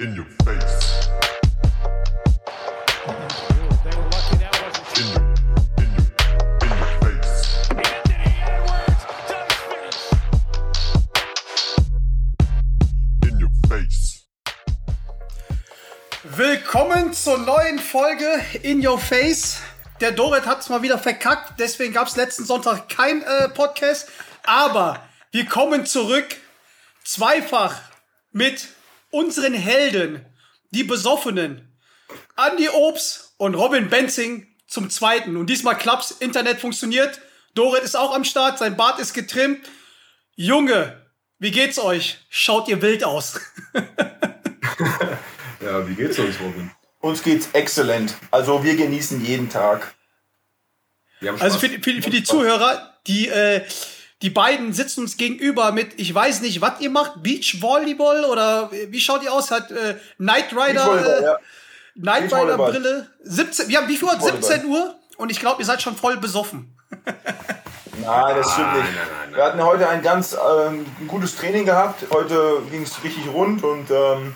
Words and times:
In 0.00 0.18
your 0.18 0.26
face. 0.44 1.08
Willkommen 16.24 17.12
zur 17.12 17.38
neuen 17.38 17.78
Folge 17.78 18.26
In 18.64 18.84
Your 18.84 18.98
Face. 18.98 19.60
Der 20.00 20.10
Dorit 20.10 20.44
hat 20.44 20.58
es 20.58 20.68
mal 20.68 20.82
wieder 20.82 20.98
verkackt, 20.98 21.60
deswegen 21.60 21.92
gab 21.92 22.08
es 22.08 22.16
letzten 22.16 22.44
Sonntag 22.44 22.88
kein 22.88 23.22
äh, 23.22 23.48
Podcast. 23.48 24.08
Aber 24.42 25.00
wir 25.30 25.46
kommen 25.46 25.86
zurück 25.86 26.34
zweifach 27.04 27.80
mit 28.32 28.66
unseren 29.14 29.54
Helden, 29.54 30.24
die 30.70 30.84
Besoffenen, 30.84 31.72
Andy 32.36 32.68
Obst 32.68 33.32
und 33.38 33.54
Robin 33.54 33.88
Benzing 33.88 34.46
zum 34.66 34.90
zweiten. 34.90 35.36
Und 35.36 35.48
diesmal 35.48 35.78
klappt's, 35.78 36.10
Internet 36.10 36.60
funktioniert. 36.60 37.20
Dorit 37.54 37.82
ist 37.84 37.96
auch 37.96 38.14
am 38.14 38.24
Start, 38.24 38.58
sein 38.58 38.76
Bart 38.76 38.98
ist 38.98 39.14
getrimmt. 39.14 39.60
Junge, 40.34 41.00
wie 41.38 41.52
geht's 41.52 41.78
euch? 41.78 42.18
Schaut 42.28 42.68
ihr 42.68 42.82
wild 42.82 43.04
aus. 43.04 43.40
Ja, 45.60 45.88
wie 45.88 45.94
geht's 45.94 46.18
uns, 46.18 46.38
Robin? 46.40 46.70
Uns 47.00 47.22
geht's 47.22 47.48
exzellent. 47.52 48.14
Also 48.30 48.62
wir 48.64 48.76
genießen 48.76 49.24
jeden 49.24 49.48
Tag. 49.48 49.94
Wir 51.20 51.32
haben 51.32 51.40
Also 51.40 51.58
für, 51.58 51.68
die- 51.68 51.78
für, 51.82 52.02
für 52.02 52.10
die 52.10 52.22
Zuhörer, 52.24 52.94
die, 53.06 53.28
äh, 53.28 53.62
die 54.22 54.30
beiden 54.30 54.72
sitzen 54.72 55.00
uns 55.00 55.16
gegenüber 55.16 55.72
mit, 55.72 55.98
ich 56.00 56.14
weiß 56.14 56.40
nicht, 56.40 56.60
was 56.60 56.80
ihr 56.80 56.90
macht, 56.90 57.22
Beachvolleyball 57.22 58.24
oder 58.24 58.70
wie 58.72 59.00
schaut 59.00 59.22
ihr 59.22 59.32
aus? 59.32 59.50
Hat 59.50 59.70
äh, 59.70 59.96
Knight 60.16 60.52
Rider, 60.52 61.20
äh, 61.20 61.22
ja. 61.24 61.38
Knight 61.94 62.32
Rider. 62.32 62.56
Brille. 62.56 63.10
17, 63.22 63.68
wir 63.68 63.78
haben 63.78 63.88
wie 63.88 63.96
viel 63.96 64.04
Uhr? 64.04 64.12
Beachvolleyball. 64.12 64.42
17 64.42 64.66
Uhr 64.66 64.94
und 65.16 65.30
ich 65.30 65.40
glaube, 65.40 65.60
ihr 65.62 65.66
seid 65.66 65.82
schon 65.82 65.96
voll 65.96 66.16
besoffen. 66.16 66.76
Nein, 68.00 68.36
das 68.36 68.52
stimmt 68.52 68.74
nicht. 68.74 68.84
nein, 68.84 68.94
nein, 68.94 69.08
nein. 69.26 69.34
Wir 69.36 69.44
hatten 69.44 69.62
heute 69.62 69.88
ein 69.88 70.02
ganz 70.02 70.34
ähm, 70.34 70.86
ein 71.00 71.08
gutes 71.08 71.36
Training 71.36 71.64
gehabt. 71.64 72.04
Heute 72.10 72.62
ging 72.70 72.82
es 72.82 73.02
richtig 73.04 73.28
rund 73.32 73.62
und 73.62 73.90
ähm, 73.90 74.34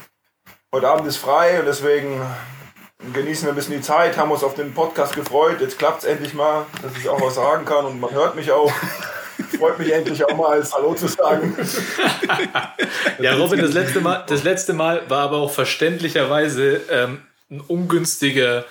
heute 0.72 0.88
Abend 0.88 1.06
ist 1.06 1.16
frei 1.16 1.60
und 1.60 1.66
deswegen 1.66 2.20
genießen 3.12 3.46
wir 3.46 3.52
ein 3.52 3.56
bisschen 3.56 3.74
die 3.74 3.80
Zeit, 3.80 4.16
haben 4.16 4.30
uns 4.30 4.42
auf 4.42 4.54
den 4.54 4.74
Podcast 4.74 5.14
gefreut. 5.14 5.60
Jetzt 5.60 5.78
klappt 5.78 6.02
es 6.02 6.04
endlich 6.04 6.34
mal, 6.34 6.66
dass 6.82 6.96
ich 6.96 7.08
auch 7.08 7.20
was 7.20 7.36
sagen 7.36 7.64
kann 7.64 7.84
und 7.84 8.00
man 8.00 8.10
hört 8.10 8.34
mich 8.34 8.50
auch. 8.52 8.72
Freut 9.58 9.78
mich 9.78 9.92
endlich 9.92 10.24
auch 10.24 10.36
mal 10.36 10.52
als 10.52 10.74
Hallo 10.74 10.94
zu 10.94 11.08
sagen. 11.08 11.56
Ja, 13.20 13.34
Robin, 13.34 13.60
das 13.60 13.72
letzte 13.72 14.00
Mal, 14.00 14.24
das 14.28 14.44
letzte 14.44 14.72
Mal 14.72 15.02
war 15.08 15.24
aber 15.24 15.38
auch 15.38 15.50
verständlicherweise 15.50 16.80
ähm, 16.90 17.22
ein 17.50 17.60
ungünstiger, 17.60 18.64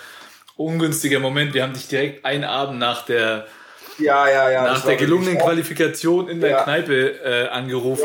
ungünstiger 0.56 1.20
Moment. 1.20 1.52
Wir 1.54 1.62
haben 1.62 1.74
dich 1.74 1.88
direkt 1.88 2.24
einen 2.24 2.44
Abend 2.44 2.78
nach 2.78 3.04
der, 3.04 3.46
Ja, 3.98 4.28
ja, 4.28 4.50
ja. 4.50 4.62
nach 4.64 4.84
der 4.84 4.96
gelungenen 4.96 5.38
Qualifikation 5.38 6.28
in 6.28 6.40
der. 6.40 6.62
Kneipe 6.62 7.20
äh, 7.22 7.48
angerufen. 7.48 8.04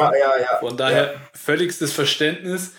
Von 0.59 0.75
daher 0.77 1.13
völligstes 1.33 1.93
Verständnis. 1.93 2.71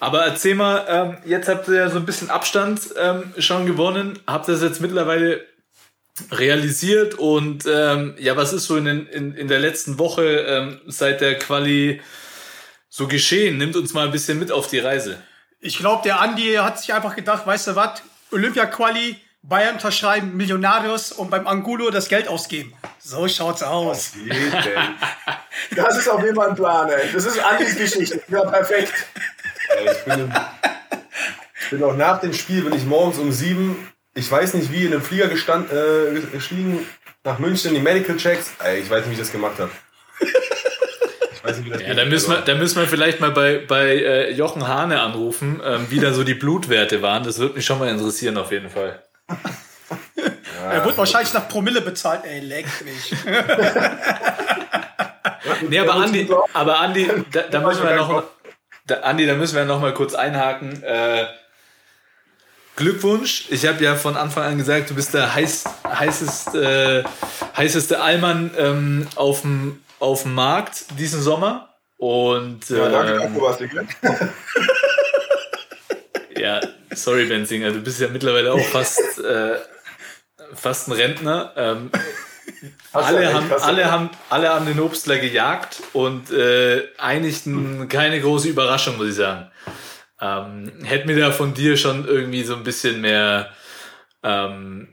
Aber 0.00 0.24
erzähl 0.24 0.54
mal, 0.54 0.84
ähm, 0.88 1.16
jetzt 1.24 1.48
habt 1.48 1.66
ihr 1.68 1.74
ja 1.74 1.90
so 1.90 1.98
ein 1.98 2.06
bisschen 2.06 2.30
Abstand 2.30 2.80
ähm, 2.96 3.34
schon 3.38 3.66
gewonnen. 3.66 4.18
Habt 4.28 4.48
das 4.48 4.62
jetzt 4.62 4.80
mittlerweile 4.80 5.40
realisiert 6.30 7.14
und 7.14 7.64
ähm, 7.66 8.14
ja, 8.18 8.36
was 8.36 8.52
ist 8.52 8.64
so 8.64 8.76
in, 8.76 8.84
den, 8.84 9.06
in, 9.06 9.34
in 9.34 9.48
der 9.48 9.58
letzten 9.58 9.98
Woche 9.98 10.22
ähm, 10.22 10.80
seit 10.86 11.20
der 11.20 11.38
Quali 11.38 12.00
so 12.88 13.06
geschehen? 13.06 13.58
Nimmt 13.58 13.76
uns 13.76 13.94
mal 13.94 14.06
ein 14.06 14.12
bisschen 14.12 14.38
mit 14.38 14.52
auf 14.52 14.68
die 14.68 14.78
Reise. 14.78 15.22
Ich 15.60 15.78
glaube, 15.78 16.02
der 16.04 16.20
Andi 16.20 16.54
hat 16.54 16.80
sich 16.80 16.92
einfach 16.94 17.16
gedacht, 17.16 17.46
weißt 17.46 17.68
du 17.68 17.76
was, 17.76 18.02
Olympia-Quali, 18.30 19.16
Bayern 19.42 19.74
unterschreiben, 19.74 20.36
Millionarius 20.36 21.12
und 21.12 21.30
beim 21.30 21.46
Angulo 21.46 21.90
das 21.90 22.08
Geld 22.08 22.28
ausgeben. 22.28 22.74
So 22.98 23.26
schaut's 23.28 23.62
aus. 23.62 24.12
Das 25.74 25.98
ist 25.98 26.08
auf 26.08 26.22
jeden 26.22 26.36
Fall 26.36 26.50
ein 26.50 26.54
Plan, 26.54 26.88
ey. 26.88 27.12
Das 27.12 27.24
ist 27.24 27.38
Andis 27.38 27.76
Geschichte. 27.76 28.20
Ja, 28.28 28.44
perfekt. 28.44 28.92
Ich, 29.84 30.04
bin 30.04 30.32
ich 31.60 31.70
bin 31.70 31.82
auch 31.82 31.96
nach 31.96 32.20
dem 32.20 32.32
Spiel, 32.32 32.62
bin 32.62 32.74
ich 32.74 32.84
morgens 32.84 33.18
um 33.18 33.32
sieben, 33.32 33.90
ich 34.18 34.30
weiß 34.30 34.54
nicht 34.54 34.72
wie, 34.72 34.84
in 34.84 34.92
einem 34.92 35.02
Flieger 35.02 35.28
gestand, 35.28 35.72
äh, 35.72 36.20
gestiegen, 36.32 36.86
nach 37.24 37.38
München, 37.38 37.74
die 37.74 37.80
Medical 37.80 38.16
Checks. 38.16 38.52
Ey, 38.62 38.80
ich 38.80 38.90
weiß 38.90 39.00
nicht, 39.00 39.10
wie 39.10 39.12
ich 39.14 39.18
das 39.18 39.32
gemacht 39.32 39.58
habe. 39.58 39.70
Ich 40.20 41.44
weiß 41.44 41.58
nicht, 41.58 41.66
wie 41.66 41.70
das 41.70 41.82
Ja, 41.82 41.94
da 41.94 42.04
müssen 42.04 42.30
wir, 42.30 42.40
da 42.40 42.54
müssen 42.54 42.80
wir 42.80 42.88
vielleicht 42.88 43.20
mal 43.20 43.30
bei, 43.30 43.58
bei 43.66 43.96
äh, 43.96 44.32
Jochen 44.32 44.66
Hane 44.66 45.00
anrufen, 45.00 45.62
ähm, 45.64 45.86
wie 45.90 46.00
da 46.00 46.12
so 46.12 46.24
die 46.24 46.34
Blutwerte 46.34 47.00
waren. 47.00 47.22
Das 47.22 47.38
würde 47.38 47.54
mich 47.54 47.64
schon 47.64 47.78
mal 47.78 47.88
interessieren, 47.88 48.36
auf 48.36 48.50
jeden 48.50 48.70
Fall. 48.70 49.02
er 50.70 50.84
wird 50.84 50.98
wahrscheinlich 50.98 51.32
nach 51.32 51.48
Promille 51.48 51.80
bezahlt. 51.80 52.22
Ey, 52.24 52.40
leck 52.40 52.66
mich. 52.84 53.14
Nee, 55.68 55.78
aber 55.78 55.94
Andi, 55.94 56.28
aber 56.52 56.80
Andi, 56.80 57.10
da, 57.32 57.42
da 57.42 57.60
müssen 57.66 57.82
wir 57.82 57.96
noch, 57.96 58.24
da, 58.86 58.96
Andi, 58.96 59.26
da 59.26 59.34
müssen 59.34 59.56
wir 59.56 59.64
noch 59.64 59.80
mal 59.80 59.94
kurz 59.94 60.14
einhaken. 60.14 60.82
Äh, 60.82 61.26
Glückwunsch. 62.78 63.46
Ich 63.50 63.66
habe 63.66 63.82
ja 63.84 63.94
von 63.96 64.16
Anfang 64.16 64.44
an 64.44 64.56
gesagt, 64.58 64.88
du 64.90 64.94
bist 64.94 65.12
der 65.12 65.34
heiß, 65.34 65.64
heißeste, 65.86 67.04
heißeste 67.56 68.00
Allmann 68.00 68.50
ähm, 68.56 69.06
auf 69.16 69.42
dem 69.42 69.82
auf 70.00 70.22
dem 70.22 70.34
Markt 70.34 70.84
diesen 70.98 71.20
Sommer. 71.20 71.74
Und 71.96 72.70
Ja, 72.70 72.88
danke 72.88 73.12
ähm, 73.24 73.34
ihr 73.34 73.40
ja, 76.40 76.60
sorry 76.94 77.24
Benzinger, 77.26 77.72
du 77.72 77.80
bist 77.80 78.00
ja 78.00 78.08
mittlerweile 78.08 78.52
auch 78.52 78.64
fast 78.64 79.18
äh, 79.18 79.56
fast 80.54 80.88
ein 80.88 80.92
Rentner. 80.92 81.52
Ähm, 81.56 81.90
alle, 82.92 83.18
recht, 83.18 83.34
haben, 83.34 83.52
alle, 83.60 83.90
haben, 83.90 84.10
alle 84.30 84.48
haben 84.48 84.66
den 84.66 84.80
Obstler 84.80 85.18
gejagt 85.18 85.82
und 85.92 86.30
äh, 86.30 86.84
eigentlich 86.96 87.44
n- 87.46 87.88
keine 87.88 88.20
große 88.20 88.48
Überraschung, 88.48 88.96
muss 88.96 89.08
ich 89.08 89.14
sagen. 89.16 89.50
Ähm, 90.20 90.72
hätte 90.84 91.06
mir 91.06 91.18
da 91.18 91.30
von 91.30 91.54
dir 91.54 91.76
schon 91.76 92.06
irgendwie 92.06 92.42
so 92.42 92.56
ein 92.56 92.64
bisschen 92.64 93.00
mehr, 93.00 93.50
ähm, 94.22 94.88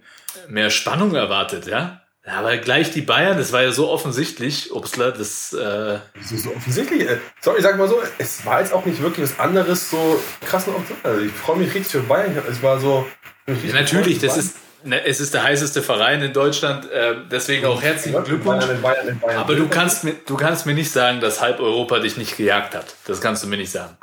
mehr 0.48 0.70
Spannung 0.70 1.16
erwartet, 1.16 1.68
ja? 1.68 2.02
Aber 2.28 2.58
gleich 2.58 2.90
die 2.90 3.02
Bayern, 3.02 3.38
das 3.38 3.52
war 3.52 3.62
ja 3.62 3.72
so 3.72 3.90
offensichtlich, 3.90 4.72
Obstler, 4.72 5.12
das 5.12 5.54
äh, 5.54 6.00
ist 6.20 6.44
so 6.44 6.52
offensichtlich. 6.56 7.08
äh, 7.08 7.18
Sorry, 7.40 7.58
ich 7.58 7.64
sag 7.64 7.78
mal 7.78 7.88
so, 7.88 8.02
es 8.18 8.44
war 8.46 8.62
jetzt 8.62 8.74
auch 8.74 8.84
nicht 8.84 9.00
wirklich 9.00 9.30
was 9.30 9.40
anderes 9.40 9.92
so 9.92 10.20
krassen 10.44 10.74
Option. 10.74 10.98
Also 11.04 11.22
ich 11.22 11.32
freue 11.32 11.58
mich 11.58 11.68
richtig 11.68 11.92
für 11.92 12.00
Bayern. 12.02 12.36
Es 12.50 12.64
war 12.64 12.80
so. 12.80 13.06
ja, 13.46 13.74
natürlich, 13.74 14.18
das 14.18 14.38
ist, 14.38 14.56
ne, 14.84 15.06
es 15.06 15.20
ist 15.20 15.36
der 15.36 15.44
heißeste 15.44 15.84
Verein 15.84 16.24
in 16.24 16.34
Deutschland, 16.34 16.90
äh, 16.90 17.16
deswegen 17.30 17.68
auch 17.68 17.80
herzlichen 17.80 18.24
Glückwunsch. 18.24 18.66
Bayern 18.66 18.82
Bayern 18.82 19.20
Bayern. 19.20 19.38
Aber 19.38 19.54
du 19.54 19.68
kannst, 19.68 20.04
mir, 20.04 20.14
du 20.26 20.36
kannst 20.36 20.66
mir 20.66 20.74
nicht 20.74 20.92
sagen, 20.92 21.20
dass 21.22 21.42
halb 21.42 21.60
Europa 21.60 22.00
dich 22.00 22.18
nicht 22.18 22.38
gejagt 22.38 22.74
hat. 22.74 22.96
Das 23.06 23.22
kannst 23.22 23.44
du 23.44 23.48
mir 23.48 23.58
nicht 23.58 23.72
sagen. 23.72 23.98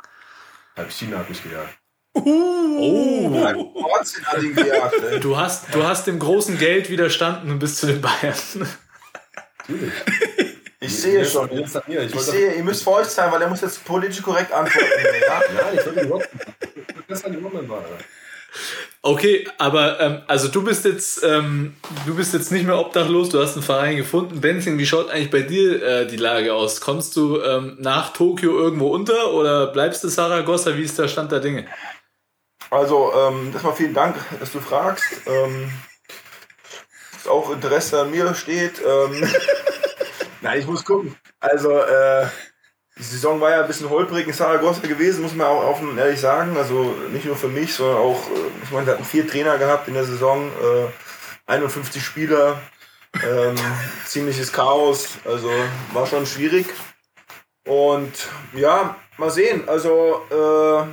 Halb 0.75 0.91
China 0.91 1.19
hat 1.19 1.29
mich 1.29 1.43
gejagt. 1.43 1.77
Oh, 2.15 3.31
Wahnsinn 3.31 4.25
hat 4.25 4.41
ihn 4.41 4.55
gejagt, 4.55 5.01
ey. 5.03 5.19
du 5.19 5.35
hast, 5.35 5.73
du 5.73 5.83
hast 5.83 6.05
dem 6.05 6.19
großen 6.19 6.57
Geld 6.57 6.89
widerstanden 6.89 7.51
und 7.51 7.59
bist 7.59 7.77
zu 7.77 7.87
den 7.87 8.01
Bayern. 8.01 8.35
Natürlich. 9.57 9.93
Ich 10.79 11.01
sehe 11.01 11.25
schon. 11.25 11.49
Ich 11.51 11.73
Ich 12.13 12.21
sehe, 12.21 12.53
ihr 12.53 12.63
müsst 12.63 12.83
feucht 12.83 13.09
sein, 13.09 13.31
weil 13.31 13.41
er 13.41 13.47
muss 13.47 13.61
jetzt 13.61 13.83
politisch 13.85 14.21
korrekt 14.21 14.51
antworten. 14.51 14.87
Ja? 15.27 15.41
Nein, 15.55 15.77
ich 15.79 15.85
wollte 15.85 16.01
überhaupt 16.01 16.29
nicht. 16.33 16.45
Das 17.07 17.23
an 17.23 17.31
die 17.31 17.43
Woman 17.43 17.67
war. 17.69 17.77
Alter. 17.77 17.97
Okay, 19.01 19.45
aber 19.57 19.99
ähm, 19.99 20.21
also 20.27 20.47
du 20.47 20.63
bist 20.63 20.85
jetzt, 20.85 21.23
ähm, 21.23 21.75
du 22.05 22.15
bist 22.15 22.33
jetzt 22.33 22.51
nicht 22.51 22.65
mehr 22.65 22.79
obdachlos. 22.79 23.29
Du 23.29 23.41
hast 23.41 23.55
einen 23.55 23.63
Verein 23.63 23.97
gefunden. 23.97 24.39
Benzing, 24.39 24.77
wie 24.77 24.85
schaut 24.85 25.09
eigentlich 25.09 25.29
bei 25.29 25.41
dir 25.41 25.83
äh, 25.83 26.07
die 26.07 26.17
Lage 26.17 26.53
aus? 26.53 26.79
Kommst 26.79 27.15
du 27.17 27.41
ähm, 27.41 27.75
nach 27.79 28.13
Tokio 28.13 28.57
irgendwo 28.57 28.87
unter 28.87 29.33
oder 29.33 29.67
bleibst 29.67 30.03
du 30.03 30.07
Saragossa? 30.07 30.77
Wie 30.77 30.83
ist 30.83 30.97
der 30.97 31.09
Stand 31.09 31.33
der 31.33 31.41
Dinge? 31.41 31.67
Also, 32.69 33.11
ähm, 33.13 33.51
erstmal 33.51 33.75
vielen 33.75 33.93
Dank, 33.93 34.15
dass 34.39 34.51
du 34.53 34.59
fragst. 34.59 35.03
Ähm, 35.25 35.69
dass 37.11 37.27
auch 37.27 37.51
Interesse 37.51 38.01
an 38.01 38.11
mir 38.11 38.33
steht. 38.35 38.81
Ähm, 38.85 39.27
Nein, 40.41 40.59
ich 40.59 40.65
muss 40.65 40.85
gucken. 40.85 41.15
Also, 41.39 41.77
äh, 41.77 42.27
die 42.97 43.03
Saison 43.03 43.41
war 43.41 43.49
ja 43.49 43.61
ein 43.61 43.67
bisschen 43.67 43.89
holprig 43.89 44.27
in 44.27 44.33
Saragossa 44.33 44.85
gewesen, 44.85 45.23
muss 45.23 45.33
man 45.33 45.47
auch 45.47 45.63
offen 45.63 45.89
und 45.89 45.97
ehrlich 45.97 46.19
sagen. 46.19 46.55
Also 46.57 46.95
nicht 47.11 47.25
nur 47.25 47.35
für 47.35 47.47
mich, 47.47 47.73
sondern 47.73 47.97
auch, 47.97 48.27
äh, 48.29 48.63
ich 48.63 48.71
meine, 48.71 48.85
wir 48.85 48.93
hatten 48.93 49.05
vier 49.05 49.27
Trainer 49.27 49.57
gehabt 49.57 49.87
in 49.87 49.95
der 49.95 50.05
Saison, 50.05 50.49
äh, 50.49 51.51
51 51.51 52.03
Spieler, 52.03 52.59
ähm, 53.25 53.55
ziemliches 54.05 54.53
Chaos, 54.53 55.17
also 55.25 55.49
war 55.93 56.05
schon 56.05 56.25
schwierig. 56.25 56.67
Und 57.65 58.11
ja, 58.53 58.95
mal 59.17 59.31
sehen. 59.31 59.67
Also, 59.67 60.21
äh, 60.29 60.83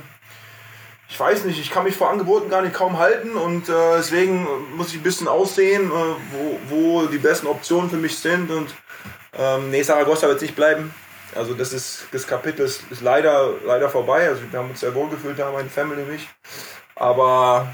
ich 1.09 1.19
weiß 1.19 1.43
nicht, 1.43 1.59
ich 1.59 1.69
kann 1.69 1.83
mich 1.83 1.97
vor 1.97 2.09
Angeboten 2.09 2.49
gar 2.49 2.61
nicht 2.61 2.73
kaum 2.73 2.97
halten 2.97 3.35
und 3.35 3.67
äh, 3.67 3.97
deswegen 3.97 4.47
muss 4.75 4.89
ich 4.89 4.95
ein 4.95 5.03
bisschen 5.03 5.27
aussehen, 5.27 5.91
äh, 5.91 6.15
wo, 6.31 6.59
wo 6.69 7.05
die 7.07 7.17
besten 7.17 7.47
Optionen 7.47 7.89
für 7.89 7.97
mich 7.97 8.17
sind. 8.17 8.49
Und 8.49 8.73
ähm, 9.37 9.69
nee, 9.71 9.83
Saragossa 9.83 10.27
wird 10.27 10.41
nicht 10.41 10.55
bleiben. 10.55 10.93
Also 11.35 11.53
das 11.53 11.71
ist 11.73 12.03
das 12.11 12.27
Kapitel 12.27 12.65
ist, 12.65 12.81
ist 12.91 13.01
leider 13.01 13.53
leider 13.65 13.89
vorbei. 13.89 14.27
Also 14.27 14.41
wir 14.49 14.59
haben 14.59 14.69
uns 14.69 14.79
sehr 14.81 14.93
wohl 14.95 15.09
gefühlt, 15.09 15.39
da 15.39 15.51
meine 15.51 15.69
Family 15.69 16.01
und 16.03 16.13
ich. 16.13 16.27
Aber 16.95 17.71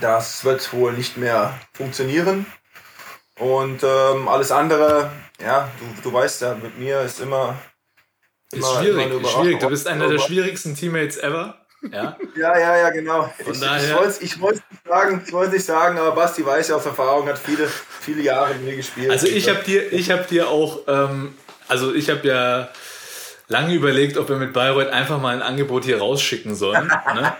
das 0.00 0.44
wird 0.44 0.72
wohl 0.72 0.92
nicht 0.92 1.16
mehr 1.16 1.54
funktionieren. 1.72 2.46
Und 3.38 3.82
ähm, 3.82 4.28
alles 4.28 4.50
andere, 4.52 5.10
ja, 5.40 5.68
du, 5.78 6.02
du 6.02 6.12
weißt 6.12 6.42
ja, 6.42 6.54
mit 6.54 6.78
mir 6.78 7.00
ist 7.02 7.20
immer. 7.20 7.56
Ist 8.52 8.58
immer- 8.58 8.80
schwierig, 8.80 9.06
immer 9.10 9.20
ist 9.20 9.30
schwierig. 9.32 9.60
Du 9.60 9.68
bist 9.68 9.86
einer 9.88 10.08
der 10.08 10.18
schwierigsten 10.18 10.74
Teammates 10.76 11.16
ever. 11.18 11.58
Ja. 11.92 12.16
Ja, 12.34 12.58
ja, 12.58 12.76
ja, 12.78 12.90
genau. 12.90 13.30
ich 13.38 13.46
ich 13.48 13.60
daher- 13.60 13.96
wollte 13.96 14.08
es 14.08 14.22
ich 14.22 14.40
wollt's 14.40 14.62
nicht 14.70 14.86
sagen, 14.86 15.22
ich 15.26 15.32
nicht 15.52 15.64
sagen, 15.66 15.98
aber 15.98 16.12
Basti 16.12 16.46
weiß 16.46 16.68
ja 16.68 16.76
aus 16.76 16.86
Erfahrung, 16.86 17.28
hat 17.28 17.38
viele, 17.38 17.68
viele 18.00 18.22
Jahre 18.22 18.54
mit 18.54 18.64
mir 18.64 18.76
gespielt. 18.76 19.10
Also 19.10 19.26
ich 19.26 19.48
habe 19.50 19.62
dir, 19.64 19.92
ich 19.92 20.10
habe 20.10 20.24
dir 20.24 20.48
auch, 20.48 20.80
ähm, 20.86 21.34
also 21.68 21.94
ich 21.94 22.10
habe 22.10 22.26
ja 22.26 22.68
lange 23.48 23.74
überlegt, 23.74 24.16
ob 24.18 24.28
wir 24.28 24.36
mit 24.36 24.52
Bayreuth 24.52 24.88
einfach 24.88 25.20
mal 25.20 25.34
ein 25.34 25.42
Angebot 25.42 25.84
hier 25.84 25.98
rausschicken 25.98 26.54
sollen. 26.54 26.86
ne? 27.14 27.32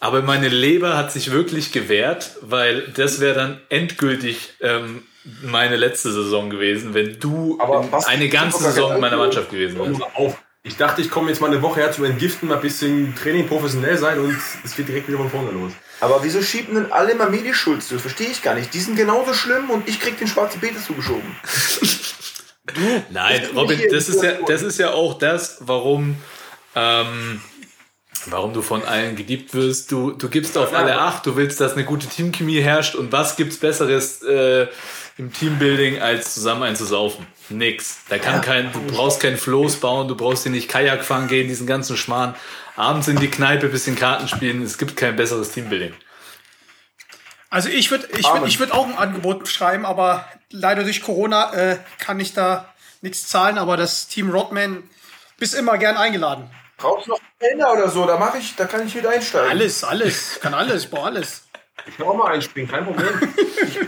Aber 0.00 0.22
meine 0.22 0.48
Leber 0.48 0.96
hat 0.96 1.10
sich 1.12 1.30
wirklich 1.30 1.72
gewehrt, 1.72 2.32
weil 2.42 2.88
das 2.88 3.20
wäre 3.20 3.34
dann 3.34 3.60
endgültig 3.70 4.54
ähm, 4.60 5.02
meine 5.42 5.76
letzte 5.76 6.12
Saison 6.12 6.50
gewesen, 6.50 6.94
wenn 6.94 7.18
du 7.18 7.56
Aber 7.60 7.82
in 7.82 7.90
was- 7.92 8.06
eine 8.06 8.28
ganze 8.28 8.62
Saison 8.62 8.94
in 8.94 9.00
meiner 9.00 9.16
Mannschaft 9.16 9.50
gewesen 9.50 9.78
wärst. 9.78 9.98
mal. 10.00 10.34
Ich 10.62 10.76
dachte, 10.76 11.00
ich 11.00 11.10
komme 11.10 11.28
jetzt 11.30 11.40
mal 11.40 11.46
eine 11.50 11.62
Woche 11.62 11.78
her 11.80 11.92
zum 11.92 12.04
Entgiften, 12.04 12.48
mal 12.48 12.56
ein 12.56 12.60
bisschen 12.60 13.14
Training 13.14 13.46
professionell 13.46 13.96
sein 13.96 14.18
und 14.18 14.36
es 14.64 14.74
geht 14.74 14.88
direkt 14.88 15.06
wieder 15.06 15.18
von 15.18 15.30
vorne 15.30 15.52
los. 15.52 15.70
Aber 16.00 16.18
wieso 16.24 16.42
schieben 16.42 16.74
denn 16.74 16.90
alle 16.92 17.12
immer 17.12 17.30
mir 17.30 17.42
die 17.42 17.54
Schuld 17.54 17.84
zu? 17.84 17.94
Das 17.94 18.02
verstehe 18.02 18.26
ich 18.28 18.42
gar 18.42 18.54
nicht. 18.54 18.74
Die 18.74 18.80
sind 18.80 18.96
genauso 18.96 19.32
schlimm 19.32 19.70
und 19.70 19.88
ich 19.88 20.00
krieg 20.00 20.18
den 20.18 20.26
schwarzen 20.26 20.60
Peter 20.60 20.80
zugeschoben. 20.84 21.22
Nein, 23.10 23.40
Ich 23.42 23.48
bin 23.48 23.58
Robin, 23.58 23.78
hier 23.78 23.90
das 23.90 24.08
ist 24.08 24.22
ja, 24.22 24.32
das 24.46 24.62
ist 24.62 24.78
ja 24.78 24.92
auch 24.92 25.18
das, 25.18 25.58
warum, 25.60 26.16
ähm, 26.74 27.40
warum 28.26 28.52
du 28.52 28.62
von 28.62 28.84
allen 28.84 29.16
geliebt 29.16 29.54
wirst. 29.54 29.92
Du, 29.92 30.12
du 30.12 30.28
gibst 30.28 30.58
auf 30.58 30.74
alle 30.74 30.98
Acht, 30.98 31.26
du 31.26 31.36
willst, 31.36 31.60
dass 31.60 31.74
eine 31.74 31.84
gute 31.84 32.06
Teamchemie 32.06 32.60
herrscht 32.60 32.94
und 32.94 33.12
was 33.12 33.36
gibt's 33.36 33.58
Besseres 33.58 34.22
äh, 34.22 34.66
im 35.18 35.32
Teambuilding, 35.32 36.00
als 36.00 36.34
zusammen 36.34 36.64
einzusaufen? 36.64 37.26
Nix. 37.48 38.00
Da 38.08 38.18
kann 38.18 38.40
kein, 38.40 38.72
du 38.72 38.80
brauchst 38.80 39.20
kein 39.20 39.36
Floß 39.36 39.76
bauen, 39.76 40.08
du 40.08 40.16
brauchst 40.16 40.44
dir 40.44 40.50
nicht 40.50 40.68
Kajak 40.68 41.04
fahren 41.04 41.28
gehen, 41.28 41.48
diesen 41.48 41.66
ganzen 41.66 41.96
Schmarrn. 41.96 42.34
Abends 42.74 43.08
in 43.08 43.16
die 43.16 43.28
Kneipe, 43.28 43.68
bisschen 43.68 43.96
Karten 43.96 44.28
spielen, 44.28 44.62
es 44.62 44.76
gibt 44.76 44.96
kein 44.96 45.16
besseres 45.16 45.52
Teambuilding. 45.52 45.94
Also 47.48 47.68
ich 47.68 47.90
würde 47.90 48.08
ich 48.18 48.26
würd, 48.26 48.48
ich 48.48 48.58
würd 48.58 48.72
auch 48.72 48.86
ein 48.86 48.98
Angebot 48.98 49.48
schreiben, 49.48 49.86
aber 49.86 50.26
leider 50.50 50.82
durch 50.82 51.02
Corona 51.02 51.52
äh, 51.54 51.78
kann 51.98 52.20
ich 52.20 52.34
da 52.34 52.72
nichts 53.00 53.28
zahlen, 53.28 53.58
aber 53.58 53.76
das 53.76 54.08
Team 54.08 54.30
Rodman 54.30 54.88
bist 55.38 55.54
immer 55.54 55.78
gern 55.78 55.96
eingeladen. 55.96 56.50
Brauchst 56.78 57.06
du 57.06 57.12
noch 57.12 57.20
Trainer 57.38 57.72
oder 57.72 57.88
so? 57.88 58.06
Da 58.06 58.18
mache 58.18 58.38
ich, 58.38 58.54
da 58.56 58.66
kann 58.66 58.86
ich 58.86 58.94
wieder 58.94 59.10
einsteigen. 59.10 59.50
Alles, 59.50 59.84
alles, 59.84 60.40
kann 60.40 60.54
alles, 60.54 60.84
ich 60.84 60.90
brauch 60.90 61.06
alles. 61.06 61.42
Ich 61.86 61.96
kann 61.96 62.06
auch 62.06 62.16
mal 62.16 62.32
einspringen, 62.32 62.70
kein 62.70 62.84
Problem. 62.84 63.34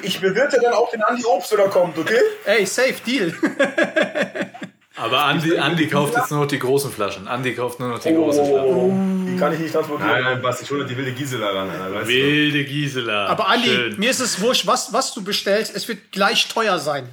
Ich 0.02 0.20
bewirte 0.20 0.60
dann 0.60 0.72
auch 0.74 0.90
den 0.90 1.02
Andi 1.02 1.24
Obst, 1.24 1.50
der 1.50 1.58
da 1.58 1.68
kommt, 1.68 1.98
okay? 1.98 2.20
Ey, 2.44 2.64
safe, 2.66 2.94
Deal. 3.04 3.32
Aber 4.98 5.24
Andi, 5.24 5.56
Andi 5.56 5.86
kauft 5.86 6.14
jetzt 6.16 6.30
nur 6.30 6.40
noch 6.40 6.48
die 6.48 6.58
großen 6.58 6.90
Flaschen. 6.90 7.28
Andi 7.28 7.54
kauft 7.54 7.78
nur 7.80 7.88
noch 7.88 7.98
die 7.98 8.12
großen 8.12 8.44
Flaschen. 8.44 8.74
Oh, 8.74 8.92
die 9.26 9.36
kann 9.36 9.52
ich 9.52 9.60
nicht 9.60 9.72
transportieren. 9.72 10.10
nein, 10.10 10.24
nein, 10.24 10.42
Basti, 10.42 10.64
ich 10.64 10.70
hole 10.70 10.84
die 10.84 10.96
wilde 10.96 11.12
Gisela 11.12 11.50
ran. 11.50 11.70
Alter, 11.70 11.94
weißt 11.94 12.08
du. 12.08 12.12
Wilde 12.12 12.64
Gisela. 12.64 13.26
Aber 13.26 13.48
Andi, 13.48 13.68
Schön. 13.68 13.98
mir 13.98 14.10
ist 14.10 14.20
es 14.20 14.40
wurscht, 14.40 14.66
was, 14.66 14.92
was 14.92 15.14
du 15.14 15.22
bestellst, 15.22 15.74
es 15.74 15.86
wird 15.86 16.10
gleich 16.10 16.48
teuer 16.48 16.78
sein. 16.78 17.08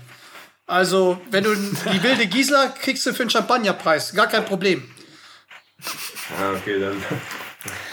Also, 0.67 1.21
wenn 1.29 1.43
du 1.43 1.53
die 1.53 2.03
wilde 2.03 2.25
Gisela 2.25 2.69
kriegst 2.69 3.05
du 3.05 3.13
für 3.13 3.23
einen 3.23 3.29
Champagnerpreis, 3.29 4.13
gar 4.13 4.27
kein 4.27 4.45
Problem. 4.45 4.89
Ja, 6.39 6.53
okay, 6.53 6.79
dann. 6.79 7.03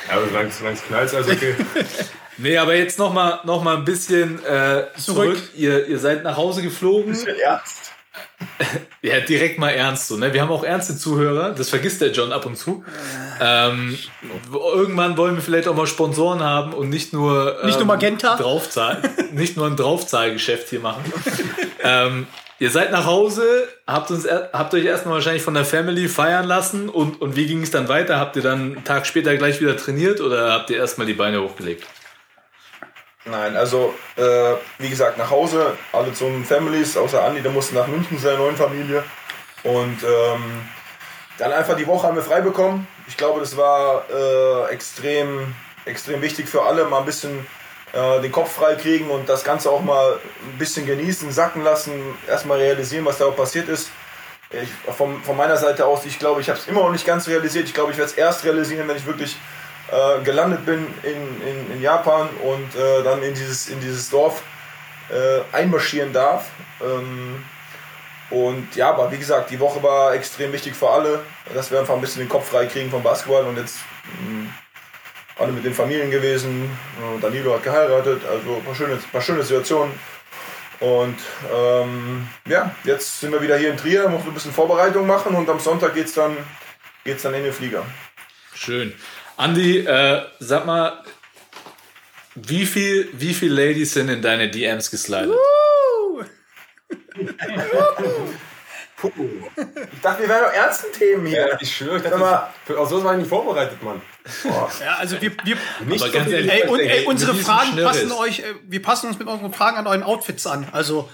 Ja, 0.09 0.17
aber 0.17 0.27
solange 0.27 0.51
solange 0.51 0.77
es 0.77 0.83
knallt, 0.85 1.15
alles 1.15 1.29
okay. 1.29 1.55
Nee, 2.39 2.57
aber 2.57 2.75
jetzt 2.75 2.99
noch 2.99 3.13
mal, 3.13 3.41
noch 3.45 3.63
mal 3.63 3.77
ein 3.77 3.85
bisschen 3.85 4.43
äh, 4.45 4.87
zurück. 4.97 5.37
Zurück. 5.37 5.39
Ihr, 5.55 5.87
ihr 5.87 5.99
seid 5.99 6.25
nach 6.25 6.37
Hause 6.37 6.63
geflogen. 6.63 7.15
Ernst. 7.43 7.92
Ja, 9.05 9.19
direkt 9.19 9.59
mal 9.59 9.71
ernst 9.71 10.07
so. 10.07 10.17
Ne? 10.17 10.33
Wir 10.33 10.43
haben 10.43 10.53
auch 10.53 10.63
ernste 10.63 10.97
Zuhörer. 10.97 11.51
Das 11.51 11.71
vergisst 11.71 12.01
der 12.01 12.13
John 12.13 12.33
ab 12.33 12.47
und 12.47 12.57
zu. 12.57 12.85
Ähm, 13.41 13.99
irgendwann 14.53 15.17
wollen 15.17 15.35
wir 15.35 15.43
vielleicht 15.43 15.67
auch 15.67 15.75
mal 15.75 15.89
Sponsoren 15.89 16.41
haben 16.41 16.73
und 16.73 16.89
nicht 16.89 17.13
nur 17.13 17.59
ähm, 17.61 17.67
Nicht 17.67 17.79
nur 17.79 17.87
Magenta? 17.87 18.37
Draufzahl, 18.37 19.03
nicht 19.33 19.57
nur 19.57 19.67
ein 19.67 19.75
Draufzahlgeschäft 19.75 20.69
hier 20.69 20.79
machen. 20.79 21.03
ähm, 21.83 22.29
ihr 22.61 22.71
seid 22.71 22.93
nach 22.93 23.05
Hause, 23.05 23.67
habt 23.89 24.13
uns 24.13 24.25
habt 24.25 24.73
euch 24.73 24.85
erstmal 24.85 25.15
wahrscheinlich 25.15 25.43
von 25.43 25.55
der 25.55 25.65
Family 25.65 26.09
feiern 26.09 26.47
lassen 26.47 26.89
und, 26.89 27.21
und 27.21 27.35
wie 27.35 27.47
ging 27.47 27.63
es 27.63 27.73
dann 27.73 27.89
weiter? 27.89 28.21
Habt 28.21 28.37
ihr 28.37 28.43
dann 28.43 28.77
einen 28.77 28.85
Tag 28.85 29.07
später 29.07 29.37
gleich 29.37 29.61
wieder 29.61 29.77
trainiert 29.77 30.21
oder 30.21 30.53
habt 30.53 30.71
ihr 30.71 30.77
erstmal 30.77 31.09
die 31.09 31.15
Beine 31.15 31.43
hochgelegt? 31.43 31.85
Nein, 33.25 33.57
also 33.57 33.95
äh, 34.17 34.55
wie 34.79 34.89
gesagt, 34.89 35.17
nach 35.17 35.31
Hause, 35.31 35.77
alle 35.93 36.13
zum 36.13 36.45
Families, 36.45 36.97
außer 36.97 37.23
Andi, 37.23 37.41
der 37.41 37.53
musste 37.53 37.75
nach 37.77 37.87
München 37.87 38.19
zu 38.19 38.25
seiner 38.25 38.39
neuen 38.39 38.57
Familie. 38.57 39.05
Und 39.63 40.03
ähm, 40.03 40.69
dann 41.39 41.53
einfach 41.53 41.77
die 41.77 41.87
Woche 41.87 42.07
haben 42.07 42.17
wir 42.17 42.23
frei 42.23 42.41
bekommen. 42.41 42.87
Ich 43.07 43.17
glaube, 43.17 43.39
das 43.39 43.57
war 43.57 44.05
äh, 44.11 44.73
extrem, 44.73 45.55
extrem 45.85 46.21
wichtig 46.21 46.49
für 46.49 46.63
alle, 46.63 46.85
mal 46.85 46.99
ein 46.99 47.05
bisschen 47.05 47.47
äh, 47.93 48.21
den 48.21 48.33
Kopf 48.33 48.53
frei 48.53 48.75
kriegen 48.75 49.09
und 49.09 49.29
das 49.29 49.45
Ganze 49.45 49.71
auch 49.71 49.83
mal 49.83 50.19
ein 50.45 50.59
bisschen 50.59 50.85
genießen, 50.85 51.31
sacken 51.31 51.63
lassen, 51.63 51.93
erstmal 52.27 52.59
realisieren, 52.59 53.05
was 53.05 53.19
da 53.19 53.27
auch 53.27 53.37
passiert 53.37 53.69
ist. 53.69 53.91
Ich, 54.51 54.69
von, 54.95 55.23
von 55.23 55.37
meiner 55.37 55.57
Seite 55.57 55.87
aus, 55.87 56.05
ich 56.05 56.19
glaube, 56.19 56.41
ich 56.41 56.49
habe 56.49 56.59
es 56.59 56.67
immer 56.67 56.81
noch 56.81 56.91
nicht 56.91 57.07
ganz 57.07 57.29
realisiert. 57.29 57.67
Ich 57.67 57.75
glaube, 57.75 57.93
ich 57.93 57.99
werde 57.99 58.11
es 58.11 58.17
erst 58.19 58.45
realisieren, 58.45 58.89
wenn 58.89 58.97
ich 58.97 59.07
wirklich 59.07 59.37
äh, 59.93 60.23
gelandet 60.25 60.65
bin 60.65 60.87
in, 61.03 61.43
in, 61.47 61.73
in 61.75 61.83
Japan 61.83 62.29
und 62.43 62.75
äh, 62.75 63.03
dann 63.03 63.23
in 63.23 63.35
dieses, 63.35 63.69
in 63.69 63.79
dieses 63.79 64.09
Dorf 64.09 64.43
äh, 65.11 65.41
einmarschieren 65.55 66.13
darf. 66.13 66.47
Ähm, 66.81 67.45
und 68.31 68.75
ja, 68.75 68.89
aber 68.89 69.13
wie 69.13 69.19
gesagt, 69.19 69.51
die 69.51 69.61
Woche 69.61 69.83
war 69.83 70.15
extrem 70.15 70.53
wichtig 70.53 70.75
für 70.75 70.89
alle, 70.89 71.21
dass 71.53 71.71
wir 71.71 71.79
einfach 71.79 71.95
ein 71.95 72.01
bisschen 72.01 72.23
den 72.23 72.31
Kopf 72.31 72.49
frei 72.49 72.65
kriegen 72.65 72.91
vom 72.91 73.03
Basketball 73.03 73.45
und 73.45 73.59
jetzt 73.59 73.81
mh, 74.05 74.49
alle 75.39 75.53
mit 75.53 75.65
den 75.65 75.75
Familien 75.75 76.11
gewesen. 76.11 76.71
Danilo 77.21 77.55
hat 77.55 77.63
geheiratet, 77.63 78.23
also 78.25 78.57
ein 78.57 78.65
paar 78.65 78.75
schöne, 78.75 78.97
paar 79.13 79.21
schöne 79.21 79.43
Situationen. 79.43 79.93
Und 80.81 81.19
ähm, 81.55 82.27
ja, 82.47 82.75
jetzt 82.85 83.21
sind 83.21 83.33
wir 83.33 83.43
wieder 83.43 83.59
hier 83.59 83.71
in 83.71 83.77
Trier, 83.77 84.09
muss 84.09 84.23
ein 84.25 84.33
bisschen 84.33 84.53
Vorbereitung 84.53 85.07
machen 85.07 85.35
und 85.35 85.49
am 85.51 85.61
Sonntag 85.61 85.95
geht's 85.95 86.15
dann, 86.15 86.37
geht's 87.05 87.23
dann 87.23 87.35
in 87.35 87.45
den 87.45 87.53
Flieger. 87.53 87.85
Schön. 88.55 88.95
Andi, 89.37 89.79
äh, 89.79 90.23
sag 90.39 90.67
mal, 90.67 91.03
wie 92.35 92.67
viel, 92.67 93.09
wie 93.13 93.35
viel 93.35 93.53
Ladies 93.53 93.95
sind 93.95 94.09
in 94.09 94.23
deine 94.23 94.51
DMs 94.51 94.91
geslidet? 94.91 95.37
Puh. 98.97 99.11
Ich 99.93 100.01
dachte, 100.01 100.23
wir 100.23 100.29
wären 100.29 100.45
doch 100.45 100.53
ernsten 100.53 100.93
Themen 100.93 101.27
hier. 101.27 101.49
Ja, 101.49 101.59
ich 101.61 101.77
schwöre, 101.77 101.97
ich 101.97 102.05
Sag 102.05 102.19
mal. 102.19 102.53
dachte, 102.67 102.79
auf 102.79 102.89
sowas 102.89 103.05
war 103.05 103.13
ich 103.15 103.19
nicht 103.19 103.29
vorbereitet, 103.29 103.83
Mann. 103.83 104.01
Ja, 104.45 104.95
also 104.99 105.21
wir, 105.21 105.33
wir, 105.45 105.57
Nicht 105.87 106.03
Aber 106.05 106.13
ganz 106.13 106.31
ehrlich, 106.31 106.53
ey, 106.53 106.69
und, 106.69 106.79
ey, 106.79 107.05
unsere 107.07 107.35
Fragen 107.35 107.77
passen 107.83 108.13
euch, 108.13 108.41
äh, 108.41 108.55
wir 108.63 108.81
passen 108.81 109.09
uns 109.09 109.19
mit 109.19 109.27
unseren 109.27 109.53
Fragen 109.53 109.77
an 109.77 109.89
euren 109.89 110.05
Outfits 110.05 110.47
an. 110.47 110.69
Also, 110.71 111.11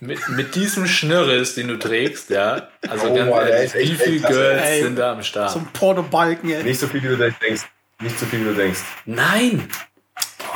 Mit, 0.00 0.28
mit 0.30 0.54
diesem 0.54 0.86
Schnörres, 0.86 1.54
den 1.54 1.68
du 1.68 1.78
trägst, 1.78 2.30
ja. 2.30 2.68
Also 2.88 3.08
Oh, 3.08 3.14
ganz 3.14 3.30
ehrlich, 3.50 3.74
wie 3.74 3.94
viele. 3.94 4.20
Girls 4.28 4.62
Ey. 4.66 4.82
sind 4.82 4.98
da 4.98 5.12
am 5.12 5.22
Start? 5.22 5.50
zum 5.52 5.66
Pornobalken, 5.72 6.50
ey. 6.50 6.62
Nicht 6.62 6.80
so 6.80 6.86
viel, 6.86 7.02
wie 7.02 7.08
du 7.08 7.16
denkst. 7.18 7.62
Nicht 8.00 8.18
so 8.18 8.24
viel, 8.26 8.40
wie 8.40 8.44
du 8.44 8.54
denkst. 8.54 8.80
Nein! 9.04 9.68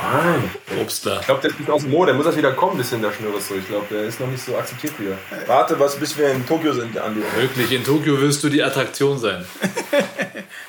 Nein. 0.01 0.49
Obstler. 0.81 1.19
Ich 1.21 1.25
glaube, 1.27 1.41
der 1.41 1.51
ist 1.51 1.59
nicht 1.59 1.69
aus 1.69 1.83
dem 1.83 1.91
Mode. 1.91 2.07
Der 2.07 2.15
muss 2.15 2.25
das 2.25 2.35
wieder 2.35 2.51
kommen, 2.51 2.77
bisschen 2.77 3.01
der 3.01 3.11
Schnürres 3.13 3.47
so. 3.47 3.55
Ich 3.55 3.67
glaube, 3.67 3.85
der 3.89 4.03
ist 4.03 4.19
noch 4.19 4.27
nicht 4.27 4.43
so 4.43 4.57
akzeptiert 4.57 4.99
wieder. 4.99 5.17
Warte, 5.47 5.79
was, 5.79 5.95
bis 5.95 6.17
wir 6.17 6.31
in 6.31 6.45
Tokio 6.45 6.73
sind, 6.73 6.97
Andi. 6.97 7.21
Wirklich, 7.37 7.71
in 7.71 7.83
Tokio 7.83 8.19
wirst 8.19 8.43
du 8.43 8.49
die 8.49 8.61
Attraktion 8.61 9.17
sein. 9.19 9.45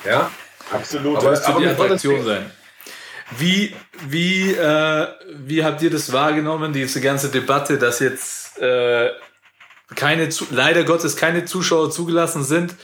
Ja? 0.05 0.31
Absolut. 0.71 1.17
Aber- 1.19 1.33
Wirst 1.33 1.49
du 1.49 1.53
die 1.55 1.65
mit 1.65 1.71
Attraktion 1.71 2.25
sein. 2.25 2.51
Wie, 3.39 3.75
wie, 4.09 4.53
äh, 4.53 5.09
wie 5.35 5.65
habt 5.65 5.83
ihr 5.83 5.91
das 5.91 6.13
wahrgenommen, 6.13 6.73
diese 6.73 7.01
ganze 7.01 7.29
Debatte, 7.29 7.77
dass 7.77 7.99
jetzt 7.99 8.59
äh, 8.59 9.11
keine, 9.95 10.29
leider 10.51 10.85
Gottes 10.85 11.17
keine 11.17 11.45
Zuschauer 11.45 11.91
zugelassen 11.91 12.45
sind? 12.45 12.75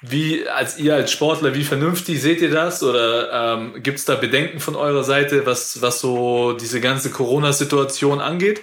Wie, 0.00 0.48
als 0.48 0.78
ihr 0.78 0.94
als 0.94 1.12
Sportler, 1.12 1.54
wie 1.54 1.62
vernünftig 1.62 2.20
seht 2.20 2.40
ihr 2.40 2.50
das? 2.50 2.82
Oder 2.82 3.54
ähm, 3.54 3.82
gibt 3.82 3.98
es 3.98 4.04
da 4.04 4.16
Bedenken 4.16 4.58
von 4.58 4.74
eurer 4.74 5.04
Seite, 5.04 5.46
was, 5.46 5.80
was 5.80 6.00
so 6.00 6.54
diese 6.54 6.80
ganze 6.80 7.10
Corona-Situation 7.10 8.20
angeht? 8.20 8.62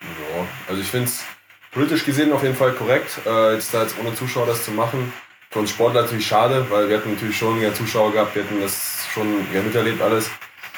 Ja, 0.00 0.46
also 0.68 0.80
ich 0.80 0.88
finde 0.88 1.06
es 1.06 1.22
politisch 1.70 2.04
gesehen 2.04 2.32
auf 2.32 2.42
jeden 2.42 2.56
Fall 2.56 2.72
korrekt, 2.72 3.18
äh, 3.26 3.54
jetzt 3.54 3.72
da 3.74 3.82
jetzt 3.82 3.96
ohne 4.00 4.14
Zuschauer 4.14 4.46
das 4.46 4.64
zu 4.64 4.72
machen. 4.72 5.12
Für 5.56 5.60
uns 5.60 5.70
Sportler 5.70 6.02
natürlich 6.02 6.26
schade, 6.26 6.66
weil 6.68 6.86
wir 6.90 6.98
hatten 6.98 7.14
natürlich 7.14 7.38
schon 7.38 7.58
gerne 7.58 7.74
Zuschauer 7.74 8.12
gehabt, 8.12 8.34
wir 8.34 8.42
hätten 8.44 8.60
das 8.60 9.06
schon 9.10 9.50
gerne 9.50 9.68
miterlebt 9.68 10.02
alles. 10.02 10.28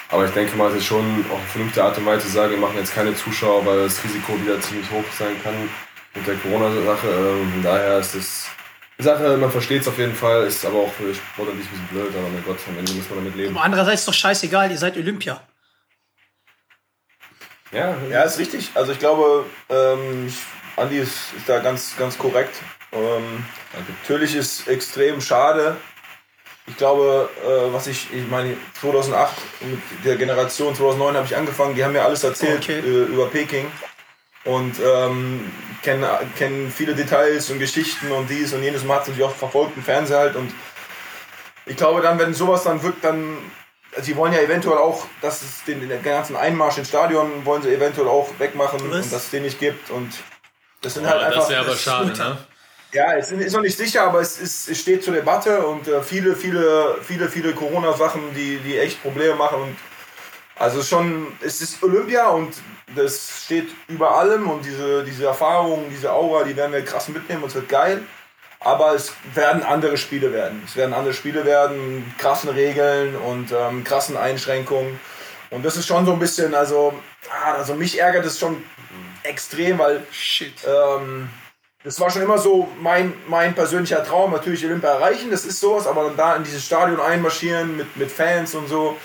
Aber 0.09 0.25
ich 0.25 0.31
denke 0.31 0.57
mal, 0.57 0.71
es 0.71 0.77
ist 0.77 0.85
schon 0.85 1.25
auch 1.33 1.37
eine 1.37 1.47
vernünftige 1.49 1.85
Art 1.85 1.99
und 1.99 2.07
Weise 2.07 2.27
zu 2.29 2.33
sagen, 2.33 2.53
wir 2.53 2.59
machen 2.59 2.77
jetzt 2.77 2.95
keine 2.95 3.13
Zuschauer, 3.13 3.67
weil 3.67 3.83
das 3.83 4.05
Risiko 4.05 4.41
wieder 4.41 4.61
ziemlich 4.61 4.89
hoch 4.93 5.03
sein 5.19 5.35
kann, 5.43 5.69
mit 6.15 6.25
der 6.29 6.37
Corona-Sache. 6.37 7.09
Ähm, 7.09 7.53
von 7.55 7.63
daher 7.65 7.99
ist 7.99 8.15
das 8.15 8.47
eine 8.99 9.05
Sache, 9.05 9.37
man 9.37 9.51
versteht 9.51 9.83
es 9.83 9.89
auf 9.89 9.99
jeden 9.99 10.15
Fall, 10.15 10.47
ist 10.47 10.65
aber 10.65 10.79
auch 10.79 10.93
für 10.93 11.13
Sportler 11.13 11.55
ein 11.55 11.59
bisschen 11.59 11.89
blöd, 11.91 12.15
aber 12.17 12.29
mein 12.29 12.45
Gott, 12.45 12.59
am 12.69 12.79
Ende 12.79 12.93
muss 12.93 13.11
man 13.11 13.19
damit 13.19 13.35
leben. 13.35 13.57
Aber 13.57 13.65
andererseits 13.65 14.03
ist 14.03 14.07
doch 14.07 14.15
scheißegal, 14.15 14.71
ihr 14.71 14.79
seid 14.79 14.97
Olympia. 14.97 15.43
Ja, 17.73 17.97
Ja, 18.09 18.23
ist 18.23 18.39
richtig. 18.39 18.71
Also 18.75 18.93
ich 18.93 19.01
glaube, 19.01 19.45
ähm, 19.71 20.33
Andi 20.77 20.99
ist, 20.99 21.33
ist 21.37 21.49
da 21.49 21.59
ganz, 21.59 21.97
ganz 21.99 22.17
korrekt. 22.17 22.55
Ähm, 22.93 23.45
natürlich 23.77 24.35
ist 24.35 24.67
extrem 24.69 25.21
schade. 25.21 25.77
Ich 26.67 26.77
glaube, 26.77 27.29
äh, 27.45 27.73
was 27.73 27.87
ich, 27.87 28.13
ich 28.13 28.27
meine, 28.29 28.57
2008 28.81 29.35
mit 29.63 30.05
der 30.05 30.17
Generation 30.17 30.75
2009 30.75 31.17
habe 31.17 31.27
ich 31.27 31.37
angefangen. 31.37 31.75
Die 31.75 31.85
haben 31.85 31.93
mir 31.93 32.03
alles 32.05 32.25
erzählt 32.25 32.59
Okay. 32.63 32.79
äh, 32.81 33.05
über 33.05 33.27
Peking 33.29 33.71
und 34.45 34.77
ähm, 34.85 35.51
kennen 35.83 36.05
kennen 36.37 36.73
viele 36.75 36.95
Details 36.95 37.51
und 37.51 37.59
Geschichten 37.59 38.11
und 38.13 38.29
dies 38.29 38.53
und 38.53 38.63
jenes. 38.63 38.85
Man 38.85 38.97
hat 38.97 39.03
es 39.03 39.09
natürlich 39.09 39.29
auch 39.31 39.35
verfolgt 39.37 39.77
im 39.77 39.83
Fernsehen 39.83 40.19
halt 40.19 40.37
und 40.37 40.53
ich 41.67 41.77
glaube 41.77 42.01
dann, 42.01 42.19
wenn 42.19 42.33
sowas 42.35 42.65
dann 42.65 42.83
wirkt, 42.83 43.05
dann 43.05 43.39
sie 44.01 44.17
wollen 44.17 44.33
ja 44.33 44.41
eventuell 44.41 44.79
auch, 44.79 45.07
dass 45.23 45.43
es 45.43 45.65
den, 45.65 45.87
den 45.87 46.03
ganzen 46.03 46.37
Einmarsch 46.37 46.79
ins 46.79 46.89
Stadion 46.89 47.45
wollen 47.45 47.63
sie 47.63 47.75
eventuell 47.75 48.09
auch 48.09 48.29
wegmachen 48.39 48.81
Was? 48.91 49.05
und 49.07 49.13
dass 49.13 49.25
es 49.25 49.31
den 49.31 49.43
nicht 49.43 49.59
gibt 49.59 49.91
und 49.91 50.13
das 50.83 50.95
sind 50.95 51.07
halt 51.07 51.17
Aber 51.17 51.27
einfach 51.27 51.41
das 51.41 51.49
wäre 51.51 51.61
aber 51.63 51.77
schade, 51.77 52.13
ne? 52.17 52.39
Ja, 52.93 53.15
es 53.15 53.31
ist 53.31 53.53
noch 53.53 53.63
nicht 53.63 53.77
sicher, 53.77 54.03
aber 54.03 54.21
es, 54.21 54.41
ist, 54.41 54.69
es 54.69 54.81
steht 54.81 55.05
zur 55.05 55.15
Debatte 55.15 55.67
und 55.67 55.87
äh, 55.89 56.03
viele, 56.03 56.35
viele, 56.35 56.99
viele, 57.03 57.29
viele 57.29 57.53
Corona-Sachen, 57.53 58.35
die, 58.35 58.59
die 58.59 58.79
echt 58.79 59.03
Probleme 59.03 59.35
machen. 59.35 59.63
Und 59.63 59.77
also 60.57 60.83
schon, 60.83 61.27
es 61.41 61.61
ist 61.61 61.83
Olympia 61.83 62.29
und 62.29 62.55
das 62.97 63.43
steht 63.45 63.69
über 63.89 64.17
allem 64.17 64.49
und 64.49 64.65
diese, 64.65 65.05
diese 65.05 65.27
Erfahrung, 65.27 65.87
diese 65.91 66.13
Aura, 66.13 66.45
die 66.45 66.57
werden 66.57 66.73
wir 66.73 66.85
krass 66.85 67.09
mitnehmen 67.09 67.43
und 67.43 67.49
es 67.51 67.55
wird 67.55 67.69
geil. 67.69 68.03
Aber 68.61 68.93
es 68.95 69.13
werden 69.35 69.63
andere 69.63 69.97
Spiele 69.97 70.33
werden. 70.33 70.63
Es 70.67 70.75
werden 70.75 70.93
andere 70.93 71.15
Spiele 71.15 71.45
werden, 71.45 72.13
krassen 72.19 72.49
Regeln 72.49 73.15
und 73.15 73.53
ähm, 73.53 73.85
krassen 73.85 74.17
Einschränkungen. 74.17 74.99
Und 75.51 75.65
das 75.65 75.77
ist 75.77 75.87
schon 75.87 76.05
so 76.07 76.13
ein 76.13 76.19
bisschen, 76.19 76.55
also, 76.55 76.93
ah, 77.31 77.53
also 77.53 77.75
mich 77.75 78.01
ärgert 78.01 78.27
es 78.27 78.39
schon 78.39 78.63
extrem, 79.23 79.79
weil 79.79 80.05
Shit. 80.11 80.55
ähm, 80.67 81.31
das 81.89 81.99
war 82.01 82.11
schon 82.11 82.21
immer 82.21 82.37
so 82.37 82.69
mein, 82.83 83.15
mein 83.29 83.55
persönlicher 83.55 84.05
Traum, 84.05 84.33
natürlich 84.33 84.63
Olympia 84.67 84.91
erreichen, 84.91 85.31
das 85.31 85.47
ist 85.47 85.59
sowas, 85.59 85.87
aber 85.87 86.05
dann 86.05 86.17
da 86.19 86.37
in 86.37 86.45
dieses 86.45 86.63
Stadion 86.63 87.01
einmarschieren 87.01 87.79
mit, 87.79 87.97
mit 87.97 88.13
Fans 88.13 88.55
und 88.55 88.69
so, 88.69 88.99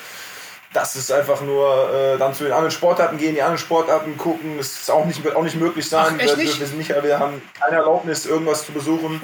das 0.73 0.97
ist 0.97 1.09
einfach 1.09 1.39
nur 1.39 1.93
äh, 1.93 2.17
dann 2.17 2.33
zu 2.33 2.43
den 2.43 2.51
anderen 2.51 2.71
Sportarten 2.71 3.17
gehen, 3.17 3.35
die 3.35 3.41
anderen 3.41 3.57
Sportarten 3.57 4.17
gucken, 4.17 4.57
das 4.57 4.81
ist 4.81 4.91
auch 4.91 5.05
nicht, 5.05 5.23
wird 5.23 5.37
auch 5.37 5.43
nicht 5.43 5.55
möglich 5.55 5.87
sein. 5.87 6.15
Ach, 6.17 6.19
echt 6.19 6.35
wir, 6.35 6.43
nicht? 6.43 6.59
wir, 6.59 6.67
sind 6.67 6.77
nicht, 6.77 6.89
wir 6.89 7.19
haben 7.19 7.41
keine 7.57 7.77
Erlaubnis, 7.77 8.25
irgendwas 8.25 8.65
zu 8.65 8.73
besuchen. 8.73 9.23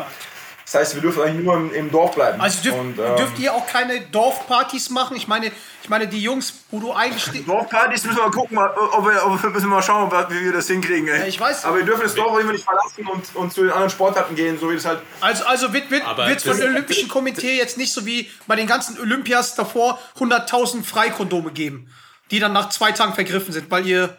Das 0.72 0.82
heißt, 0.82 0.96
wir 0.96 1.02
dürfen 1.02 1.24
eigentlich 1.24 1.44
nur 1.44 1.56
im, 1.56 1.74
im 1.74 1.92
Dorf 1.92 2.14
bleiben. 2.14 2.40
Also 2.40 2.62
dürft, 2.62 2.78
und, 2.78 3.00
ähm, 3.00 3.16
dürft 3.18 3.40
ihr 3.40 3.52
auch 3.56 3.66
keine 3.66 4.02
Dorfpartys 4.02 4.92
machen? 4.92 5.18
Ich 5.18 5.28
meine, 5.28 5.52
ich 5.82 5.90
meine, 5.90 6.08
die 6.08 6.22
Jungs, 6.22 6.54
wo 6.70 6.80
du 6.80 6.94
eigentlich. 6.94 7.44
Dorfpartys 7.44 8.04
müssen 8.04 8.18
wir 8.18 8.26
mal 8.26 8.32
gucken, 8.32 8.56
ob 8.60 9.04
wir, 9.06 9.26
ob 9.26 9.42
wir 9.42 9.50
müssen 9.50 9.66
wir 9.66 9.76
mal 9.78 9.82
schauen, 9.82 10.12
wie 10.30 10.46
wir 10.46 10.54
das 10.54 10.68
hinkriegen. 10.68 11.08
Ey. 11.08 11.22
Ja, 11.22 11.26
ich 11.26 11.40
weiß. 11.40 11.66
Aber 11.66 11.78
wir 11.78 11.86
dürfen 11.86 12.04
das 12.04 12.14
Dorf 12.14 12.34
Fall 12.36 12.44
nicht 12.44 12.64
verlassen 12.64 13.08
und, 13.08 13.36
und 13.36 13.52
zu 13.52 13.62
den 13.62 13.72
anderen 13.72 13.90
Sportarten 13.90 14.36
gehen, 14.36 14.60
so 14.60 14.70
wie 14.70 14.76
das 14.76 14.86
halt 14.86 15.00
Also, 15.22 15.44
also 15.46 15.74
wird, 15.74 15.90
wird, 15.90 16.04
das- 16.06 16.44
dem 16.44 16.68
Olympischen 16.68 17.10
Komitee 17.10 17.58
jetzt 17.58 17.80
nicht 17.80 17.92
so 17.92 18.06
wie 18.06 18.30
bei 18.46 18.56
den 18.56 18.68
ganzen 18.68 19.00
Olympias 19.00 19.56
davor 19.56 20.00
100.000 20.20 20.84
Freikondome 20.84 21.50
geben, 21.52 21.92
die 22.30 22.40
dann 22.40 22.54
nach 22.54 22.70
zwei 22.70 22.92
Tagen 22.92 23.14
vergriffen 23.16 23.52
sind, 23.54 23.72
weil 23.72 23.88
ihr 23.88 24.16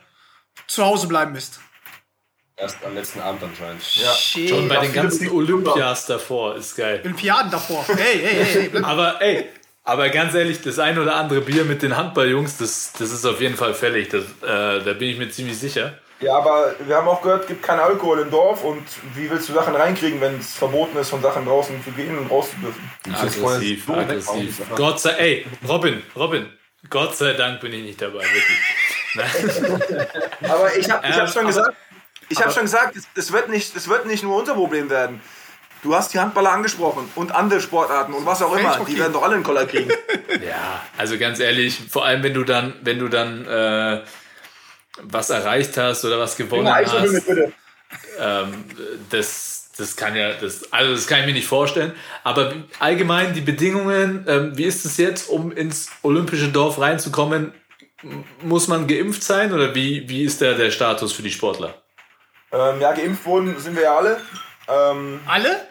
zu 0.66 0.84
Hause 0.84 1.06
bleiben 1.06 1.30
müsst. 1.30 1.60
Erst 2.60 2.76
am 2.84 2.94
letzten 2.94 3.20
Abend 3.20 3.42
anscheinend. 3.42 3.82
Ja. 3.96 4.12
Shit. 4.12 4.50
Schon 4.50 4.68
bei 4.68 4.76
den 4.78 4.92
ganzen 4.92 5.30
Olympias 5.30 6.06
davor 6.06 6.56
ist 6.56 6.76
geil. 6.76 7.00
Olympiaden 7.04 7.50
davor. 7.50 7.84
Hey, 7.88 8.18
hey, 8.22 8.44
hey, 8.44 8.70
hey. 8.72 8.82
Aber 8.82 9.20
ey, 9.22 9.48
aber 9.84 10.08
ganz 10.10 10.34
ehrlich, 10.34 10.60
das 10.60 10.78
ein 10.78 10.98
oder 10.98 11.16
andere 11.16 11.40
Bier 11.40 11.64
mit 11.64 11.82
den 11.82 11.96
Handballjungs, 11.96 12.58
das, 12.58 12.92
das 12.98 13.10
ist 13.12 13.24
auf 13.24 13.40
jeden 13.40 13.56
Fall 13.56 13.74
fällig. 13.74 14.08
Das, 14.10 14.24
äh, 14.24 14.84
da 14.84 14.92
bin 14.92 15.08
ich 15.08 15.18
mir 15.18 15.30
ziemlich 15.30 15.58
sicher. 15.58 15.94
Ja, 16.20 16.36
aber 16.36 16.74
wir 16.86 16.96
haben 16.96 17.08
auch 17.08 17.22
gehört, 17.22 17.42
es 17.42 17.48
gibt 17.48 17.62
keinen 17.62 17.80
Alkohol 17.80 18.20
im 18.20 18.30
Dorf 18.30 18.62
und 18.62 18.82
wie 19.14 19.30
willst 19.30 19.48
du 19.48 19.54
Sachen 19.54 19.74
reinkriegen, 19.74 20.20
wenn 20.20 20.38
es 20.38 20.52
verboten 20.52 20.98
ist, 20.98 21.08
von 21.08 21.22
Sachen 21.22 21.46
draußen 21.46 21.82
zu 21.82 21.90
gehen 21.92 22.18
und 22.18 22.30
raus 22.30 22.50
zu 22.50 22.56
dürfen? 22.56 22.90
Aggressiv, 23.10 23.86
so 23.86 23.94
aggressiv. 23.94 24.60
Gott 24.76 25.00
sei 25.00 25.12
ey, 25.12 25.46
Robin, 25.66 26.02
Robin, 26.14 26.46
Gott 26.90 27.16
sei 27.16 27.32
Dank 27.32 27.60
bin 27.62 27.72
ich 27.72 27.82
nicht 27.84 28.02
dabei, 28.02 28.20
wirklich. 28.20 28.58
Aber 30.42 30.76
ich 30.76 30.90
habe 30.90 31.06
ich 31.06 31.14
Ähm, 31.14 31.20
hab 31.20 31.28
schon 31.28 31.38
aber- 31.38 31.46
gesagt, 31.48 31.76
ich 32.30 32.40
habe 32.40 32.52
schon 32.52 32.62
gesagt, 32.62 32.96
es, 32.96 33.06
es, 33.14 33.32
wird 33.32 33.50
nicht, 33.50 33.76
es 33.76 33.88
wird 33.88 34.06
nicht 34.06 34.22
nur 34.22 34.36
unser 34.36 34.54
Problem 34.54 34.88
werden. 34.88 35.20
Du 35.82 35.94
hast 35.94 36.12
die 36.12 36.20
Handballer 36.20 36.52
angesprochen 36.52 37.10
und 37.14 37.32
andere 37.32 37.60
Sportarten 37.60 38.12
und 38.12 38.26
was 38.26 38.42
auch 38.42 38.54
immer. 38.56 38.84
Die 38.86 38.98
werden 38.98 39.12
doch 39.12 39.22
alle 39.22 39.34
einen 39.34 39.44
Koller 39.44 39.66
kriegen. 39.66 39.90
Ja, 40.46 40.80
also 40.96 41.18
ganz 41.18 41.38
ehrlich, 41.40 41.78
vor 41.90 42.06
allem 42.06 42.22
wenn 42.22 42.32
du 42.32 42.44
dann, 42.44 42.74
wenn 42.82 42.98
du 42.98 43.08
dann 43.08 43.46
äh, 43.46 44.00
was 45.02 45.30
erreicht 45.30 45.76
hast 45.76 46.04
oder 46.04 46.18
was 46.18 46.36
gewonnen 46.36 46.64
mit 46.64 46.92
hast, 46.92 47.26
bitte. 47.26 47.52
ähm, 48.18 48.64
das, 49.10 49.70
das 49.76 49.96
kann 49.96 50.14
ja, 50.16 50.32
das, 50.32 50.72
also 50.72 50.94
das 50.94 51.06
kann 51.06 51.20
ich 51.20 51.26
mir 51.26 51.32
nicht 51.32 51.46
vorstellen. 51.46 51.92
Aber 52.22 52.54
allgemein 52.78 53.34
die 53.34 53.40
Bedingungen, 53.40 54.24
ähm, 54.28 54.56
wie 54.56 54.64
ist 54.64 54.84
es 54.84 54.96
jetzt, 54.96 55.28
um 55.28 55.52
ins 55.52 55.90
olympische 56.02 56.48
Dorf 56.48 56.80
reinzukommen? 56.80 57.52
Muss 58.42 58.68
man 58.68 58.86
geimpft 58.86 59.22
sein 59.22 59.52
oder 59.52 59.74
wie, 59.74 60.08
wie 60.08 60.22
ist 60.22 60.40
der, 60.40 60.54
der 60.54 60.70
Status 60.70 61.12
für 61.12 61.22
die 61.22 61.32
Sportler? 61.32 61.79
Ähm, 62.52 62.80
ja, 62.80 62.92
geimpft 62.92 63.24
wurden 63.24 63.58
sind 63.58 63.76
wir 63.76 63.84
ja 63.84 63.96
alle. 63.96 64.20
Ähm, 64.68 65.20
Alle? 65.26 65.66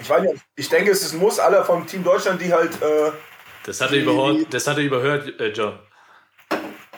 ich, 0.00 0.08
weiß 0.08 0.22
nicht, 0.22 0.42
ich 0.56 0.68
denke, 0.68 0.90
es 0.90 1.02
ist 1.02 1.14
ein 1.14 1.20
Muss, 1.20 1.38
alle 1.38 1.64
vom 1.64 1.86
Team 1.86 2.02
Deutschland, 2.02 2.40
die 2.40 2.52
halt 2.52 2.80
äh, 2.82 3.12
Das 3.64 3.80
hat 3.80 3.92
er 3.92 3.98
überhört, 3.98 4.52
das 4.52 4.66
hat 4.66 4.76
er 4.78 4.82
überhört, 4.82 5.40
äh, 5.40 5.48
John. 5.48 5.78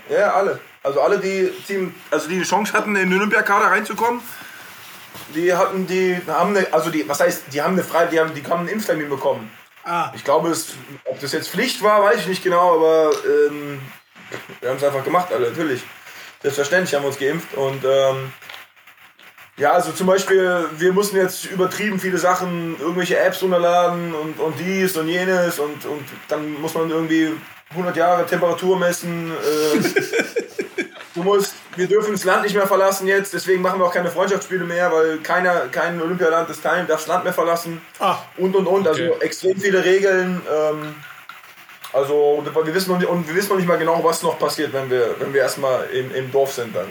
Ja, 0.08 0.32
alle. 0.34 0.60
Also 0.82 1.00
alle, 1.00 1.18
die 1.18 1.50
Team, 1.66 1.94
also 2.10 2.28
die 2.28 2.36
eine 2.36 2.44
Chance 2.44 2.72
hatten, 2.72 2.96
in 2.96 3.10
den 3.10 3.18
Olympiakader 3.18 3.66
reinzukommen, 3.66 4.20
die 5.34 5.54
hatten 5.54 5.86
die, 5.86 6.20
haben 6.26 6.56
eine, 6.56 6.72
also 6.72 6.90
die, 6.90 7.08
was 7.08 7.20
heißt, 7.20 7.44
die 7.52 7.62
haben 7.62 7.74
eine 7.74 7.84
frei, 7.84 8.06
die 8.06 8.18
haben, 8.18 8.34
die 8.34 8.42
haben 8.42 8.60
einen 8.60 8.68
Impftermin 8.68 9.08
bekommen. 9.08 9.50
Ah. 9.84 10.10
Ich 10.14 10.24
glaube, 10.24 10.50
es, 10.50 10.74
ob 11.04 11.20
das 11.20 11.32
jetzt 11.32 11.50
Pflicht 11.50 11.82
war, 11.82 12.02
weiß 12.02 12.20
ich 12.20 12.26
nicht 12.26 12.42
genau, 12.42 12.76
aber 12.76 13.12
ähm, 13.24 13.80
wir 14.60 14.70
haben 14.70 14.76
es 14.76 14.84
einfach 14.84 15.04
gemacht, 15.04 15.32
alle, 15.32 15.50
natürlich. 15.50 15.82
Selbstverständlich 16.40 16.94
haben 16.94 17.02
wir 17.02 17.08
uns 17.08 17.18
geimpft 17.18 17.54
und 17.54 17.84
ähm, 17.84 18.32
ja, 19.58 19.72
also 19.72 19.92
zum 19.92 20.06
Beispiel, 20.06 20.64
wir 20.78 20.92
mussten 20.92 21.16
jetzt 21.16 21.44
übertrieben 21.44 22.00
viele 22.00 22.16
Sachen, 22.18 22.76
irgendwelche 22.80 23.18
Apps 23.18 23.42
runterladen 23.42 24.14
und, 24.14 24.40
und 24.40 24.54
dies 24.58 24.96
und 24.96 25.08
jenes 25.08 25.58
und, 25.58 25.84
und 25.84 26.04
dann 26.28 26.60
muss 26.60 26.74
man 26.74 26.90
irgendwie 26.90 27.32
100 27.70 27.96
Jahre 27.96 28.26
Temperatur 28.26 28.78
messen. 28.78 29.30
Äh, 29.30 29.78
du 31.14 31.22
musst, 31.22 31.54
wir 31.76 31.86
dürfen 31.86 32.12
das 32.12 32.24
Land 32.24 32.44
nicht 32.44 32.54
mehr 32.54 32.66
verlassen 32.66 33.06
jetzt, 33.06 33.34
deswegen 33.34 33.60
machen 33.60 33.78
wir 33.78 33.86
auch 33.86 33.92
keine 33.92 34.10
Freundschaftsspiele 34.10 34.64
mehr, 34.64 34.90
weil 34.90 35.18
keiner, 35.18 35.68
kein 35.70 36.00
Olympialand 36.00 36.48
das 36.48 36.62
Teil 36.62 36.86
darf 36.86 37.00
das 37.00 37.08
Land 37.08 37.24
mehr 37.24 37.34
verlassen. 37.34 37.82
Ah. 37.98 38.18
Und 38.38 38.56
und 38.56 38.66
und, 38.66 38.88
also 38.88 39.02
Okay. 39.02 39.24
extrem 39.24 39.60
viele 39.60 39.84
Regeln. 39.84 40.40
Ähm, 40.50 40.94
also 41.92 42.42
wir 42.42 42.74
wissen, 42.74 42.90
noch 42.90 42.98
nicht, 42.98 43.08
und 43.08 43.28
wir 43.28 43.34
wissen 43.34 43.50
noch 43.50 43.56
nicht 43.56 43.68
mal 43.68 43.76
genau, 43.76 44.02
was 44.02 44.22
noch 44.22 44.38
passiert, 44.38 44.72
wenn 44.72 44.88
wir, 44.90 45.14
wenn 45.18 45.34
wir 45.34 45.42
erstmal 45.42 45.84
im, 45.92 46.14
im 46.14 46.32
Dorf 46.32 46.52
sind 46.52 46.74
dann. 46.74 46.86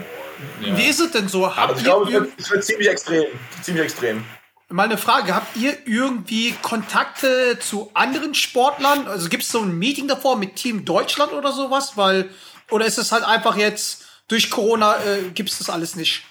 Wie 0.60 0.86
ist 0.86 1.00
es 1.00 1.12
denn 1.12 1.28
so? 1.28 1.48
Habt 1.48 1.60
Also 1.70 1.76
ich 1.78 1.84
glaube, 1.84 2.06
es 2.06 2.12
ir- 2.12 2.22
wird, 2.22 2.32
es 2.40 2.52
wird 2.52 2.64
ziemlich 2.64 2.90
extrem. 2.90 3.26
Ziemlich 3.62 3.84
extrem. 3.86 4.26
mal 4.70 4.84
eine 4.84 4.98
Frage, 4.98 5.36
habt 5.36 5.56
ihr 5.58 5.78
irgendwie 5.86 6.54
Kontakte 6.62 7.60
zu 7.60 7.92
anderen 7.94 8.34
Sportlern? 8.36 9.08
Also 9.08 9.28
gibt 9.30 9.44
es 9.44 9.50
so 9.50 9.60
ein 9.62 9.78
Meeting 9.78 10.08
davor 10.08 10.38
mit 10.38 10.56
Team 10.56 10.86
Deutschland 10.86 11.34
oder 11.34 11.52
sowas? 11.52 11.94
Weil, 11.98 12.30
oder 12.70 12.86
ist 12.86 12.98
es 12.98 13.12
halt 13.12 13.24
einfach 13.24 13.56
jetzt 13.58 14.04
durch 14.28 14.50
Corona 14.50 14.96
äh, 15.04 15.30
gibt 15.34 15.50
es 15.50 15.58
das 15.58 15.70
alles 15.70 15.96
nicht? 15.96 16.24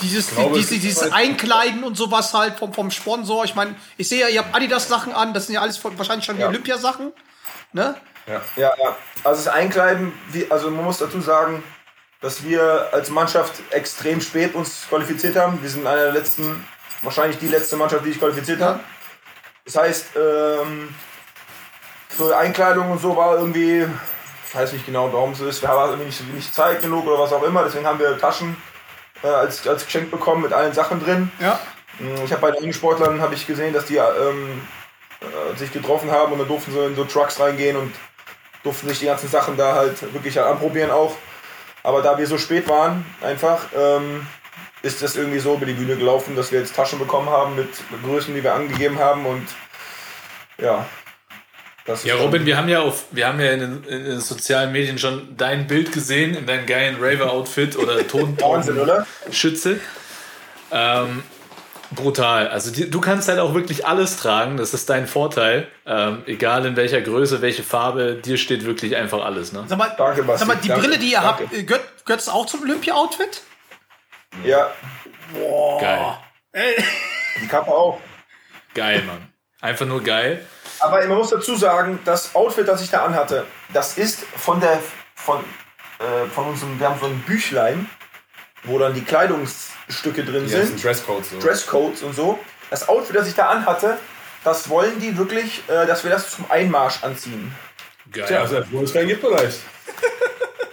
Dieses, 0.00 0.30
glaube, 0.30 0.56
diese, 0.56 0.78
dieses 0.78 1.02
halt- 1.02 1.12
Einkleiden 1.12 1.84
und 1.84 1.98
sowas 1.98 2.32
halt 2.32 2.58
vom, 2.58 2.72
vom 2.72 2.90
Sponsor. 2.90 3.44
Ich 3.44 3.54
meine, 3.54 3.74
ich 3.98 4.08
sehe 4.08 4.20
ja, 4.22 4.28
ihr 4.28 4.38
habt 4.42 4.54
Adidas-Sachen 4.54 5.12
an, 5.12 5.34
das 5.34 5.46
sind 5.46 5.54
ja 5.56 5.60
alles 5.60 5.76
von, 5.76 5.98
wahrscheinlich 5.98 6.24
schon 6.24 6.36
die 6.36 6.42
Ja. 6.42 6.48
Olympiasachen. 6.48 7.12
Ne? 7.74 7.94
Ja, 8.26 8.40
ja. 8.56 8.72
Also 9.22 9.44
das 9.44 9.48
Einkleiden, 9.48 10.14
wie, 10.32 10.50
also 10.50 10.70
man 10.70 10.84
muss 10.86 10.96
dazu 10.96 11.20
sagen, 11.20 11.62
dass 12.26 12.42
wir 12.42 12.88
als 12.90 13.08
Mannschaft 13.08 13.62
extrem 13.70 14.20
spät 14.20 14.56
uns 14.56 14.86
qualifiziert 14.88 15.36
haben. 15.36 15.62
Wir 15.62 15.70
sind 15.70 15.86
einer 15.86 16.06
der 16.06 16.12
letzten, 16.12 16.66
wahrscheinlich 17.02 17.38
die 17.38 17.46
letzte 17.46 17.76
Mannschaft, 17.76 18.04
die 18.04 18.08
sich 18.08 18.18
qualifiziert 18.18 18.60
hat. 18.60 18.80
Das 19.64 19.76
heißt, 19.76 20.06
ähm, 20.16 20.92
für 22.08 22.36
Einkleidung 22.36 22.90
und 22.90 23.00
so 23.00 23.14
war 23.14 23.36
irgendwie, 23.36 23.86
ich 24.48 24.54
weiß 24.56 24.72
nicht 24.72 24.84
genau, 24.86 25.12
warum 25.12 25.34
es 25.34 25.40
ist, 25.40 25.62
wir 25.62 25.68
haben 25.68 25.90
irgendwie 25.90 26.06
nicht, 26.06 26.34
nicht 26.34 26.52
Zeit 26.52 26.82
genug 26.82 27.06
oder 27.06 27.20
was 27.20 27.32
auch 27.32 27.44
immer. 27.44 27.62
Deswegen 27.62 27.86
haben 27.86 28.00
wir 28.00 28.18
Taschen 28.18 28.56
äh, 29.22 29.28
als, 29.28 29.64
als 29.68 29.84
Geschenk 29.84 30.10
bekommen 30.10 30.42
mit 30.42 30.52
allen 30.52 30.72
Sachen 30.72 30.98
drin. 30.98 31.30
Ja. 31.38 31.60
Ich 32.24 32.32
habe 32.32 32.42
bei 32.42 32.50
den 32.50 32.72
Sportlern 32.72 33.20
habe 33.20 33.36
ich 33.36 33.46
gesehen, 33.46 33.72
dass 33.72 33.84
die 33.84 33.98
ähm, 33.98 34.62
äh, 35.20 35.56
sich 35.56 35.72
getroffen 35.72 36.10
haben 36.10 36.32
und 36.32 36.40
dann 36.40 36.48
durften 36.48 36.72
sie 36.72 36.86
in 36.86 36.96
so 36.96 37.04
Trucks 37.04 37.38
reingehen 37.38 37.76
und 37.76 37.94
durften 38.64 38.88
sich 38.88 38.98
die 38.98 39.06
ganzen 39.06 39.28
Sachen 39.28 39.56
da 39.56 39.76
halt 39.76 40.12
wirklich 40.12 40.36
halt 40.36 40.48
anprobieren 40.48 40.90
auch. 40.90 41.14
Aber 41.86 42.02
da 42.02 42.18
wir 42.18 42.26
so 42.26 42.36
spät 42.36 42.68
waren, 42.68 43.06
einfach, 43.22 43.66
ähm, 43.72 44.26
ist 44.82 45.02
das 45.02 45.14
irgendwie 45.14 45.38
so 45.38 45.54
über 45.54 45.66
die 45.66 45.72
Bühne 45.72 45.94
gelaufen, 45.96 46.34
dass 46.34 46.50
wir 46.50 46.58
jetzt 46.58 46.74
Taschen 46.74 46.98
bekommen 46.98 47.30
haben 47.30 47.54
mit 47.54 47.68
Größen, 48.02 48.34
die 48.34 48.42
wir 48.42 48.54
angegeben 48.54 48.98
haben 48.98 49.24
und 49.24 49.46
ja. 50.60 50.84
Das 51.84 52.02
Ja, 52.02 52.16
Robin, 52.16 52.44
wir 52.44 52.56
haben 52.56 52.68
ja 52.68 52.80
auf, 52.80 53.04
wir 53.12 53.28
haben 53.28 53.38
ja 53.38 53.52
in 53.52 53.60
den, 53.60 53.84
in 53.84 54.04
den 54.04 54.20
sozialen 54.20 54.72
Medien 54.72 54.98
schon 54.98 55.36
dein 55.36 55.68
Bild 55.68 55.92
gesehen 55.92 56.34
in 56.34 56.44
deinem 56.44 56.66
geilen 56.66 56.96
Raver-Outfit 57.00 57.76
oder 57.76 58.04
Ton 58.08 58.36
Wahnsinn, 58.40 58.80
oder? 58.80 59.06
Schütze. 59.30 59.78
Ähm, 60.72 61.22
brutal. 61.90 62.48
Also 62.48 62.70
die, 62.70 62.90
du 62.90 63.00
kannst 63.00 63.28
halt 63.28 63.38
auch 63.38 63.54
wirklich 63.54 63.86
alles 63.86 64.16
tragen. 64.16 64.56
Das 64.56 64.74
ist 64.74 64.88
dein 64.90 65.06
Vorteil. 65.06 65.68
Ähm, 65.86 66.22
egal 66.26 66.66
in 66.66 66.76
welcher 66.76 67.00
Größe, 67.00 67.42
welche 67.42 67.62
Farbe, 67.62 68.14
dir 68.16 68.38
steht 68.38 68.64
wirklich 68.64 68.96
einfach 68.96 69.24
alles. 69.24 69.52
Ne? 69.52 69.64
Sag 69.66 69.78
mal, 69.78 69.94
Danke, 69.96 70.22
Basti, 70.22 70.46
sag 70.46 70.48
mal 70.54 70.60
die 70.62 70.68
danke, 70.68 70.82
Brille, 70.82 70.98
die 70.98 71.12
ihr 71.12 71.20
danke. 71.20 71.44
habt, 71.44 71.52
äh, 71.54 71.62
gehört, 71.62 72.04
gehört 72.04 72.20
das 72.20 72.28
auch 72.28 72.46
zum 72.46 72.62
Olympia-Outfit? 72.62 73.42
Ja, 74.44 74.70
Geil. 75.80 76.74
die 77.40 77.46
Kappe 77.48 77.70
auch. 77.70 78.00
Geil, 78.74 79.02
Mann. 79.06 79.32
Einfach 79.60 79.86
nur 79.86 80.02
geil. 80.02 80.44
Aber 80.80 80.98
man 81.06 81.16
muss 81.16 81.30
dazu 81.30 81.56
sagen, 81.56 81.98
das 82.04 82.34
Outfit, 82.34 82.68
das 82.68 82.82
ich 82.82 82.90
da 82.90 83.04
anhatte, 83.04 83.44
das 83.72 83.96
ist 83.96 84.24
von 84.36 84.60
der 84.60 84.80
von, 85.14 85.42
äh, 85.98 86.28
von 86.28 86.46
unserem, 86.46 86.78
wir 86.78 86.88
haben 86.88 87.00
so 87.00 87.06
ein 87.06 87.18
Büchlein, 87.20 87.88
wo 88.64 88.78
dann 88.78 88.94
die 88.94 89.04
Kleidungsstücke 89.04 90.24
drin 90.24 90.48
Ja, 90.48 90.58
das 90.58 90.68
sind, 90.68 90.82
Dresscodes. 90.82 91.30
So. 91.30 91.38
Dresscodes 91.38 92.02
und 92.02 92.14
so. 92.14 92.38
Das 92.70 92.88
Outfit, 92.88 93.16
das 93.16 93.28
ich 93.28 93.34
da 93.34 93.48
anhatte, 93.48 93.98
das 94.44 94.68
wollen 94.68 94.98
die 95.00 95.16
wirklich, 95.16 95.62
äh, 95.68 95.86
dass 95.86 96.02
wir 96.04 96.10
das 96.10 96.30
zum 96.30 96.50
Einmarsch 96.50 97.02
anziehen. 97.02 97.54
Geil. 98.12 98.24
Tja, 98.26 98.40
also 98.40 98.62
wo 98.70 98.82
es 98.82 98.92
keinen 98.92 99.08
gibt 99.08 99.24
vielleicht. 99.24 99.60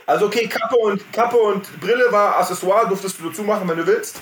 Also 0.06 0.26
okay, 0.26 0.48
Kappe 0.50 0.76
und 0.76 1.14
Kappe 1.14 1.38
und 1.38 1.80
Brille 1.80 2.12
war 2.12 2.38
Accessoire, 2.38 2.86
durftest 2.90 3.20
du 3.22 3.30
dazu 3.30 3.42
machen, 3.44 3.70
wenn 3.70 3.78
du 3.78 3.88
willst. 3.88 4.18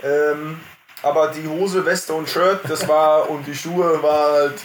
Ähm, 0.00 0.60
aber 1.02 1.28
die 1.32 1.46
Hose, 1.46 1.84
Weste 1.84 2.14
und 2.14 2.28
Shirt, 2.28 2.60
das 2.68 2.86
war 2.86 3.28
und 3.30 3.44
die 3.44 3.54
Schuhe 3.54 4.00
war 4.00 4.32
halt 4.32 4.60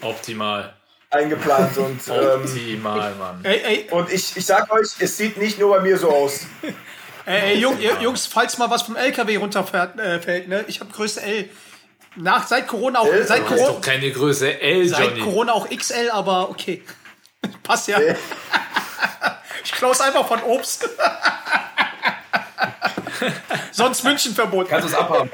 Optimal. 0.00 0.74
eingeplant 1.08 1.78
und 1.78 2.00
ähm, 2.08 2.42
Optimal, 2.42 3.14
Mann. 3.14 3.40
Ey, 3.44 3.62
ey, 3.64 3.86
und 3.92 4.12
ich, 4.12 4.36
ich 4.36 4.44
sag 4.44 4.72
euch, 4.72 4.88
es 4.98 5.16
sieht 5.16 5.36
nicht 5.36 5.60
nur 5.60 5.76
bei 5.76 5.80
mir 5.82 5.96
so 5.96 6.10
aus. 6.10 6.46
Ey, 7.26 7.54
ey 7.54 8.02
Jungs, 8.02 8.26
falls 8.26 8.58
mal 8.58 8.70
was 8.70 8.82
vom 8.82 8.96
LKW 8.96 9.36
runterfällt, 9.36 9.98
äh, 9.98 10.20
fällt, 10.20 10.48
ne? 10.48 10.64
Ich 10.68 10.80
habe 10.80 10.92
Größe 10.92 11.22
L. 11.22 11.48
Nach, 12.16 12.46
seit 12.46 12.68
Corona 12.68 13.00
auch, 13.00 13.06
L? 13.06 13.26
seit, 13.26 13.40
ist 13.40 13.48
Corona, 13.48 13.66
doch 13.68 13.80
keine 13.80 14.10
Größe 14.10 14.60
L, 14.60 14.86
seit 14.86 15.00
Johnny. 15.00 15.20
Corona 15.20 15.52
auch 15.52 15.68
XL, 15.68 16.10
aber 16.10 16.50
okay. 16.50 16.82
Passt 17.62 17.88
ja. 17.88 17.98
Ich 19.64 19.70
klaus 19.70 20.00
einfach 20.00 20.26
von 20.26 20.42
Obst. 20.42 20.88
Sonst 23.70 24.02
Münchenverbot. 24.02 24.68
Kannst 24.68 24.88
du 24.88 24.92
es 24.92 24.98
abhaben? 24.98 25.30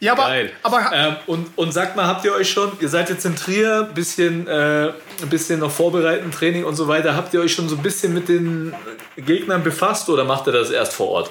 Ja, 0.00 0.12
aber, 0.12 0.22
Geil. 0.22 0.52
aber 0.62 0.90
ähm, 0.94 1.16
und, 1.26 1.58
und 1.58 1.72
sagt 1.72 1.94
mal, 1.94 2.06
habt 2.06 2.24
ihr 2.24 2.32
euch 2.32 2.50
schon, 2.50 2.72
ihr 2.80 2.88
seid 2.88 3.10
jetzt 3.10 3.26
in 3.26 3.36
Trier, 3.36 3.88
bisschen, 3.94 4.48
äh, 4.48 4.92
ein 5.20 5.28
bisschen 5.28 5.60
noch 5.60 5.70
vorbereiten, 5.70 6.30
Training 6.30 6.64
und 6.64 6.74
so 6.74 6.88
weiter, 6.88 7.14
habt 7.14 7.34
ihr 7.34 7.40
euch 7.42 7.52
schon 7.52 7.68
so 7.68 7.76
ein 7.76 7.82
bisschen 7.82 8.14
mit 8.14 8.30
den 8.30 8.74
Gegnern 9.16 9.62
befasst 9.62 10.08
oder 10.08 10.24
macht 10.24 10.46
ihr 10.46 10.52
das 10.52 10.70
erst 10.70 10.94
vor 10.94 11.08
Ort? 11.08 11.30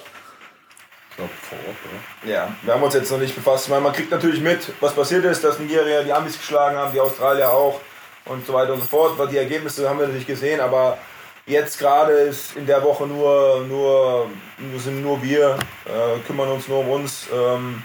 Ich 1.10 1.16
glaube, 1.18 1.32
vor 1.50 1.58
Ort, 1.68 1.78
oder? 1.84 2.32
Ja, 2.32 2.54
wir 2.62 2.74
haben 2.76 2.84
uns 2.84 2.94
jetzt 2.94 3.12
noch 3.12 3.18
nicht 3.18 3.36
befasst. 3.36 3.66
Ich 3.66 3.70
meine, 3.72 3.82
man 3.82 3.92
kriegt 3.92 4.12
natürlich 4.12 4.40
mit, 4.40 4.60
was 4.80 4.94
passiert 4.94 5.26
ist, 5.26 5.44
dass 5.44 5.58
Nigeria 5.58 6.04
die 6.04 6.14
Amis 6.14 6.38
geschlagen 6.38 6.78
haben, 6.78 6.94
die 6.94 7.00
Australier 7.00 7.50
auch 7.50 7.82
und 8.26 8.46
so 8.46 8.54
weiter 8.54 8.74
und 8.74 8.82
so 8.82 8.86
fort. 8.86 9.18
Die 9.32 9.38
Ergebnisse 9.38 9.90
haben 9.90 9.98
wir 9.98 10.06
natürlich 10.06 10.28
gesehen, 10.28 10.60
aber 10.60 11.00
jetzt 11.48 11.80
gerade 11.80 12.14
ist 12.14 12.56
in 12.56 12.68
der 12.68 12.84
Woche 12.84 13.08
nur, 13.08 13.66
nur, 13.68 14.30
nur 14.60 14.80
sind 14.80 15.02
nur 15.02 15.24
wir, 15.24 15.58
äh, 15.86 16.20
kümmern 16.28 16.50
uns 16.50 16.68
nur 16.68 16.80
um 16.80 16.90
uns, 16.90 17.28
ähm, 17.34 17.82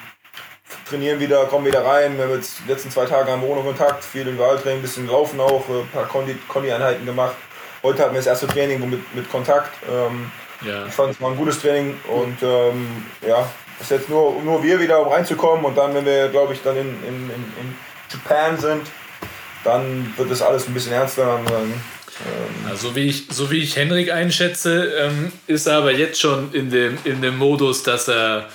trainieren 0.88 1.18
wieder, 1.20 1.44
kommen 1.46 1.66
wieder 1.66 1.84
rein. 1.84 2.16
Wir 2.16 2.24
haben 2.24 2.34
jetzt 2.34 2.58
die 2.66 2.70
letzten 2.70 2.90
zwei 2.90 3.06
Tage 3.06 3.30
haben 3.30 3.42
wir 3.42 3.48
ohne 3.48 3.62
Kontakt, 3.62 4.04
viel 4.04 4.26
im 4.28 4.38
Wahltraining, 4.38 4.78
ein 4.78 4.82
bisschen 4.82 5.06
laufen 5.06 5.40
auch, 5.40 5.68
äh, 5.68 5.80
ein 5.80 5.88
paar 5.92 6.06
Kondi- 6.08 6.36
Kondi-Einheiten 6.48 7.04
gemacht. 7.06 7.34
Heute 7.82 8.02
hatten 8.02 8.12
wir 8.14 8.18
das 8.20 8.26
erste 8.26 8.46
Training 8.46 8.88
mit, 8.88 9.14
mit 9.14 9.30
Kontakt. 9.30 9.70
Ähm, 9.90 10.30
Ja. 10.66 10.86
ich 10.86 10.92
fand 10.92 11.12
es 11.14 11.20
war 11.20 11.30
ein 11.30 11.36
gutes 11.36 11.60
Training 11.60 11.96
und 12.08 12.36
ähm, 12.42 13.04
ja, 13.26 13.48
ist 13.80 13.90
jetzt 13.90 14.08
nur, 14.08 14.40
nur 14.42 14.62
wir 14.62 14.80
wieder, 14.80 15.04
um 15.04 15.12
reinzukommen 15.12 15.64
und 15.64 15.76
dann, 15.76 15.94
wenn 15.94 16.04
wir, 16.06 16.28
glaube 16.28 16.54
ich, 16.54 16.62
dann 16.62 16.76
in, 16.76 16.88
in, 17.02 17.14
in, 17.30 17.44
in 17.60 17.74
Japan 18.10 18.56
sind, 18.58 18.86
dann 19.64 20.12
wird 20.16 20.30
das 20.30 20.40
alles 20.42 20.66
ein 20.68 20.74
bisschen 20.74 20.92
ernster. 20.92 21.24
Dann, 21.24 21.44
dann, 21.44 21.82
Also 22.70 22.94
wie 22.94 23.08
ich, 23.08 23.26
so 23.30 23.50
wie 23.50 23.62
ich 23.62 23.76
Henrik 23.76 24.12
einschätze, 24.12 24.92
ähm, 25.00 25.32
ist 25.46 25.66
er 25.66 25.78
aber 25.78 25.92
jetzt 25.92 26.20
schon 26.20 26.52
in 26.54 26.70
dem, 26.70 26.96
in 27.04 27.20
dem 27.20 27.36
Modus, 27.36 27.82
dass 27.82 28.08
er 28.08 28.48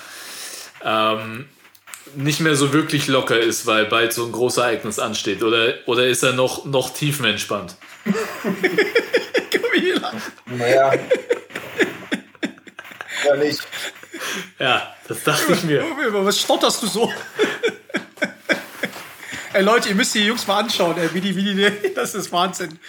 ähm, 0.83 1.45
nicht 2.15 2.39
mehr 2.39 2.55
so 2.55 2.73
wirklich 2.73 3.07
locker 3.07 3.39
ist, 3.39 3.65
weil 3.65 3.85
bald 3.85 4.13
so 4.13 4.25
ein 4.25 4.31
großes 4.31 4.57
Ereignis 4.59 4.99
ansteht. 4.99 5.43
Oder, 5.43 5.75
oder 5.85 6.07
ist 6.07 6.23
er 6.23 6.33
noch, 6.33 6.65
noch 6.65 6.93
tiefenentspannt? 6.93 7.75
naja. 10.45 10.93
ja, 13.25 13.35
nicht. 13.35 13.61
Ja, 14.57 14.95
das 15.07 15.23
dachte 15.23 15.53
ich 15.53 15.63
mir. 15.63 15.83
Was 16.11 16.39
stotterst 16.39 16.83
du 16.83 16.87
so? 16.87 17.13
ey 19.53 19.63
Leute, 19.63 19.89
ihr 19.89 19.95
müsst 19.95 20.15
die 20.15 20.25
Jungs 20.25 20.47
mal 20.47 20.59
anschauen, 20.59 20.97
ey, 20.97 21.13
wie 21.13 21.21
die, 21.21 21.35
wie 21.35 21.53
die, 21.53 21.93
das 21.93 22.15
ist 22.15 22.31
Wahnsinn. 22.31 22.79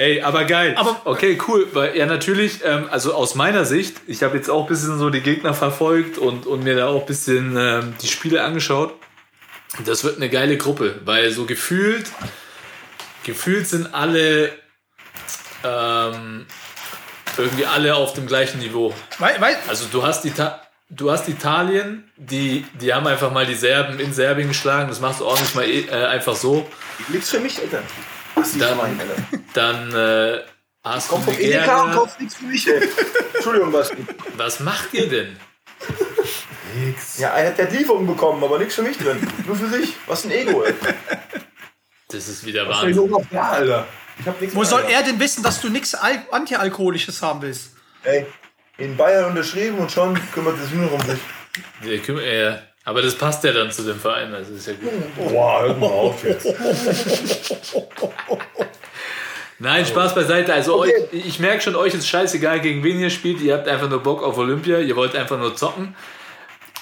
Ey, 0.00 0.22
aber 0.22 0.44
geil. 0.46 0.74
Aber- 0.78 1.02
okay, 1.04 1.38
cool. 1.46 1.66
Weil, 1.74 1.94
ja, 1.94 2.06
natürlich, 2.06 2.60
ähm, 2.64 2.88
also 2.90 3.12
aus 3.12 3.34
meiner 3.34 3.66
Sicht, 3.66 3.98
ich 4.06 4.22
habe 4.22 4.34
jetzt 4.36 4.48
auch 4.48 4.62
ein 4.62 4.68
bisschen 4.68 4.98
so 4.98 5.10
die 5.10 5.20
Gegner 5.20 5.52
verfolgt 5.52 6.16
und, 6.16 6.46
und 6.46 6.64
mir 6.64 6.74
da 6.74 6.86
auch 6.88 7.00
ein 7.00 7.06
bisschen 7.06 7.54
ähm, 7.58 7.94
die 8.00 8.08
Spiele 8.08 8.42
angeschaut. 8.42 8.94
Das 9.84 10.02
wird 10.02 10.16
eine 10.16 10.30
geile 10.30 10.56
Gruppe, 10.56 11.00
weil 11.04 11.30
so 11.32 11.44
gefühlt, 11.44 12.06
gefühlt 13.24 13.66
sind 13.68 13.92
alle 13.94 14.52
ähm, 15.64 16.46
irgendwie 17.36 17.66
alle 17.66 17.94
auf 17.94 18.14
dem 18.14 18.26
gleichen 18.26 18.60
Niveau. 18.60 18.94
Weil, 19.18 19.38
weil, 19.40 19.56
Also 19.68 19.84
du 19.92 20.02
hast 20.02 20.24
Ita 20.24 20.62
du 20.88 21.10
hast 21.10 21.28
Italien, 21.28 22.10
die, 22.16 22.64
die 22.80 22.92
haben 22.92 23.06
einfach 23.06 23.30
mal 23.32 23.46
die 23.46 23.54
Serben 23.54 24.00
in 24.00 24.12
Serbien 24.14 24.48
geschlagen. 24.48 24.88
Das 24.88 24.98
machst 25.00 25.20
du 25.20 25.26
auch 25.26 25.38
nicht 25.38 25.54
mal 25.54 25.64
eh- 25.68 25.86
äh, 25.88 26.06
einfach 26.06 26.34
so. 26.34 26.66
Nichts 27.08 27.30
für 27.30 27.38
mich, 27.38 27.58
Alter. 27.60 27.82
Was 28.34 28.52
die 28.52 28.58
Dann- 28.58 28.76
Schwein, 28.78 28.98
Alter. 28.98 29.39
Dann 29.54 29.92
äh, 29.94 30.40
hast 30.84 31.08
Komm 31.08 31.24
du 31.26 31.32
vom 31.32 31.40
Edeka 31.40 31.82
und 31.82 31.92
kaufst 31.92 32.20
nichts 32.20 32.36
für 32.36 32.44
mich, 32.44 32.66
ey. 32.68 32.80
Entschuldigung, 33.34 33.72
Basti. 33.72 33.96
Was 34.36 34.60
macht 34.60 34.92
ihr 34.94 35.08
denn? 35.08 35.36
Ja, 37.18 37.34
einer 37.34 37.48
hat 37.48 37.58
ja 37.58 37.64
Lieferung 37.66 38.06
bekommen, 38.06 38.42
aber 38.44 38.58
nichts 38.58 38.76
für 38.76 38.82
mich 38.82 38.96
drin. 38.96 39.18
Nur 39.46 39.56
für 39.56 39.68
sich. 39.68 39.94
Was 40.06 40.24
ein 40.24 40.30
Ego, 40.30 40.62
ey. 40.62 40.72
Das 42.08 42.28
ist 42.28 42.44
wieder 42.46 42.62
Ich 42.62 42.68
Wahnsinn. 42.68 43.04
bin 43.06 43.14
auf 43.14 43.26
da, 43.30 43.42
Alter. 43.50 43.86
Ich 44.20 44.26
hab 44.26 44.40
nichts 44.40 44.54
wo 44.54 44.60
mehr, 44.60 44.68
soll 44.68 44.82
Alter. 44.82 44.92
er 44.94 45.02
denn 45.02 45.18
wissen, 45.20 45.42
dass 45.42 45.60
du 45.60 45.68
nichts 45.68 45.94
Al 45.94 46.22
Antialkoholisches 46.30 47.22
haben 47.22 47.42
willst? 47.42 47.72
Ey, 48.04 48.26
in 48.78 48.96
Bayern 48.96 49.24
unterschrieben 49.26 49.78
und 49.78 49.90
schon 49.90 50.18
kümmert 50.32 50.56
es 50.58 50.64
sich 50.68 50.74
nur 50.74 50.92
um 50.92 51.00
sich. 51.00 51.18
Küm- 52.04 52.20
äh, 52.20 52.58
aber 52.84 53.02
das 53.02 53.14
passt 53.16 53.42
ja 53.44 53.52
dann 53.52 53.70
zu 53.72 53.82
dem 53.82 53.98
Verein. 54.00 54.32
Also 54.34 54.54
ist 54.54 54.66
ja 54.66 54.72
gut. 54.74 54.90
Boah, 55.16 55.62
hört 55.62 55.78
mal 55.80 55.86
auf 55.86 56.22
jetzt. 56.24 56.46
Nein, 59.60 59.84
Spaß 59.86 60.14
beiseite. 60.14 60.52
Also 60.54 60.80
Okay. 60.80 60.92
euch, 61.12 61.24
ich 61.26 61.38
merke 61.38 61.60
schon, 61.60 61.76
euch 61.76 61.94
ist 61.94 62.08
scheißegal, 62.08 62.60
gegen 62.60 62.82
wen 62.82 62.98
ihr 62.98 63.10
spielt. 63.10 63.40
Ihr 63.40 63.54
habt 63.54 63.68
einfach 63.68 63.88
nur 63.88 64.02
Bock 64.02 64.22
auf 64.22 64.36
Olympia. 64.38 64.78
Ihr 64.78 64.96
wollt 64.96 65.14
einfach 65.14 65.38
nur 65.38 65.54
zocken. 65.54 65.94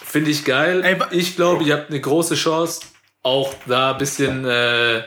Finde 0.05 0.31
ich 0.31 0.45
geil. 0.45 0.83
Ey, 0.85 0.97
ich 1.11 1.37
glaube, 1.37 1.65
ihr 1.65 1.75
habt 1.75 1.91
eine 1.91 2.01
große 2.01 2.35
Chance, 2.37 2.81
auch 3.23 3.53
da 3.67 3.93
ein 3.93 3.99
bisschen, 3.99 4.45
äh, 4.47 5.03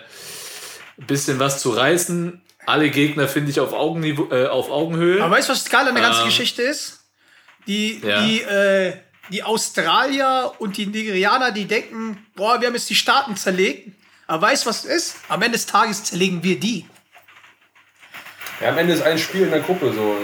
bisschen 0.98 1.40
was 1.40 1.62
zu 1.62 1.72
reißen. 1.72 2.42
Alle 2.68 2.90
Gegner 2.90 3.28
finde 3.28 3.50
ich 3.50 3.60
auf, 3.60 3.74
Augenniveau, 3.74 4.28
äh, 4.32 4.46
auf 4.48 4.70
Augenhöhe. 4.70 5.24
Aber 5.24 5.36
weißt 5.36 5.50
du, 5.50 5.54
was 5.54 5.68
geil 5.70 5.88
an 5.88 5.96
der 5.96 6.04
ganzen 6.04 6.22
Ähm, 6.22 6.28
Geschichte 6.28 6.62
ist? 6.62 7.00
Die, 7.68 8.00
Ja. 8.06 8.22
die, 8.26 8.42
äh, 8.42 8.94
die 9.32 9.44
Australier 9.44 10.52
und 10.60 10.78
die 10.78 10.86
Nigerianer, 10.88 11.52
die 11.52 11.66
denken, 11.66 12.24
boah, 12.36 12.60
wir 12.60 12.68
haben 12.68 12.76
jetzt 12.76 12.90
die 12.90 12.96
Staaten 12.96 13.36
zerlegt. 13.36 13.90
Aber 14.28 14.48
weißt 14.48 14.66
du, 14.66 14.70
was 14.70 14.84
es 14.84 14.92
ist? 15.14 15.16
Am 15.30 15.42
Ende 15.42 15.58
des 15.58 15.66
Tages 15.66 16.04
zerlegen 16.04 16.44
wir 16.44 16.60
die. 16.60 16.86
Ja, 18.62 18.70
am 18.70 18.78
Ende 18.78 18.94
ist 18.94 19.02
ein 19.04 19.18
Spiel 19.18 19.44
in 19.44 19.52
der 19.52 19.62
Gruppe 19.62 19.92
so. 19.94 20.16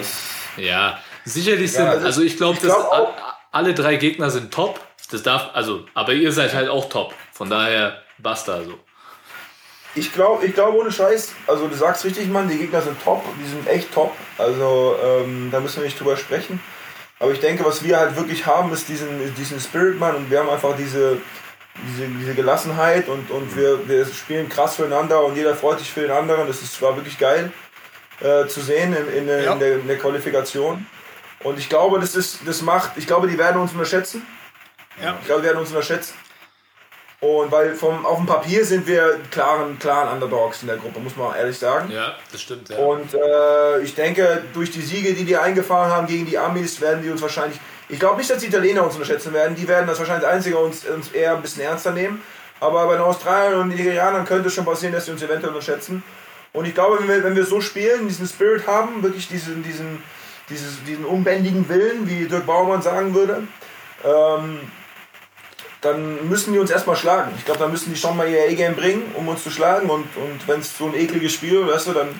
Ja, 0.61 0.99
sicherlich 1.25 1.71
sind, 1.71 1.87
also, 1.87 2.05
also 2.05 2.21
ich 2.21 2.37
glaube, 2.37 2.59
glaub 2.59 2.91
auch- 2.91 3.13
alle 3.51 3.73
drei 3.73 3.95
Gegner 3.95 4.29
sind 4.29 4.53
top. 4.53 4.79
Das 5.09 5.23
darf, 5.23 5.51
also, 5.53 5.85
aber 5.93 6.13
ihr 6.13 6.31
seid 6.33 6.53
halt 6.53 6.67
auch 6.69 6.89
top. 6.89 7.13
Von 7.31 7.49
daher, 7.49 8.01
basta 8.17 8.61
so. 8.63 8.77
Ich 9.95 10.13
glaube, 10.13 10.45
ich 10.45 10.53
glaub, 10.53 10.75
ohne 10.75 10.91
Scheiß, 10.91 11.33
also 11.47 11.67
du 11.67 11.75
sagst 11.75 12.03
richtig, 12.05 12.27
Mann, 12.27 12.49
die 12.49 12.57
Gegner 12.57 12.81
sind 12.81 13.01
top, 13.03 13.23
die 13.41 13.47
sind 13.47 13.67
echt 13.67 13.91
top. 13.93 14.13
Also 14.37 14.95
ähm, 15.03 15.49
da 15.51 15.59
müssen 15.59 15.77
wir 15.77 15.85
nicht 15.85 15.99
drüber 15.99 16.17
sprechen. 16.17 16.61
Aber 17.19 17.31
ich 17.31 17.39
denke, 17.39 17.65
was 17.65 17.83
wir 17.83 17.97
halt 17.97 18.15
wirklich 18.15 18.45
haben, 18.45 18.71
ist 18.73 18.89
diesen, 18.89 19.33
diesen 19.35 19.59
Spirit, 19.59 19.97
Mann, 19.97 20.15
und 20.15 20.29
wir 20.29 20.39
haben 20.39 20.49
einfach 20.49 20.75
diese, 20.77 21.17
diese, 21.89 22.07
diese 22.09 22.35
Gelassenheit 22.35 23.07
und, 23.07 23.31
und 23.31 23.55
wir, 23.55 23.87
wir 23.87 24.05
spielen 24.05 24.49
krass 24.49 24.75
füreinander 24.75 25.23
und 25.23 25.35
jeder 25.35 25.55
freut 25.55 25.79
sich 25.79 25.91
für 25.91 26.01
den 26.01 26.11
anderen. 26.11 26.45
Das 26.47 26.61
ist, 26.61 26.79
war 26.81 26.95
wirklich 26.95 27.17
geil 27.17 27.51
äh, 28.21 28.47
zu 28.47 28.61
sehen 28.61 28.95
in, 28.95 29.13
in, 29.19 29.27
der- 29.27 29.41
Ja. 29.43 29.53
in, 29.53 29.59
der, 29.59 29.73
in 29.75 29.87
der 29.87 29.97
Qualifikation. 29.97 30.85
Und 31.43 31.59
ich 31.59 31.69
glaube, 31.69 31.99
das 31.99 32.15
ist, 32.15 32.39
das 32.45 32.61
macht, 32.61 32.91
ich 32.95 33.05
glaube, 33.07 33.27
die 33.27 33.37
werden 33.37 33.61
uns 33.61 33.71
unterschätzen. 33.71 34.25
Ja. 35.01 35.15
Ich 35.21 35.25
glaube, 35.27 35.41
die 35.41 35.47
werden 35.47 35.59
uns 35.59 35.69
unterschätzen. 35.69 36.13
Und 37.19 37.51
weil 37.51 37.73
vom, 37.73 38.05
auf 38.05 38.17
dem 38.17 38.27
Papier 38.27 38.63
sind 38.63 38.85
wir 38.85 39.19
klaren, 39.31 39.79
klaren 39.79 40.09
Underdogs 40.13 40.61
in 40.61 40.67
der 40.67 40.77
Gruppe, 40.77 40.99
muss 40.99 41.15
man 41.15 41.35
ehrlich 41.35 41.57
sagen. 41.57 41.89
Ja, 41.91 42.15
das 42.31 42.41
stimmt. 42.41 42.69
Ja. 42.69 42.77
Und 42.77 43.11
äh, 43.15 43.79
ich 43.81 43.95
denke, 43.95 44.43
durch 44.53 44.69
die 44.69 44.81
Siege, 44.83 45.13
die 45.15 45.25
die 45.25 45.35
eingefahren 45.35 45.91
haben 45.91 46.05
gegen 46.05 46.27
die 46.27 46.37
Amis, 46.37 46.79
werden 46.79 47.01
die 47.01 47.09
uns 47.09 47.21
wahrscheinlich. 47.21 47.59
Ich 47.89 47.99
glaube 47.99 48.17
nicht, 48.17 48.29
dass 48.29 48.39
die 48.39 48.47
Italiener 48.47 48.83
uns 48.83 48.93
unterschätzen 48.93 49.33
werden. 49.33 49.55
Die 49.55 49.67
werden 49.67 49.87
das 49.87 49.97
wahrscheinlich 49.97 50.27
Einzige 50.27 50.57
uns, 50.59 50.85
uns 50.85 51.11
eher 51.11 51.35
ein 51.35 51.41
bisschen 51.41 51.63
ernster 51.63 51.91
nehmen. 51.91 52.21
Aber 52.59 52.85
bei 52.85 52.93
den 52.93 53.01
Australiern 53.01 53.61
und 53.61 53.69
Nigerianern 53.69 54.25
könnte 54.25 54.49
es 54.49 54.53
schon 54.53 54.65
passieren, 54.65 54.93
dass 54.93 55.05
sie 55.05 55.11
uns 55.11 55.21
eventuell 55.23 55.53
unterschätzen. 55.53 56.03
Und 56.57 56.65
ich 56.65 56.73
glaube, 56.73 56.97
wenn 56.99 57.07
wir, 57.07 57.23
wenn 57.23 57.35
wir 57.35 57.45
so 57.45 57.61
spielen, 57.61 58.07
diesen 58.07 58.25
Spirit 58.27 58.65
haben, 58.65 59.03
wirklich 59.03 59.27
diesen, 59.27 59.61
diesen, 59.61 60.01
dieses, 60.49 60.83
diesen 60.87 61.05
unbändigen 61.05 61.69
Willen, 61.69 62.09
wie 62.09 62.27
Dirk 62.27 62.47
Baumann 62.47 62.81
sagen 62.81 63.13
würde, 63.13 63.43
ähm, 64.03 64.61
dann 65.81 66.27
müssen 66.27 66.53
die 66.53 66.59
uns 66.59 66.71
erstmal 66.71 66.95
schlagen. 66.95 67.31
Ich 67.37 67.45
glaube, 67.45 67.59
dann 67.59 67.69
müssen 67.69 67.93
die 67.93 67.99
schon 67.99 68.17
mal 68.17 68.27
ihr 68.27 68.41
A-Game 68.49 68.75
bringen, 68.75 69.03
um 69.13 69.27
uns 69.27 69.43
zu 69.43 69.51
schlagen. 69.51 69.87
Und, 69.87 70.05
und 70.17 70.47
wenn 70.47 70.61
es 70.61 70.75
so 70.75 70.87
ein 70.87 70.95
ekliges 70.95 71.33
Spiel 71.33 71.61
ist, 71.61 71.67
weißt 71.67 71.87
du, 71.89 71.93
dann, 71.93 72.19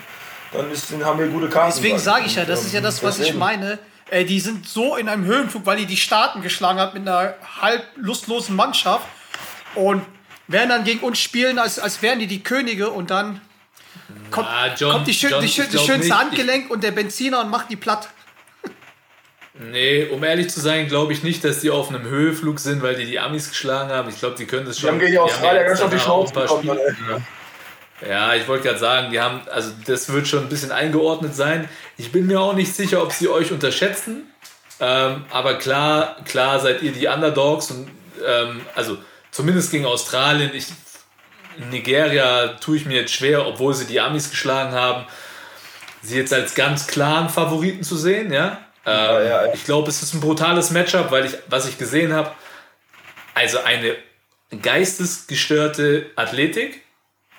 dann 0.54 0.69
ist, 0.69 0.91
dann 0.91 1.04
haben 1.04 1.17
wir 1.17 1.30
gute 1.30 1.50
Karten. 1.50 1.73
Deswegen 1.76 1.97
sage 1.97 2.26
ich 2.28 2.36
ja, 2.36 2.45
das 2.45 2.63
ist 2.63 2.73
ja 2.73 2.82
das, 2.82 3.02
was 3.02 3.17
ich 3.17 3.34
meine. 3.34 3.80
Äh, 4.12 4.23
die 4.23 4.39
sind 4.39 4.67
so 4.67 4.97
in 4.97 5.10
einem 5.10 5.26
Höhenflug, 5.26 5.65
weil 5.65 5.78
die 5.78 5.88
die 5.88 5.97
Staaten 5.97 6.43
geschlagen 6.43 6.80
hat 6.80 6.93
mit 6.93 7.08
einer 7.08 7.34
halb 7.60 7.84
lustlosen 7.95 8.56
Mannschaft 8.56 9.08
und 9.73 10.04
werden 10.47 10.69
dann 10.69 10.84
gegen 10.84 11.00
uns 11.00 11.17
spielen, 11.17 11.58
als, 11.58 11.80
als 11.80 12.04
wären 12.04 12.19
die 12.19 12.28
die 12.28 12.43
Könige 12.43 12.91
und 12.91 13.10
dann 13.10 13.41
kommt, 14.32 14.48
Ah, 14.48 14.74
John- 14.78 14.91
kommt 14.91 15.08
die, 15.08 15.13
schön, 15.13 15.32
John, 15.32 15.41
die, 15.41 15.48
schön, 15.50 15.70
glaub 15.70 15.86
schönste 15.86 16.08
nicht. 16.08 16.17
Handgelenk 16.17 16.70
und 16.72 16.84
der 16.84 16.91
Benziner 16.91 17.41
und 17.41 17.50
macht 17.50 17.70
die 17.70 17.76
platt. 17.76 18.10
Nee, 19.60 20.06
um 20.12 20.24
ehrlich 20.24 20.50
zu 20.52 20.60
sein, 20.60 20.88
glaube 20.88 21.13
ich 21.13 21.24
nicht, 21.24 21.43
dass 21.43 21.62
die 21.62 21.72
auf 21.72 21.89
einem 21.89 22.04
Höheflug 22.04 22.60
sind, 22.60 22.84
weil 22.84 22.96
die 22.96 23.06
die 23.06 23.20
Amis 23.20 23.50
geschlagen 23.50 23.89
haben. 23.89 24.08
Ich 24.10 24.20
glaube, 24.20 24.36
die 24.38 24.46
können 24.46 24.67
das 24.67 24.78
schon. 24.80 24.88
Die 24.88 24.91
haben 24.91 25.00
gegen 25.00 25.12
die 25.13 25.17
Australier 25.20 25.62
ja 25.62 25.67
ganz 25.67 25.82
auf 25.82 25.89
die 25.89 26.00
Schnauze 26.00 26.34
bekommen. 26.34 26.62
Spiele-. 26.62 27.22
Ja, 28.08 28.36
ich 28.36 28.48
wollte 28.48 28.65
gerade 28.67 28.78
sagen, 28.78 29.12
die 29.12 29.20
haben, 29.20 29.41
also 29.52 29.72
das 29.88 30.12
wird 30.13 30.28
schon 30.28 30.41
ein 30.43 30.50
bisschen 30.50 30.72
eingeordnet 30.72 31.36
sein. 31.36 31.67
Ich 31.98 32.12
bin 32.12 32.28
mir 32.28 32.39
auch 32.39 32.54
nicht 32.54 32.76
sicher, 32.76 33.02
ob 33.02 33.12
sie 33.12 33.28
euch 33.28 33.52
unterschätzen. 33.52 34.32
Ähm, 34.80 35.26
aber 35.32 35.56
klar, 35.56 36.17
klar 36.26 36.60
seid 36.60 36.84
ihr 36.84 36.91
die 36.91 37.08
Underdogs 37.08 37.72
und 37.72 37.88
ähm, 38.24 38.62
also 38.76 39.00
zumindest 39.32 39.72
gegen 39.72 39.88
Australien. 39.88 40.52
Ich, 40.54 40.67
Nigeria 41.70 42.50
tue 42.60 42.78
ich 42.78 42.86
mir 42.86 43.02
jetzt 43.02 43.13
schwer, 43.13 43.46
obwohl 43.46 43.74
sie 43.74 43.86
die 43.86 44.00
Amis 44.00 44.30
geschlagen 44.30 44.74
haben, 44.74 45.06
sie 46.02 46.17
jetzt 46.17 46.34
als 46.34 46.56
ganz 46.56 46.88
klaren 46.88 47.30
Favoriten 47.30 47.84
zu 47.84 47.98
sehen, 47.98 48.32
ja. 48.32 48.60
Ähm, 48.86 48.93
ja, 48.93 49.22
ja. 49.22 49.54
Ich 49.54 49.65
glaube, 49.65 49.89
es 49.89 50.02
ist 50.02 50.13
ein 50.13 50.22
brutales 50.22 50.72
Matchup, 50.72 51.12
weil 51.12 51.26
ich, 51.26 51.34
was 51.48 51.67
ich 51.67 51.78
gesehen 51.78 52.13
habe, 52.13 52.32
also 53.34 53.60
eine 53.60 53.96
geistesgestörte 54.62 56.06
Athletik, 56.15 56.82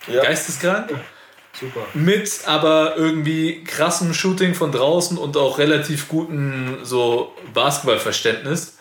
Ja. 0.07 0.23
geisteskrank, 0.23 0.91
Super. 1.59 1.87
mit 1.95 2.31
aber 2.47 2.97
irgendwie 2.97 3.65
krassem 3.65 4.15
Shooting 4.15 4.55
von 4.55 4.73
draußen 4.73 5.17
und 5.19 5.37
auch 5.37 5.59
relativ 5.59 6.09
gutem 6.09 6.79
so 6.85 7.35
Basketballverständnis. 7.55 8.79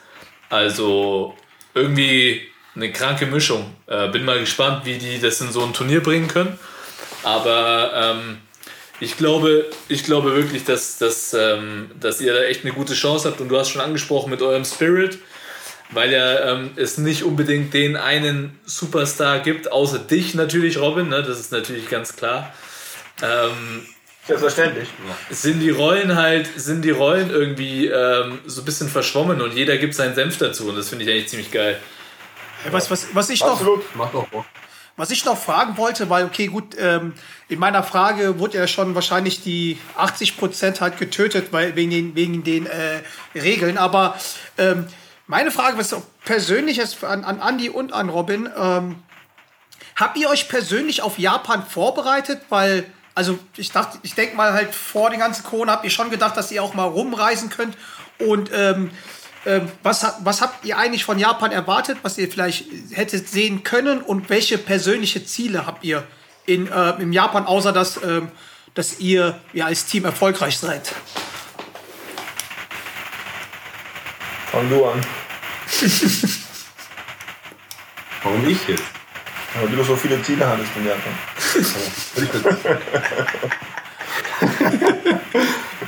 Also 0.50 1.36
irgendwie 1.74 2.48
eine 2.78 2.92
kranke 2.92 3.26
Mischung. 3.26 3.76
Äh, 3.88 4.08
bin 4.10 4.24
mal 4.24 4.40
gespannt, 4.40 4.86
wie 4.86 4.98
die 4.98 5.20
das 5.20 5.42
in 5.42 5.52
so 5.52 5.64
ein 5.64 5.74
Turnier 5.74 6.02
bringen 6.02 6.28
können. 6.28 6.58
Aber 7.24 7.92
ähm, 7.94 8.38
ich 9.00 9.18
glaube, 9.18 9.66
ich 9.90 10.04
glaube 10.04 10.36
wirklich, 10.36 10.64
dass, 10.64 10.98
dass, 10.98 11.34
ähm, 11.34 11.92
dass 12.00 12.22
ihr 12.22 12.34
da 12.34 12.44
echt 12.44 12.64
eine 12.64 12.74
gute 12.74 12.94
Chance 12.94 13.30
habt. 13.30 13.42
Und 13.42 13.50
du 13.50 13.58
hast 13.58 13.70
schon 13.70 13.82
angesprochen 13.82 14.30
mit 14.30 14.42
eurem 14.42 14.64
Spirit, 14.64 15.18
weil 15.92 16.12
ja 16.12 16.54
ähm, 16.54 16.72
es 16.76 16.98
nicht 16.98 17.24
unbedingt 17.24 17.74
den 17.74 17.96
einen 17.96 18.60
Superstar 18.66 19.40
gibt, 19.40 19.72
außer 19.72 20.00
dich 20.00 20.36
natürlich, 20.36 20.78
Robin. 20.78 21.10
Ne? 21.10 21.24
Das 21.24 21.40
ist 21.40 21.52
natürlich 21.52 21.90
ganz 21.90 22.16
klar. 22.16 22.54
Ähm, 23.24 23.86
Selbstverständlich. 24.26 24.90
sind 25.30 25.62
die 25.62 25.70
Rollen 25.70 26.16
halt, 26.16 26.48
sind 26.56 26.84
die 26.84 26.92
Rollen 26.92 27.30
irgendwie 27.32 27.88
ähm, 27.88 28.40
so 28.46 28.62
ein 28.62 28.66
bisschen 28.66 28.90
verschwommen 28.90 29.42
und 29.42 29.54
jeder 29.54 29.78
gibt 29.78 29.96
seinen 29.96 30.16
Senf 30.16 30.38
dazu 30.38 30.68
und 30.68 30.76
das 30.76 30.90
finde 30.90 31.06
ich 31.06 31.12
eigentlich 31.12 31.30
ziemlich 31.30 31.50
geil. 31.50 31.80
Was, 32.72 32.92
was, 32.92 33.08
was, 33.14 33.30
ich 33.30 33.42
noch, 33.42 33.54
Absolut. 33.54 33.96
Macht 33.96 34.14
doch 34.14 34.28
Bock. 34.28 34.46
was 34.96 35.12
ich 35.12 35.24
noch 35.26 35.38
fragen 35.38 35.78
wollte, 35.78 36.10
weil, 36.10 36.26
okay, 36.26 36.48
gut, 36.48 36.76
ähm, 36.80 37.14
in 37.50 37.60
meiner 37.60 37.84
Frage 37.84 38.40
wurde 38.40 38.58
ja 38.58 38.68
schon 38.68 38.96
wahrscheinlich 38.96 39.42
die 39.44 39.78
80% 39.98 40.82
halt 40.82 40.98
getötet, 40.98 41.52
weil, 41.52 41.76
wegen 41.76 41.92
den, 41.92 42.16
wegen 42.16 42.44
den 42.44 42.66
äh, 42.66 43.02
Regeln. 43.36 43.78
Aber 43.78 44.18
ähm, 44.58 44.88
meine 45.28 45.52
Frage, 45.52 45.78
was 45.78 45.94
auch 45.94 46.04
persönlich 46.24 46.80
ist 46.80 47.04
an, 47.04 47.24
an 47.24 47.42
Andy 47.42 47.70
und 47.70 47.94
an 47.94 48.10
Robin, 48.10 48.50
ähm, 48.58 48.96
habt 49.96 50.18
ihr 50.18 50.30
euch 50.30 50.48
persönlich 50.48 51.02
auf 51.02 51.20
Japan 51.20 51.66
vorbereitet? 51.66 52.42
Weil, 52.50 52.86
also 53.14 53.38
ich 53.58 53.72
dachte, 53.72 54.00
ich 54.04 54.16
denke 54.16 54.36
mal 54.36 54.54
halt 54.54 54.74
vor 54.74 55.10
den 55.10 55.20
ganzen 55.20 55.44
Corona 55.44 55.74
habt 55.74 55.84
ihr 55.84 55.90
schon 55.90 56.10
gedacht, 56.10 56.38
dass 56.38 56.52
ihr 56.52 56.64
auch 56.64 56.74
mal 56.74 56.86
rumreisen 56.86 57.50
könnt. 57.50 57.78
Und 58.20 58.50
ähm, 58.54 58.92
was, 59.84 60.04
ha- 60.04 60.18
was 60.24 60.42
habt 60.42 60.66
ihr 60.66 60.78
eigentlich 60.78 61.04
von 61.06 61.18
Japan 61.20 61.52
erwartet, 61.52 61.98
was 62.04 62.18
ihr 62.18 62.30
vielleicht 62.30 62.66
hättet 62.92 63.30
sehen 63.30 63.64
können 63.64 64.02
und 64.02 64.30
welche 64.30 64.58
persönliche 64.58 65.24
Ziele 65.26 65.66
habt 65.66 65.84
ihr 65.84 66.04
in, 66.46 66.68
äh, 66.68 66.90
in 67.02 67.14
Japan, 67.14 67.46
außer 67.46 67.72
dass, 67.72 68.02
ähm, 68.04 68.30
dass 68.74 69.00
ihr 69.00 69.40
ja, 69.54 69.66
als 69.66 69.86
Team 69.86 70.06
erfolgreich 70.06 70.58
seid? 70.58 70.94
Fang 74.52 74.70
du 74.70 74.86
an. 74.86 75.02
Warum 78.24 78.48
ich 78.48 78.68
jetzt? 78.68 78.84
Weil 79.60 79.70
du 79.70 79.84
so 79.84 79.96
viele 79.96 80.22
Ziele 80.22 80.48
hattest 80.48 80.72
in 80.76 80.86
Japan. 80.86 81.14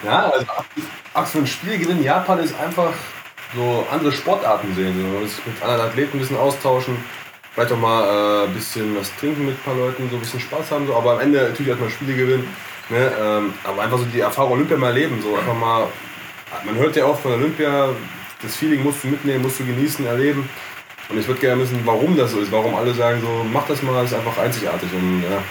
Ja, 0.03 0.29
also 0.29 0.45
ab, 0.47 0.65
ab 1.13 1.27
für 1.27 1.39
ein 1.39 1.47
Spiel 1.47 1.77
gewinnen 1.77 2.03
Japan 2.03 2.39
ist 2.39 2.55
einfach 2.59 2.93
so 3.55 3.85
andere 3.91 4.11
Sportarten 4.11 4.73
sehen. 4.75 4.95
So. 4.95 5.49
Mit 5.49 5.61
anderen 5.61 5.81
Athleten 5.81 6.17
ein 6.17 6.19
bisschen 6.19 6.37
austauschen, 6.37 6.97
vielleicht 7.53 7.71
auch 7.71 7.77
mal 7.77 8.03
äh, 8.03 8.47
ein 8.47 8.53
bisschen 8.53 8.95
was 8.95 9.15
trinken 9.15 9.45
mit 9.45 9.55
ein 9.55 9.63
paar 9.63 9.75
Leuten, 9.75 10.09
so 10.09 10.17
ein 10.17 10.21
bisschen 10.21 10.39
Spaß 10.39 10.71
haben. 10.71 10.87
So. 10.87 10.95
Aber 10.95 11.13
am 11.13 11.19
Ende 11.19 11.41
natürlich 11.41 11.69
erstmal 11.69 11.89
Spiele 11.89 12.15
gewinnen. 12.15 12.47
Ne? 12.89 13.11
Ähm, 13.19 13.53
aber 13.63 13.83
einfach 13.83 13.97
so 13.97 14.05
die 14.05 14.19
Erfahrung 14.19 14.53
Olympia 14.53 14.77
mal 14.77 14.87
erleben. 14.87 15.21
So 15.21 15.35
einfach 15.35 15.55
mal, 15.55 15.87
man 16.65 16.75
hört 16.75 16.95
ja 16.95 17.05
auch 17.05 17.19
von 17.19 17.33
Olympia, 17.33 17.89
das 18.41 18.55
Feeling 18.55 18.83
musst 18.83 19.03
du 19.03 19.09
mitnehmen, 19.09 19.43
musst 19.43 19.59
du 19.59 19.65
genießen, 19.65 20.05
erleben. 20.05 20.49
Und 21.09 21.17
ich 21.17 21.27
würde 21.27 21.41
gerne 21.41 21.61
wissen, 21.61 21.81
warum 21.85 22.15
das 22.15 22.31
so 22.31 22.39
ist, 22.39 22.51
warum 22.51 22.75
alle 22.75 22.93
sagen 22.93 23.19
so, 23.21 23.43
mach 23.51 23.65
das 23.67 23.81
mal, 23.81 23.93
das 24.01 24.11
ist 24.11 24.17
einfach 24.17 24.37
einzigartig. 24.37 24.89
Und 24.93 25.23
ja, 25.23 25.41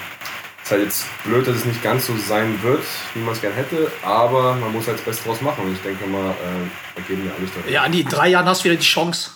ist 0.69 0.73
halt 0.73 0.83
jetzt 0.85 1.07
blöd, 1.25 1.47
dass 1.49 1.57
es 1.57 1.65
nicht 1.65 1.83
ganz 1.83 2.07
so 2.07 2.15
sein 2.17 2.63
wird, 2.63 2.83
wie 3.15 3.21
man 3.21 3.33
es 3.33 3.41
gern 3.41 3.55
hätte, 3.55 3.91
aber 4.03 4.55
man 4.55 4.71
muss 4.73 4.87
halt 4.87 4.99
das 4.99 5.05
Beste 5.05 5.25
draus 5.25 5.41
machen. 5.41 5.65
Und 5.65 5.73
ich 5.73 5.81
denke 5.81 6.07
mal, 6.07 6.31
äh, 6.31 6.35
da 6.95 7.03
geben 7.09 7.25
wir 7.25 7.33
alles 7.35 7.51
dafür. 7.55 7.73
Ja, 7.73 7.83
Andi, 7.85 8.03
in 8.03 8.09
drei 8.09 8.29
Jahren 8.29 8.45
hast 8.47 8.61
du 8.61 8.65
wieder 8.67 8.77
die 8.77 8.85
Chance. 8.85 9.31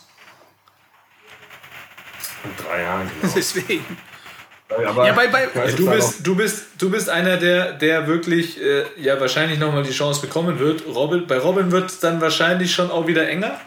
In 2.44 2.50
drei 2.62 2.82
Jahren, 2.82 3.10
genau. 3.20 3.32
Deswegen. 3.36 3.96
Aber 4.68 5.06
Ja, 5.06 5.12
bei- 5.12 5.26
bei- 5.28 5.44
Ja, 5.54 5.66
Du 5.74 5.90
ist 5.90 5.96
bist, 5.96 6.26
du 6.26 6.34
bist, 6.34 6.64
du 6.78 6.90
bist 6.90 7.08
einer, 7.08 7.36
der, 7.38 7.72
der 7.72 8.06
wirklich 8.06 8.60
äh, 8.60 8.84
ja 8.96 9.18
wahrscheinlich 9.20 9.58
nochmal 9.58 9.82
die 9.84 9.92
Chance 9.92 10.20
bekommen 10.20 10.58
wird. 10.58 10.84
Robin, 10.86 11.26
bei 11.26 11.38
Robin 11.38 11.70
wird 11.72 11.90
es 11.90 11.98
dann 11.98 12.20
wahrscheinlich 12.20 12.74
schon 12.74 12.90
auch 12.90 13.06
wieder 13.06 13.26
enger. 13.28 13.58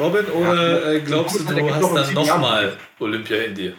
Robin, 0.00 0.26
oder 0.26 0.92
äh, 0.94 1.00
glaubst 1.00 1.38
du, 1.38 1.44
du 1.44 1.74
hast 1.74 1.94
dann 1.94 2.14
nochmal 2.14 2.76
Olympia 2.98 3.36
in 3.38 3.54
dir? 3.54 3.74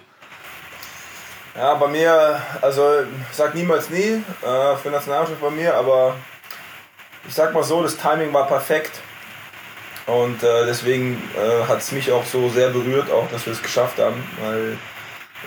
Ja, 1.56 1.74
bei 1.76 1.88
mir, 1.88 2.42
also 2.62 3.06
sag 3.32 3.56
niemals 3.56 3.90
nie 3.90 4.22
äh, 4.42 4.76
für 4.82 4.90
Nationalmannschaft 4.90 5.40
bei 5.40 5.50
mir, 5.50 5.74
aber 5.76 6.16
ich 7.28 7.34
sag 7.34 7.54
mal 7.54 7.64
so, 7.64 7.82
das 7.82 7.96
Timing 7.96 8.34
war 8.34 8.46
perfekt. 8.48 9.00
Und 10.06 10.44
äh, 10.44 10.66
deswegen 10.66 11.22
äh, 11.36 11.66
hat 11.68 11.80
es 11.80 11.92
mich 11.92 12.12
auch 12.12 12.26
so 12.26 12.50
sehr 12.50 12.70
berührt, 12.70 13.10
auch 13.10 13.30
dass 13.32 13.46
wir 13.46 13.54
es 13.54 13.64
geschafft 13.64 13.98
haben, 14.00 14.22
weil 14.42 14.78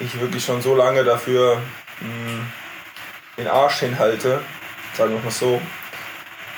ich 0.00 0.18
wirklich 0.20 0.44
schon 0.44 0.62
so 0.62 0.74
lange 0.74 1.04
dafür 1.04 1.60
mh, 2.00 2.44
den 3.36 3.46
Arsch 3.46 3.80
hinhalte, 3.80 4.40
sagen 4.94 5.12
wir 5.12 5.20
mal 5.20 5.30
so. 5.30 5.60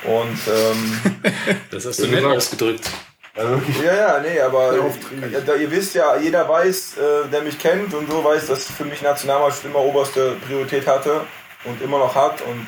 Und 0.03 0.39
ähm, 0.47 1.21
Das 1.71 1.85
hast 1.85 1.99
du 1.99 2.07
nett 2.07 2.23
ausgedrückt. 2.25 2.89
Ja, 3.35 3.49
wirklich. 3.49 3.81
Ja, 3.81 3.93
ja, 3.93 4.19
nee, 4.19 4.39
aber 4.41 4.75
ja, 4.75 5.55
ihr 5.55 5.71
wisst 5.71 5.95
ja, 5.95 6.17
jeder 6.17 6.47
weiß, 6.49 6.97
äh, 6.97 7.29
der 7.31 7.41
mich 7.41 7.57
kennt 7.57 7.93
und 7.93 8.09
so 8.09 8.23
weiß, 8.23 8.47
dass 8.47 8.69
für 8.69 8.83
mich 8.83 9.01
Nationalmannschaft 9.01 9.65
immer 9.65 9.79
oberste 9.79 10.35
Priorität 10.45 10.85
hatte 10.85 11.21
und 11.63 11.81
immer 11.81 11.97
noch 11.97 12.13
hat. 12.13 12.41
Und 12.41 12.67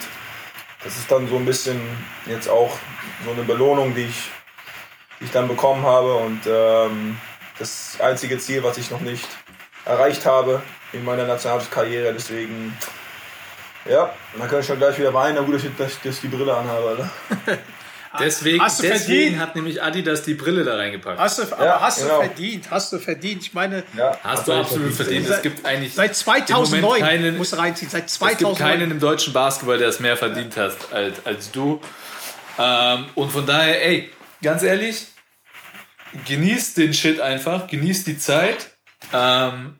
das 0.83 0.95
ist 0.95 1.11
dann 1.11 1.27
so 1.27 1.35
ein 1.35 1.45
bisschen 1.45 1.81
jetzt 2.27 2.47
auch 2.47 2.77
so 3.25 3.31
eine 3.31 3.43
Belohnung, 3.43 3.93
die 3.93 4.05
ich, 4.05 4.31
die 5.19 5.25
ich 5.25 5.31
dann 5.31 5.49
bekommen 5.49 5.85
habe. 5.85 6.15
Und 6.15 6.41
ähm, 6.47 7.17
das 7.59 7.97
einzige 7.99 8.39
Ziel, 8.39 8.63
was 8.63 8.77
ich 8.77 8.89
noch 8.89 9.01
nicht 9.01 9.27
erreicht 9.83 10.25
habe 10.25 10.61
in 10.93 11.03
meiner 11.03 11.25
Nationalmannschaftskarriere. 11.25 12.13
Deswegen, 12.13 12.77
ja, 13.83 14.13
dann 14.37 14.49
kann 14.49 14.61
ich 14.61 14.65
schon 14.65 14.77
gleich 14.77 14.97
wieder 14.97 15.13
weinen. 15.13 15.35
Na 15.35 15.41
gut, 15.41 15.55
dass 15.55 15.63
ich, 15.65 15.75
dass 15.75 16.15
ich 16.15 16.21
die 16.21 16.27
Brille 16.29 16.55
anhabe. 16.55 17.09
Deswegen, 18.19 18.61
Hast 18.61 18.79
du 18.79 18.83
deswegen 18.83 19.21
verdient. 19.35 19.39
hat 19.39 19.55
nämlich 19.55 19.81
Adidas 19.81 20.21
die 20.23 20.35
Brille 20.35 20.63
da 20.63 20.75
reingepackt. 20.75 21.19
Hast 21.19 21.39
du, 21.39 21.43
aber 21.51 21.65
Ja, 21.65 21.81
hast 21.81 22.01
du 22.01 22.05
genau. 22.05 22.19
verdient, 22.21 22.69
hast 22.69 22.93
du 22.93 22.99
verdient. 22.99 23.41
Ich 23.41 23.53
meine, 23.53 23.83
Ja. 23.97 24.17
Hast 24.23 24.47
du 24.47 24.53
absolut 24.53 24.93
verdient. 24.93 25.27
Es 25.27 25.41
gibt 25.41 25.65
eigentlich 25.65 25.93
seit 25.95 26.09
im 26.09 26.13
2009 26.15 26.81
Moment 26.81 27.03
keinen, 27.03 27.37
musst 27.37 27.53
du 27.53 27.57
reinziehen. 27.57 27.89
Seit 27.89 28.05
es 28.05 28.19
gibt 28.19 28.31
2009. 28.31 28.57
keinen 28.57 28.91
im 28.91 28.99
deutschen 28.99 29.33
Basketball, 29.33 29.77
der 29.77 29.87
es 29.87 29.99
mehr 29.99 30.15
verdient 30.17 30.55
hat 30.57 30.75
als, 30.91 31.25
als 31.25 31.51
du. 31.51 31.81
Ähm, 32.59 33.05
und 33.15 33.31
von 33.31 33.45
daher, 33.47 33.83
ey, 33.85 34.11
ganz 34.43 34.61
ehrlich, 34.61 35.07
genießt 36.27 36.77
den 36.77 36.93
Shit 36.93 37.19
einfach, 37.19 37.65
genießt 37.67 38.05
die 38.05 38.19
Zeit 38.19 38.69
ähm, 39.11 39.77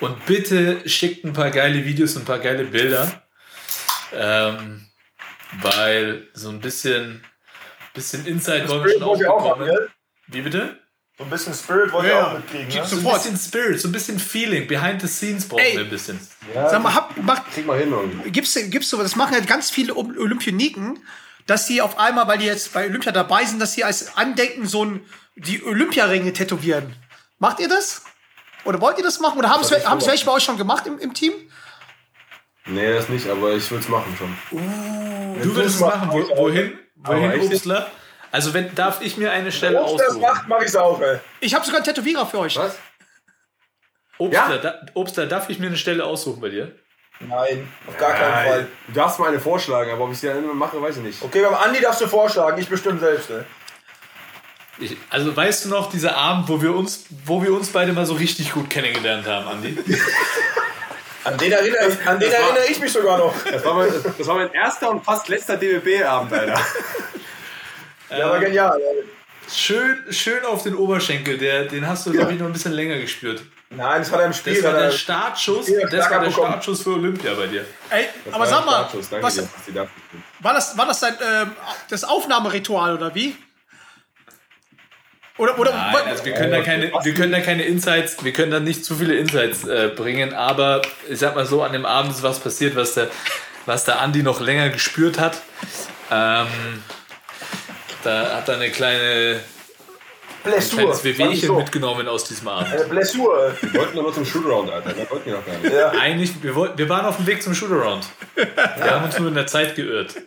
und 0.00 0.26
bitte 0.26 0.88
schickt 0.88 1.24
ein 1.24 1.32
paar 1.32 1.50
geile 1.52 1.84
Videos 1.84 2.16
und 2.16 2.22
ein 2.22 2.26
paar 2.26 2.40
geile 2.40 2.64
Bilder. 2.64 3.22
Ähm, 4.12 4.86
weil 5.62 6.26
so 6.34 6.48
ein 6.50 6.60
bisschen, 6.60 7.22
bisschen 7.96 8.24
Insight 8.26 8.68
wollen 8.68 8.84
wir 8.84 8.92
schon 8.92 9.02
wollt 9.02 9.20
ihr 9.20 9.32
auch 9.32 9.44
aufbekommen. 9.44 9.66
gell? 9.74 9.88
Wie 10.28 10.40
bitte? 10.42 10.78
So 11.18 11.24
ein 11.24 11.30
bisschen 11.30 11.54
Spirit 11.54 11.92
wollt 11.92 12.04
ihr 12.04 12.10
Ja, 12.12 12.26
auch 12.28 12.32
mitkriegen, 12.34 12.68
ne? 12.68 12.84
So 12.86 12.96
ein 12.96 13.14
bisschen 13.14 13.36
Spirit, 13.38 13.80
so 13.80 13.88
ein 13.88 13.92
bisschen 13.92 14.18
Feeling, 14.20 14.66
behind 14.68 15.00
the 15.00 15.08
scenes 15.08 15.48
brauchen 15.48 15.64
Ey. 15.64 15.74
wir 15.76 15.80
ein 15.84 15.90
bisschen. 15.90 16.20
Sag 16.54 16.82
mal, 16.82 16.94
hab, 16.94 17.16
macht, 17.22 17.50
Krieg 17.52 17.66
mal 17.66 17.78
hin 17.78 17.90
irgendwie. 17.90 18.30
gibt's, 18.30 18.54
gibt's 18.54 18.90
so, 18.90 18.98
das 19.02 19.16
machen 19.16 19.32
ja 19.34 19.40
ganz 19.40 19.70
viele 19.70 19.94
Olymp- 19.94 20.18
Olympioniken, 20.18 20.98
dass 21.46 21.66
sie 21.66 21.80
auf 21.80 21.98
einmal, 21.98 22.28
weil 22.28 22.38
die 22.38 22.44
jetzt 22.44 22.72
bei 22.74 22.86
Olympia 22.86 23.12
dabei 23.12 23.44
sind, 23.46 23.60
dass 23.60 23.72
sie 23.72 23.82
als 23.82 24.16
Andenken 24.16 24.66
so 24.66 24.84
ein, 24.84 25.00
die 25.36 25.64
Olympiaringe 25.64 26.32
tätowieren. 26.34 26.94
Macht 27.38 27.60
ihr 27.60 27.68
das? 27.68 28.02
Oder 28.64 28.80
wollt 28.80 28.98
ihr 28.98 29.04
das 29.04 29.20
machen? 29.20 29.38
Oder 29.38 29.48
haben 29.48 29.62
es 29.62 29.70
welche 30.06 30.26
bei 30.26 30.32
euch 30.32 30.42
schon 30.44 30.58
gemacht 30.58 30.86
im, 30.86 30.98
im 30.98 31.14
Team? 31.14 31.32
Nee, 32.66 32.92
das 32.92 33.08
nicht, 33.08 33.28
aber 33.28 33.52
ich 33.52 33.70
würde 33.70 33.84
es 33.84 33.88
machen 33.88 34.16
schon. 34.18 34.36
Du 35.42 35.54
würdest 35.54 35.76
es 35.76 35.80
machen, 35.80 36.10
wo, 36.10 36.36
wohin? 36.36 36.78
Wohin? 36.96 37.40
Obstler? 37.40 37.90
Also 38.32 38.52
wenn, 38.52 38.74
darf 38.74 39.00
ich 39.00 39.16
mir 39.16 39.30
eine 39.30 39.52
Stelle 39.52 39.80
aussuchen? 39.80 40.20
macht, 40.20 40.48
mach 40.48 40.60
ich's 40.60 40.74
auch, 40.74 41.00
ey. 41.00 41.20
Ich 41.40 41.54
habe 41.54 41.64
sogar 41.64 41.78
einen 41.78 41.86
Tätowierer 41.86 42.26
für 42.26 42.40
euch. 42.40 42.56
Was? 42.56 42.76
Obstler, 44.18 44.58
da, 44.58 44.74
Obstler, 44.94 45.26
darf 45.26 45.48
ich 45.48 45.58
mir 45.58 45.66
eine 45.66 45.76
Stelle 45.76 46.04
aussuchen 46.04 46.40
bei 46.40 46.48
dir? 46.48 46.74
Nein, 47.20 47.68
auf 47.86 47.96
gar 47.96 48.12
keinen 48.12 48.46
Fall. 48.46 48.66
Du 48.88 48.92
darfst 48.92 49.18
mal 49.18 49.28
eine 49.28 49.40
vorschlagen, 49.40 49.90
aber 49.90 50.04
ob 50.04 50.12
ich 50.12 50.18
sie 50.18 50.26
dann 50.26 50.42
immer 50.42 50.54
mache, 50.54 50.80
weiß 50.80 50.98
ich 50.98 51.02
nicht. 51.02 51.22
Okay, 51.22 51.42
beim 51.42 51.54
Andi 51.54 51.80
darfst 51.80 52.00
du 52.00 52.06
vorschlagen, 52.08 52.60
ich 52.60 52.68
bestimmt 52.68 53.00
selbst, 53.00 53.30
ey. 53.30 53.42
Ich, 54.78 54.96
also 55.08 55.34
weißt 55.34 55.64
du 55.64 55.68
noch, 55.70 55.90
dieser 55.90 56.16
Abend, 56.16 56.48
wo 56.48 56.60
wir 56.60 56.74
uns, 56.74 57.06
wo 57.24 57.42
wir 57.42 57.52
uns 57.54 57.70
beide 57.70 57.94
mal 57.94 58.04
so 58.04 58.14
richtig 58.14 58.52
gut 58.52 58.68
kennengelernt 58.68 59.26
haben, 59.26 59.48
Andi? 59.48 59.78
An 61.26 61.38
den 61.38 61.52
erinnere 61.52 61.88
ich, 61.88 62.06
an 62.08 62.18
den 62.20 62.30
war- 62.32 62.38
erinnere 62.38 62.64
ich 62.70 62.78
mich 62.80 62.92
sogar 62.92 63.18
noch. 63.18 63.34
Das 63.50 63.64
war 63.64 63.74
mein, 63.74 63.88
das 64.18 64.26
war 64.26 64.34
mein 64.36 64.52
erster 64.52 64.90
und 64.90 65.04
fast 65.04 65.28
letzter 65.28 65.56
DBB-Abend, 65.56 66.32
Alter. 66.32 66.60
Der 68.10 68.30
war 68.30 68.38
genial, 68.40 68.80
ey. 68.80 69.04
Schön, 69.52 70.04
schön 70.10 70.44
auf 70.44 70.62
den 70.64 70.74
Oberschenkel, 70.74 71.38
der, 71.38 71.64
den 71.66 71.86
hast 71.86 72.06
du, 72.06 72.12
glaube 72.12 72.32
ich, 72.32 72.38
noch 72.38 72.46
ein 72.46 72.52
bisschen 72.52 72.72
länger 72.72 72.98
gespürt. 72.98 73.42
Nein, 73.70 74.00
das 74.00 74.10
er 74.20 74.26
im 74.26 74.32
Spiel. 74.32 74.54
Das 74.54 74.62
war 74.64 74.72
der 74.72 74.82
er- 74.82 74.90
Startschuss, 74.92 75.68
Ja, 75.68 75.80
das 75.88 76.10
war 76.10 76.20
der 76.20 76.28
bekommen. 76.28 76.48
Startschuss 76.48 76.82
für 76.82 76.90
Olympia 76.94 77.34
bei 77.34 77.46
dir. 77.48 77.64
Ey, 77.90 78.06
Das 78.24 78.34
aber 78.34 78.44
war 78.44 78.48
sag 78.50 78.64
mal, 78.66 78.72
Startschuss. 78.78 79.10
Danke 79.10 79.26
was, 79.26 79.34
dir, 79.34 79.88
war 80.40 80.54
das, 80.54 80.78
war 80.78 80.86
das 80.86 81.00
dein, 81.00 81.14
ähm, 81.20 81.52
das 81.90 82.04
Aufnahmeritual 82.04 82.94
oder 82.96 83.14
wie? 83.14 83.36
Oder, 85.38 85.58
oder, 85.58 85.70
Nein, 85.72 85.94
also 86.08 86.24
wir 86.24 86.32
können 86.32 86.50
da 86.50 86.62
keine, 86.62 86.90
wir 87.02 87.14
können 87.14 87.32
da 87.32 87.40
keine 87.40 87.64
Insights, 87.64 88.24
wir 88.24 88.32
können 88.32 88.50
da 88.50 88.58
nicht 88.58 88.86
zu 88.86 88.94
viele 88.94 89.16
Insights 89.16 89.66
äh, 89.66 89.90
bringen, 89.94 90.32
aber 90.32 90.80
ich 91.10 91.18
sag 91.18 91.34
mal 91.34 91.44
so, 91.44 91.62
an 91.62 91.72
dem 91.74 91.84
Abend 91.84 92.12
ist 92.12 92.22
was 92.22 92.40
passiert, 92.40 92.74
was 92.74 92.94
der, 92.94 93.08
was 93.66 93.84
der 93.84 94.00
Andi 94.00 94.22
noch 94.22 94.40
länger 94.40 94.70
gespürt 94.70 95.18
hat. 95.20 95.42
Ähm, 96.10 96.46
da 98.02 98.36
hat 98.36 98.48
er 98.48 98.54
eine 98.54 98.70
kleine, 98.70 99.40
ein 100.44 100.50
Blessur. 100.52 100.78
kleines 100.78 101.02
Sag 101.02 101.04
ich 101.04 101.18
Wehwehchen 101.18 101.48
so. 101.48 101.56
mitgenommen 101.56 102.08
aus 102.08 102.24
diesem 102.24 102.48
Abend. 102.48 102.72
Eine 102.72 102.84
Blessur. 102.84 103.52
ey. 103.60 103.72
Wir 103.72 103.80
wollten 103.80 103.96
nur 103.98 104.14
zum 104.14 104.24
Shootaround, 104.24 104.70
Alter. 104.70 104.94
Das 104.94 105.10
wollten 105.10 105.26
wir 105.26 105.34
noch 105.34 105.44
gar 105.44 105.58
nicht. 105.58 105.74
Ja. 105.74 105.90
Eigentlich, 106.00 106.42
wir, 106.42 106.54
wollten, 106.54 106.78
wir 106.78 106.88
waren 106.88 107.04
auf 107.04 107.16
dem 107.16 107.26
Weg 107.26 107.42
zum 107.42 107.54
Shootaround. 107.54 108.06
Wir 108.36 108.90
haben 108.90 109.04
uns 109.04 109.18
nur 109.18 109.28
in 109.28 109.34
der 109.34 109.46
Zeit 109.46 109.74
geirrt. 109.74 110.14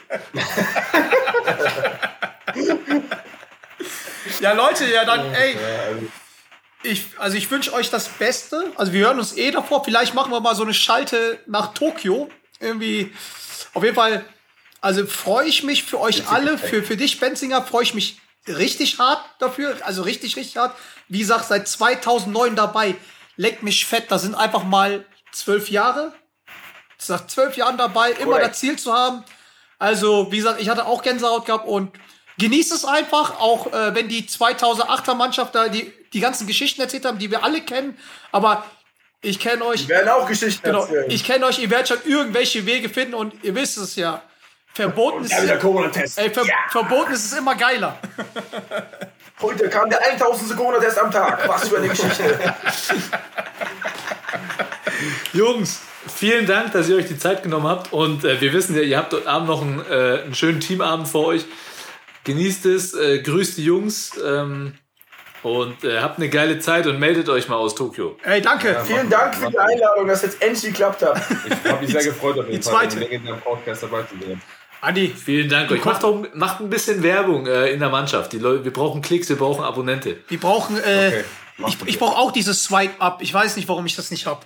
ja, 4.39 4.53
Leute, 4.53 4.85
ja 4.91 5.05
dann, 5.05 5.33
ey, 5.33 5.55
also- 5.87 6.07
ich, 6.81 7.05
also 7.17 7.35
ich 7.37 7.51
wünsche 7.51 7.73
euch 7.73 7.89
das 7.89 8.07
Beste. 8.07 8.71
Also 8.75 8.93
wir 8.93 9.05
hören 9.05 9.19
uns 9.19 9.35
eh 9.35 9.51
davor. 9.51 9.83
Vielleicht 9.83 10.13
machen 10.13 10.31
wir 10.31 10.39
mal 10.39 10.55
so 10.55 10.63
eine 10.63 10.73
Schalte 10.73 11.39
nach 11.45 11.73
Tokio. 11.73 12.29
Irgendwie, 12.61 13.13
auf 13.73 13.83
jeden 13.83 13.95
Fall, 13.95 14.23
also 14.79 15.05
freue 15.05 15.47
ich 15.47 15.63
mich 15.63 15.83
für 15.83 15.99
euch 15.99 16.29
alle, 16.29 16.57
für, 16.57 16.81
für 16.81 16.95
dich, 16.95 17.19
Benzinger, 17.19 17.63
freue 17.63 17.83
ich 17.83 17.93
mich 17.93 18.19
richtig 18.47 18.97
hart 18.97 19.21
dafür. 19.39 19.75
Also 19.83 20.03
richtig, 20.03 20.37
richtig 20.37 20.55
hart. 20.57 20.73
Wie 21.09 21.19
gesagt, 21.19 21.45
seit 21.49 21.67
2009 21.67 22.55
dabei. 22.55 22.95
Leckt 23.35 23.61
mich 23.63 23.85
fett. 23.85 24.05
Da 24.09 24.17
sind 24.17 24.35
einfach 24.35 24.63
mal 24.63 25.05
zwölf 25.33 25.69
Jahre. 25.69 26.13
Nach 27.07 27.27
zwölf 27.27 27.55
Jahren 27.57 27.77
dabei, 27.77 28.11
immer 28.11 28.33
Korrekt. 28.33 28.51
das 28.51 28.59
Ziel 28.59 28.77
zu 28.79 28.93
haben. 28.93 29.23
Also, 29.79 30.31
wie 30.31 30.37
gesagt, 30.37 30.61
ich 30.61 30.67
hatte 30.69 30.85
auch 30.85 31.01
Gänsehaut 31.01 31.45
gehabt 31.45 31.65
und 31.67 31.91
genießt 32.39 32.71
es 32.73 32.86
einfach, 32.86 33.39
auch 33.39 33.67
äh, 33.71 33.93
wenn 33.93 34.08
die 34.08 34.23
2008er 34.23 35.13
Mannschaft 35.13 35.54
da 35.54 35.67
die, 35.67 35.91
die 36.13 36.19
ganzen 36.19 36.47
Geschichten 36.47 36.82
erzählt 36.82 37.06
haben, 37.06 37.19
die 37.19 37.30
wir 37.30 37.43
alle 37.43 37.62
kennen. 37.62 37.97
Aber 38.32 38.65
ich 39.21 39.39
kenne 39.39 39.63
euch, 39.65 39.88
Wir 39.88 39.95
werden 39.97 40.10
auch 40.10 40.28
Geschichten 40.28 40.63
genau, 40.63 40.82
erzählen. 40.82 41.06
ich 41.12 41.23
kenne 41.23 41.45
euch, 41.45 41.60
ihr 41.60 41.69
werdet 41.69 41.89
schon 41.89 41.97
irgendwelche 42.06 42.65
Wege 42.65 42.89
finden 42.89 43.13
und 43.13 43.34
ihr 43.43 43.54
wisst 43.54 43.78
es 43.78 43.95
ja. 43.95 44.21
Verboten 44.73 45.25
ist, 45.25 45.34
Ja, 45.34 45.58
Corona-Test. 45.58 46.17
ey, 46.19 46.30
ver 46.30 46.45
verboten 46.69 47.12
ist 47.12 47.25
es 47.25 47.38
immer 47.38 47.56
geiler. 47.56 47.97
Heute 49.41 49.67
kam 49.69 49.89
der 49.89 50.02
1000 50.02 50.56
Corona-Test 50.56 50.97
am 50.99 51.12
Tag. 51.12 51.47
Was 51.47 51.67
für 51.67 51.78
eine 51.78 51.89
Geschichte. 51.89 52.56
Jungs, 55.34 55.82
vielen 56.15 56.45
Dank, 56.45 56.71
dass 56.73 56.89
ihr 56.89 56.95
euch 56.97 57.08
die 57.08 57.17
Zeit 57.17 57.43
genommen 57.43 57.67
habt. 57.67 57.91
Und 57.93 58.23
äh, 58.23 58.39
wir 58.41 58.54
wissen 58.54 58.75
ja, 58.75 58.82
ihr 58.82 58.97
habt 58.97 59.13
heute 59.13 59.28
Abend 59.28 59.47
noch 59.49 59.62
einen, 59.62 59.84
äh, 59.89 60.21
einen 60.23 60.36
schönen 60.36 60.60
Teamabend 60.60 61.08
vor 61.08 61.25
euch. 61.28 61.45
Genießt 62.23 62.65
es, 62.65 62.93
äh, 62.93 63.19
grüßt 63.19 63.58
die 63.58 63.63
Jungs 63.65 64.12
ähm, 64.23 64.73
und 65.43 65.84
äh, 65.84 65.99
habt 66.01 66.17
eine 66.17 66.29
geile 66.29 66.60
Zeit 66.60 66.86
und 66.86 66.99
meldet 66.99 67.29
euch 67.29 67.47
mal 67.47 67.55
aus 67.55 67.75
Tokio. 67.75 68.17
Ey, 68.23 68.41
danke. 68.41 68.82
Vielen 68.86 69.10
Dank 69.10 69.36
für 69.36 69.49
die 69.49 69.58
Einladung, 69.58 70.08
dass 70.08 70.21
jetzt 70.21 70.41
endlich 70.41 70.73
geklappt 70.73 71.01
hat. 71.01 71.21
Ich 71.47 71.69
habe 71.71 71.82
mich 71.82 71.91
sehr 71.91 72.03
gefreut, 72.03 72.38
auf 72.38 72.47
jeden 72.47 72.62
die 72.62 72.62
Fall, 72.62 72.73
zweite. 72.89 72.95
im 72.95 73.01
legendären 73.01 73.39
Podcast 73.41 73.84
dabei 73.84 74.03
zu 74.03 74.15
sein. 74.25 74.41
Andi, 74.82 75.10
Vielen 75.10 75.49
Dank 75.49 75.71
euch. 75.71 75.84
Macht, 75.84 76.03
auch, 76.03 76.25
macht 76.34 76.62
ein 76.62 76.69
bisschen 76.69 77.03
Werbung 77.03 77.47
äh, 77.47 77.67
in 77.71 77.79
der 77.79 77.89
Mannschaft. 77.89 78.32
Die 78.34 78.39
Leute, 78.39 78.63
wir 78.63 78.73
brauchen 78.73 79.01
Klicks, 79.01 79.27
wir 79.29 79.36
brauchen 79.36 79.63
Abonnente. 79.63 80.17
wir 80.27 80.39
brauchen, 80.39 80.77
äh, 80.77 81.23
Okay, 81.58 81.67
ich, 81.67 81.77
ich 81.88 81.99
brauche 81.99 82.17
auch 82.17 82.32
dieses 82.32 82.63
Swipe-Up. 82.63 83.21
Ich 83.21 83.34
weiß 83.34 83.58
nicht, 83.58 83.67
warum 83.67 83.86
ich 83.86 83.95
das 83.95 84.12
nicht 84.12 84.25
habe. 84.25 84.45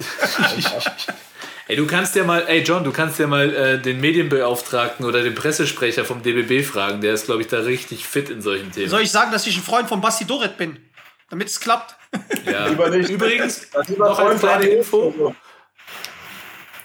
Ey, 1.70 1.76
du 1.76 1.86
kannst 1.86 2.16
ja 2.16 2.24
mal, 2.24 2.48
ey 2.48 2.62
John, 2.62 2.82
du 2.82 2.90
kannst 2.90 3.20
ja 3.20 3.28
mal 3.28 3.54
äh, 3.54 3.80
den 3.80 4.00
Medienbeauftragten 4.00 5.06
oder 5.06 5.22
den 5.22 5.36
Pressesprecher 5.36 6.04
vom 6.04 6.20
DBB 6.20 6.66
fragen. 6.66 7.00
Der 7.00 7.14
ist, 7.14 7.26
glaube 7.26 7.42
ich, 7.42 7.46
da 7.46 7.60
richtig 7.60 8.08
fit 8.08 8.28
in 8.28 8.42
solchen 8.42 8.72
Themen. 8.72 8.88
Soll 8.88 9.02
ich 9.02 9.12
sagen, 9.12 9.30
dass 9.30 9.46
ich 9.46 9.56
ein 9.56 9.62
Freund 9.62 9.88
von 9.88 10.00
Basti 10.00 10.24
Doret 10.24 10.56
bin? 10.56 10.80
Damit 11.28 11.46
es 11.46 11.60
klappt. 11.60 11.94
Ja. 12.44 12.66
Lieber 12.70 12.90
nicht. 12.90 13.08
Übrigens, 13.08 13.68
noch 13.98 14.18
als 14.18 14.40
kleine 14.40 14.66
Info, 14.66 15.32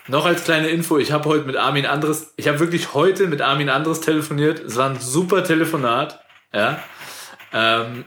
noch 0.08 0.26
als 0.28 0.44
kleine 0.44 0.68
Info, 0.68 1.00
ich 1.00 1.12
habe 1.12 1.28
heute 1.30 1.46
mit 1.46 1.56
Armin 1.56 1.88
Andres, 1.88 2.36
ich 2.38 2.48
habe 2.48 2.60
wirklich 2.60 2.94
heute 2.94 3.26
mit 3.26 3.42
Armin 3.42 3.70
Andres 3.70 4.02
telefoniert. 4.02 4.60
Es 4.60 4.76
war 4.76 4.92
ein 4.92 5.00
super 5.00 5.44
Telefonat. 5.44 6.24
Ja. 6.54 6.80
Ähm, 7.52 8.06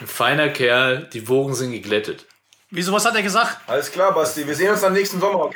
ein 0.00 0.06
feiner 0.06 0.48
Kerl, 0.48 1.06
die 1.12 1.28
Wogen 1.28 1.52
sind 1.52 1.72
geglättet. 1.72 2.24
Wieso, 2.74 2.92
was 2.92 3.04
hat 3.04 3.14
er 3.14 3.22
gesagt? 3.22 3.58
Alles 3.68 3.88
klar, 3.92 4.12
Basti. 4.12 4.44
Wir 4.44 4.54
sehen 4.56 4.72
uns 4.72 4.80
dann 4.80 4.92
nächsten 4.92 5.20
Sommer. 5.20 5.48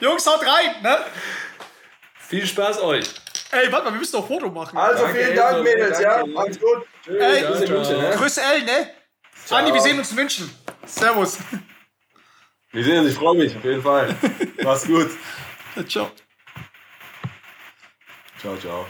Jungs, 0.00 0.26
haut 0.26 0.40
rein, 0.44 0.82
ne? 0.82 1.04
Viel 2.18 2.44
Spaß 2.44 2.80
euch. 2.80 3.08
Ey, 3.52 3.70
warte 3.70 3.84
mal, 3.84 3.92
wir 3.92 4.00
müssen 4.00 4.10
doch 4.10 4.22
ein 4.22 4.28
Foto 4.28 4.50
machen. 4.50 4.76
Also 4.76 5.04
Danke, 5.04 5.20
vielen 5.20 5.36
Dank. 5.36 5.62
Mädels. 5.62 6.00
Ja, 6.00 6.26
macht's 6.26 6.58
gut. 6.58 6.84
Ey, 7.06 7.46
Bis 7.46 7.60
in 7.60 7.72
München, 7.72 7.96
ne? 8.00 8.10
Grüße 8.16 8.42
L, 8.42 8.62
ne? 8.64 8.90
Andi, 9.50 9.72
wir 9.72 9.80
sehen 9.80 9.98
uns 10.00 10.10
in 10.10 10.16
München. 10.16 10.50
Servus. 10.84 11.38
Wir 12.72 12.82
sehen 12.82 12.98
uns, 12.98 13.10
ich 13.12 13.16
freue 13.16 13.36
mich, 13.36 13.56
auf 13.56 13.62
jeden 13.62 13.82
Fall. 13.84 14.16
Mach's 14.64 14.84
gut. 14.84 15.10
Ciao. 15.86 16.10
Ciao, 18.40 18.56
ciao. 18.56 18.84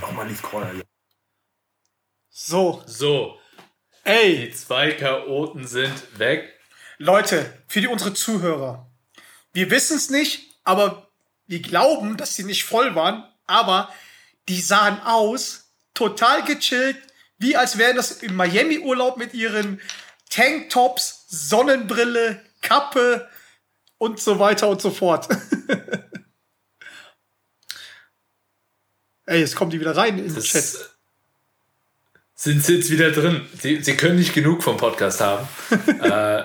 Nochmal 0.00 0.28
Lies 0.28 0.40
Corner. 0.40 0.70
So, 2.50 2.82
So, 2.84 3.38
ey, 4.02 4.48
die 4.48 4.52
zwei 4.52 4.90
Chaoten 4.90 5.68
sind 5.68 6.18
weg. 6.18 6.52
Leute, 6.98 7.62
für 7.68 7.80
die 7.80 7.86
unsere 7.86 8.12
Zuhörer. 8.12 8.90
Wir 9.52 9.70
wissen 9.70 9.96
es 9.96 10.10
nicht, 10.10 10.56
aber 10.64 11.12
wir 11.46 11.62
glauben, 11.62 12.16
dass 12.16 12.34
sie 12.34 12.42
nicht 12.42 12.64
voll 12.64 12.96
waren, 12.96 13.22
aber 13.46 13.88
die 14.48 14.60
sahen 14.60 15.00
aus, 15.02 15.72
total 15.94 16.42
gechillt, 16.42 16.96
wie 17.38 17.54
als 17.56 17.78
wären 17.78 17.94
das 17.94 18.10
im 18.20 18.34
Miami-Urlaub 18.34 19.16
mit 19.16 19.32
ihren 19.32 19.80
Tanktops, 20.28 21.26
Sonnenbrille, 21.28 22.44
Kappe 22.62 23.30
und 23.96 24.18
so 24.18 24.40
weiter 24.40 24.66
und 24.66 24.82
so 24.82 24.90
fort. 24.90 25.28
Ey, 29.26 29.38
jetzt 29.38 29.54
kommen 29.54 29.70
die 29.70 29.78
wieder 29.78 29.96
rein 29.96 30.18
in 30.18 30.34
den 30.34 30.42
Chat. 30.42 30.89
Sind 32.42 32.64
sie 32.64 32.76
jetzt 32.76 32.90
wieder 32.90 33.10
drin. 33.10 33.42
Sie, 33.60 33.82
sie 33.82 33.98
können 33.98 34.16
nicht 34.16 34.32
genug 34.32 34.62
vom 34.62 34.78
Podcast 34.78 35.20
haben. 35.20 35.46
äh, 36.02 36.44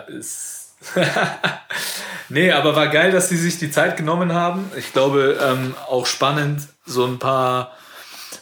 nee, 2.27 2.51
aber 2.51 2.75
war 2.75 2.89
geil, 2.89 3.13
dass 3.13 3.29
sie 3.29 3.37
sich 3.37 3.59
die 3.59 3.71
Zeit 3.71 3.95
genommen 3.95 4.33
haben. 4.33 4.69
Ich 4.75 4.91
glaube, 4.91 5.39
ähm, 5.41 5.73
auch 5.87 6.05
spannend, 6.05 6.63
so 6.85 7.05
ein 7.05 7.17
paar, 7.17 7.77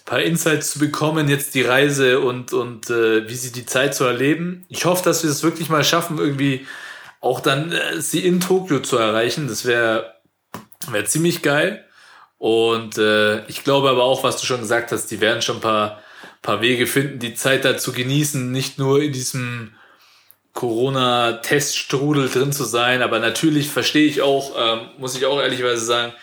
paar 0.04 0.24
Insights 0.24 0.72
zu 0.72 0.80
bekommen, 0.80 1.30
jetzt 1.30 1.54
die 1.54 1.62
Reise 1.62 2.22
und, 2.22 2.54
und 2.54 2.90
äh, 2.90 3.30
wie 3.30 3.36
sie 3.36 3.52
die 3.52 3.68
Zeit 3.68 3.94
so 3.94 4.06
erleben. 4.06 4.66
Ich 4.68 4.86
hoffe, 4.86 5.04
dass 5.04 5.22
wir 5.22 5.30
es 5.30 5.44
wirklich 5.44 5.70
mal 5.70 5.84
schaffen, 5.84 6.18
irgendwie 6.18 6.66
auch 7.22 7.40
dann 7.40 7.72
äh, 7.72 8.02
sie 8.02 8.26
in 8.26 8.40
Tokio 8.40 8.80
zu 8.80 8.98
erreichen. 8.98 9.48
Das 9.48 9.66
wäre 9.66 10.16
wär 10.90 11.06
ziemlich 11.06 11.44
geil. 11.44 11.86
Und 12.40 12.98
äh, 12.98 13.46
ich 13.46 13.64
glaube 13.64 13.92
aber 13.92 14.06
auch, 14.06 14.24
was 14.24 14.42
du 14.42 14.48
schon 14.48 14.62
gesagt 14.62 14.92
hast, 14.92 15.12
die 15.12 15.22
werden 15.22 15.44
schon 15.44 15.58
ein 15.58 15.62
paar, 15.62 16.02
paar 16.42 16.62
Wege 16.62 16.88
finden, 16.88 17.20
die 17.20 17.36
Zeit 17.36 17.66
da 17.66 17.78
zu 17.78 17.94
genießen, 17.94 18.52
nicht 18.52 18.78
nur 18.78 19.02
in 19.02 19.14
diesem 19.14 19.74
Corona-Teststrudel 20.54 22.30
drin 22.30 22.54
zu 22.54 22.64
sein. 22.64 23.02
Aber 23.02 23.20
natürlich 23.20 23.70
verstehe 23.70 24.08
ich 24.08 24.22
auch, 24.22 24.54
ähm, 24.58 24.90
muss 24.98 25.16
ich 25.16 25.26
auch 25.26 25.40
ehrlicherweise 25.42 25.84
sagen, 25.86 26.14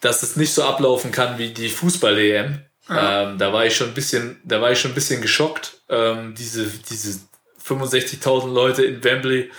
dass 0.00 0.22
es 0.22 0.36
nicht 0.36 0.54
so 0.54 0.64
ablaufen 0.64 1.12
kann 1.12 1.38
wie 1.38 1.50
die 1.50 1.68
Fußball-EM. 1.68 2.60
Ähm, 2.88 3.38
da 3.38 3.52
war 3.52 3.66
ich 3.66 3.76
schon 3.76 3.88
ein 3.88 3.94
bisschen, 3.94 4.40
da 4.44 4.60
war 4.60 4.72
ich 4.72 4.80
schon 4.80 4.90
ein 4.92 4.94
bisschen 4.94 5.22
geschockt. 5.22 5.80
Ähm, 5.88 6.34
diese, 6.36 6.66
diese 6.66 7.20
65.000 7.64 8.52
Leute 8.52 8.84
in 8.84 9.04
Wembley, 9.04 9.50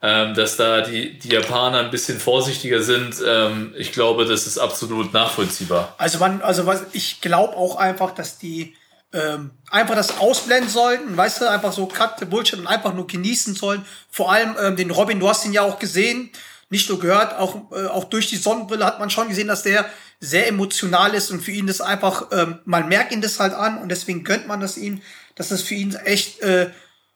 ähm, 0.00 0.34
dass 0.34 0.56
da 0.56 0.82
die, 0.82 1.18
die 1.18 1.30
Japaner 1.30 1.80
ein 1.80 1.90
bisschen 1.90 2.20
vorsichtiger 2.20 2.82
sind. 2.82 3.16
Ähm, 3.26 3.74
ich 3.76 3.92
glaube, 3.92 4.26
das 4.26 4.46
ist 4.46 4.58
absolut 4.58 5.12
nachvollziehbar. 5.12 5.94
Also 5.98 6.18
man, 6.18 6.40
also 6.42 6.66
was, 6.66 6.84
ich 6.92 7.20
glaube 7.20 7.56
auch 7.56 7.76
einfach, 7.76 8.12
dass 8.14 8.38
die 8.38 8.76
ähm, 9.12 9.52
einfach 9.70 9.94
das 9.94 10.18
ausblenden 10.18 10.68
sollten, 10.68 11.16
weißt 11.16 11.40
du, 11.40 11.50
einfach 11.50 11.72
so 11.72 11.86
cut 11.86 12.28
bullshit 12.28 12.58
und 12.58 12.66
einfach 12.66 12.94
nur 12.94 13.06
genießen 13.06 13.54
sollen. 13.54 13.84
Vor 14.10 14.30
allem 14.30 14.56
ähm, 14.60 14.76
den 14.76 14.90
Robin, 14.90 15.18
du 15.18 15.28
hast 15.28 15.44
ihn 15.46 15.52
ja 15.52 15.62
auch 15.62 15.78
gesehen, 15.78 16.30
nicht 16.70 16.88
nur 16.88 17.00
gehört, 17.00 17.34
auch, 17.38 17.72
äh, 17.72 17.86
auch 17.86 18.04
durch 18.04 18.28
die 18.28 18.36
Sonnenbrille 18.36 18.84
hat 18.84 18.98
man 18.98 19.08
schon 19.08 19.28
gesehen, 19.28 19.48
dass 19.48 19.62
der 19.62 19.88
sehr 20.20 20.48
emotional 20.48 21.14
ist 21.14 21.30
und 21.30 21.40
für 21.40 21.52
ihn 21.52 21.66
das 21.66 21.80
einfach, 21.80 22.26
ähm, 22.32 22.58
man 22.64 22.88
merkt 22.88 23.12
ihn 23.12 23.22
das 23.22 23.40
halt 23.40 23.54
an 23.54 23.78
und 23.78 23.88
deswegen 23.88 24.24
gönnt 24.24 24.46
man 24.46 24.60
das 24.60 24.76
ihm, 24.76 25.00
dass 25.36 25.48
das 25.48 25.62
für 25.62 25.74
ihn 25.74 25.94
echt 25.94 26.42
äh, 26.42 26.70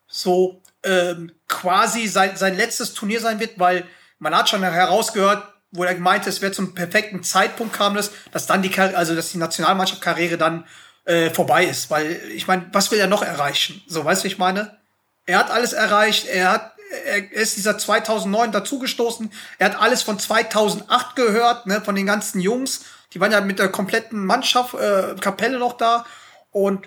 so 0.06 0.62
ähm, 0.84 1.32
quasi 1.48 2.06
sein, 2.06 2.36
sein 2.36 2.56
letztes 2.56 2.94
Turnier 2.94 3.20
sein 3.20 3.40
wird, 3.40 3.58
weil 3.58 3.84
man 4.18 4.34
hat 4.34 4.48
schon 4.48 4.62
herausgehört, 4.62 5.46
wo 5.72 5.84
er 5.84 5.98
meinte, 5.98 6.28
es 6.28 6.40
wäre 6.40 6.52
zum 6.52 6.74
perfekten 6.74 7.22
Zeitpunkt 7.22 7.74
kam 7.74 7.94
das, 7.94 8.12
dass 8.30 8.46
dann 8.46 8.62
die, 8.62 8.78
also 8.78 9.14
dass 9.14 9.32
die 9.32 9.38
Nationalmannschaft-Karriere 9.38 10.38
dann 10.38 10.64
äh, 11.04 11.30
vorbei 11.30 11.64
ist, 11.64 11.90
weil 11.90 12.20
ich 12.34 12.46
meine, 12.46 12.66
was 12.72 12.90
will 12.90 12.98
er 12.98 13.06
noch 13.06 13.22
erreichen? 13.22 13.82
So, 13.86 14.04
weißt 14.04 14.24
du, 14.24 14.28
ich 14.28 14.38
meine? 14.38 14.78
Er 15.26 15.38
hat 15.38 15.50
alles 15.50 15.72
erreicht, 15.72 16.26
er 16.26 16.50
hat 16.50 16.72
er 17.06 17.32
ist 17.32 17.56
dieser 17.56 17.78
2009 17.78 18.52
dazugestoßen, 18.52 19.32
er 19.58 19.70
hat 19.70 19.80
alles 19.80 20.02
von 20.02 20.18
2008 20.18 21.16
gehört, 21.16 21.66
ne, 21.66 21.80
von 21.80 21.94
den 21.94 22.04
ganzen 22.04 22.38
Jungs, 22.38 22.84
die 23.14 23.20
waren 23.20 23.32
ja 23.32 23.40
mit 23.40 23.58
der 23.58 23.70
kompletten 23.70 24.26
Mannschaft, 24.26 24.74
äh, 24.74 25.14
Kapelle 25.18 25.58
noch 25.58 25.78
da 25.78 26.04
und 26.50 26.86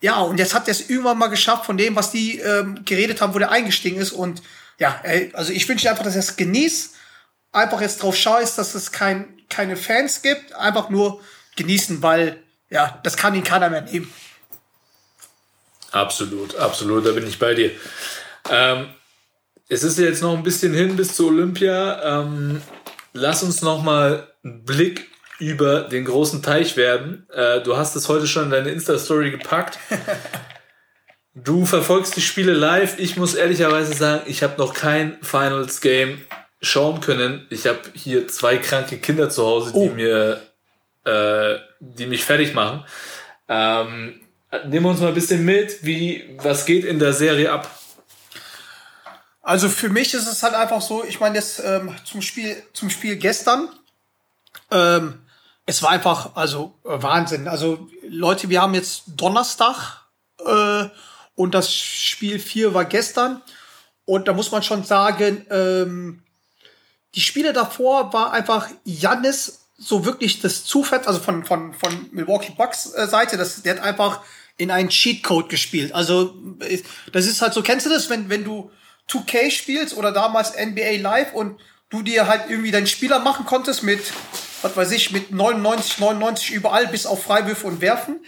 ja, 0.00 0.20
und 0.20 0.38
jetzt 0.38 0.54
hat 0.54 0.68
er 0.68 0.72
es 0.72 0.88
irgendwann 0.88 1.18
mal 1.18 1.28
geschafft, 1.28 1.66
von 1.66 1.76
dem, 1.76 1.96
was 1.96 2.10
die 2.10 2.38
ähm, 2.38 2.84
geredet 2.84 3.20
haben, 3.20 3.34
wo 3.34 3.38
der 3.38 3.50
eingestiegen 3.50 4.00
ist. 4.00 4.12
Und 4.12 4.42
ja, 4.78 5.00
ey, 5.02 5.32
also 5.34 5.52
ich 5.52 5.68
wünsche 5.68 5.90
einfach, 5.90 6.04
dass 6.04 6.14
er 6.14 6.20
es 6.20 6.36
genießt. 6.36 6.94
Einfach 7.50 7.80
jetzt 7.80 8.02
drauf 8.02 8.16
scheißt, 8.16 8.58
dass 8.58 8.74
es 8.74 8.92
kein, 8.92 9.42
keine 9.48 9.76
Fans 9.76 10.22
gibt. 10.22 10.54
Einfach 10.54 10.88
nur 10.88 11.20
genießen, 11.56 12.00
weil 12.00 12.40
ja, 12.70 12.98
das 13.02 13.16
kann 13.16 13.34
ihn 13.34 13.44
keiner 13.44 13.70
mehr 13.70 13.82
nehmen. 13.82 14.12
Absolut, 15.92 16.54
absolut, 16.56 17.06
da 17.06 17.12
bin 17.12 17.26
ich 17.26 17.38
bei 17.38 17.54
dir. 17.54 17.70
Ähm, 18.50 18.88
es 19.68 19.82
ist 19.82 19.98
jetzt 19.98 20.22
noch 20.22 20.36
ein 20.36 20.42
bisschen 20.42 20.74
hin 20.74 20.96
bis 20.96 21.14
zu 21.14 21.28
Olympia. 21.28 22.20
Ähm, 22.22 22.60
lass 23.14 23.42
uns 23.42 23.62
noch 23.62 23.82
mal 23.82 24.28
einen 24.44 24.64
Blick 24.64 25.08
über 25.38 25.82
den 25.82 26.04
großen 26.04 26.42
Teich 26.42 26.76
werden. 26.76 27.26
Äh, 27.32 27.60
du 27.62 27.76
hast 27.76 27.94
es 27.96 28.08
heute 28.08 28.26
schon 28.26 28.44
in 28.44 28.50
deine 28.50 28.70
Insta-Story 28.70 29.30
gepackt. 29.30 29.78
Du 31.44 31.66
verfolgst 31.66 32.16
die 32.16 32.20
Spiele 32.20 32.52
live. 32.52 32.98
Ich 32.98 33.16
muss 33.16 33.34
ehrlicherweise 33.36 33.94
sagen, 33.94 34.22
ich 34.26 34.42
habe 34.42 34.58
noch 34.58 34.74
kein 34.74 35.18
Finals-Game 35.22 36.20
schauen 36.60 37.00
können. 37.00 37.46
Ich 37.50 37.68
habe 37.68 37.78
hier 37.94 38.26
zwei 38.26 38.56
kranke 38.58 38.98
Kinder 38.98 39.30
zu 39.30 39.46
Hause, 39.46 39.70
die 39.72 39.78
Oh. 39.78 39.90
mir, 39.90 40.42
äh, 41.04 41.58
die 41.80 42.06
mich 42.06 42.24
fertig 42.24 42.54
machen. 42.54 42.84
Ähm, 43.48 44.20
nehmen 44.64 44.84
wir 44.84 44.90
uns 44.90 45.00
mal 45.00 45.08
ein 45.08 45.14
bisschen 45.14 45.44
mit, 45.44 45.84
wie, 45.84 46.36
was 46.38 46.66
geht 46.66 46.84
in 46.84 46.98
der 46.98 47.12
Serie 47.12 47.52
ab? 47.52 47.70
Also 49.42 49.68
für 49.68 49.88
mich 49.88 50.12
ist 50.12 50.26
es 50.26 50.42
halt 50.42 50.54
einfach 50.54 50.82
so, 50.82 51.04
ich 51.04 51.20
meine 51.20 51.36
jetzt 51.36 51.62
ähm, 51.64 51.94
zum 52.04 52.20
Spiel 52.20 52.62
zum 52.74 52.90
Spiel 52.90 53.16
gestern, 53.16 53.68
ähm, 54.70 55.20
es 55.64 55.82
war 55.82 55.90
einfach 55.90 56.36
also 56.36 56.74
äh, 56.84 57.02
Wahnsinn. 57.02 57.48
Also 57.48 57.88
Leute, 58.06 58.48
wir 58.50 58.60
haben 58.60 58.74
jetzt 58.74 59.04
Donnerstag 59.06 60.02
äh, 60.44 60.88
und 61.34 61.54
das 61.54 61.72
Spiel 61.72 62.38
4 62.38 62.74
war 62.74 62.84
gestern 62.84 63.42
und 64.04 64.28
da 64.28 64.32
muss 64.32 64.50
man 64.50 64.62
schon 64.62 64.84
sagen, 64.84 65.46
ähm, 65.50 66.22
die 67.14 67.20
Spiele 67.20 67.52
davor 67.52 68.12
war 68.12 68.32
einfach 68.32 68.68
Jannis 68.84 69.67
so 69.78 70.04
wirklich 70.04 70.40
das 70.40 70.64
Zufall, 70.64 71.00
also 71.06 71.20
von, 71.20 71.44
von, 71.44 71.72
von 71.72 72.08
Milwaukee 72.10 72.52
Bucks 72.56 72.92
äh, 72.94 73.06
Seite, 73.06 73.36
das, 73.36 73.62
der 73.62 73.76
hat 73.76 73.82
einfach 73.82 74.20
in 74.56 74.72
einen 74.72 74.88
Cheatcode 74.88 75.48
gespielt. 75.48 75.94
Also, 75.94 76.34
äh, 76.60 76.82
das 77.12 77.26
ist 77.26 77.40
halt 77.40 77.54
so, 77.54 77.62
kennst 77.62 77.86
du 77.86 77.90
das, 77.90 78.10
wenn, 78.10 78.28
wenn 78.28 78.44
du 78.44 78.70
2K 79.08 79.50
spielst 79.50 79.96
oder 79.96 80.12
damals 80.12 80.52
NBA 80.54 81.00
Live 81.00 81.32
und 81.32 81.58
du 81.90 82.02
dir 82.02 82.26
halt 82.26 82.50
irgendwie 82.50 82.72
deinen 82.72 82.88
Spieler 82.88 83.20
machen 83.20 83.46
konntest 83.46 83.82
mit, 83.82 84.12
was 84.62 84.76
weiß 84.76 84.90
ich, 84.90 85.12
mit 85.12 85.30
99, 85.30 85.98
99 86.00 86.50
überall 86.50 86.88
bis 86.88 87.06
auf 87.06 87.22
Freiwürfe 87.22 87.66
und 87.66 87.80
Werfen. 87.80 88.20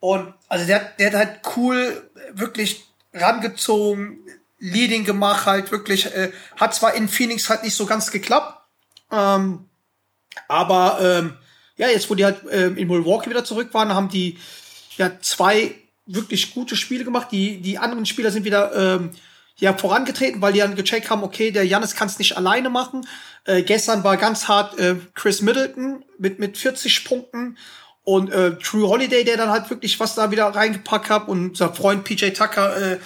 Und 0.00 0.32
also 0.48 0.66
der, 0.66 0.80
der 0.98 1.08
hat 1.08 1.14
halt 1.14 1.40
cool 1.56 2.10
wirklich 2.32 2.84
rangezogen, 3.12 4.18
Leading 4.58 5.04
gemacht, 5.04 5.46
halt 5.46 5.72
wirklich, 5.72 6.06
äh, 6.06 6.30
hat 6.56 6.74
zwar 6.74 6.94
in 6.94 7.08
Phoenix 7.08 7.50
halt 7.50 7.64
nicht 7.64 7.74
so 7.74 7.84
ganz 7.84 8.12
geklappt, 8.12 8.62
ähm, 9.10 9.68
aber 10.48 10.98
ähm, 11.00 11.34
ja, 11.76 11.88
jetzt 11.88 12.08
wo 12.10 12.14
die 12.14 12.24
halt 12.24 12.42
ähm, 12.50 12.76
in 12.76 12.88
Milwaukee 12.88 13.30
wieder 13.30 13.44
zurück 13.44 13.72
waren, 13.72 13.94
haben 13.94 14.08
die 14.08 14.38
ja 14.96 15.10
zwei 15.20 15.74
wirklich 16.06 16.54
gute 16.54 16.76
Spiele 16.76 17.04
gemacht. 17.04 17.28
Die, 17.32 17.60
die 17.60 17.78
anderen 17.78 18.06
Spieler 18.06 18.30
sind 18.30 18.44
wieder 18.44 18.74
ähm, 18.74 19.10
ja, 19.56 19.72
vorangetreten, 19.74 20.42
weil 20.42 20.52
die 20.52 20.58
dann 20.58 20.74
gecheckt 20.74 21.10
haben, 21.10 21.22
okay, 21.22 21.50
der 21.50 21.66
Janis 21.66 21.94
kann 21.94 22.08
es 22.08 22.18
nicht 22.18 22.36
alleine 22.36 22.70
machen. 22.70 23.06
Äh, 23.44 23.62
gestern 23.62 24.04
war 24.04 24.16
ganz 24.16 24.48
hart 24.48 24.78
äh, 24.78 24.96
Chris 25.14 25.42
Middleton 25.42 26.04
mit, 26.18 26.38
mit 26.38 26.58
40 26.58 27.04
Punkten 27.04 27.56
und 28.04 28.32
äh, 28.32 28.56
True 28.58 28.88
Holiday, 28.88 29.24
der 29.24 29.36
dann 29.36 29.50
halt 29.50 29.70
wirklich 29.70 30.00
was 30.00 30.14
da 30.14 30.30
wieder 30.30 30.46
reingepackt 30.46 31.10
hat 31.10 31.28
und 31.28 31.50
unser 31.50 31.72
Freund 31.72 32.04
PJ 32.04 32.30
Tucker 32.30 32.94
äh, 32.94 32.98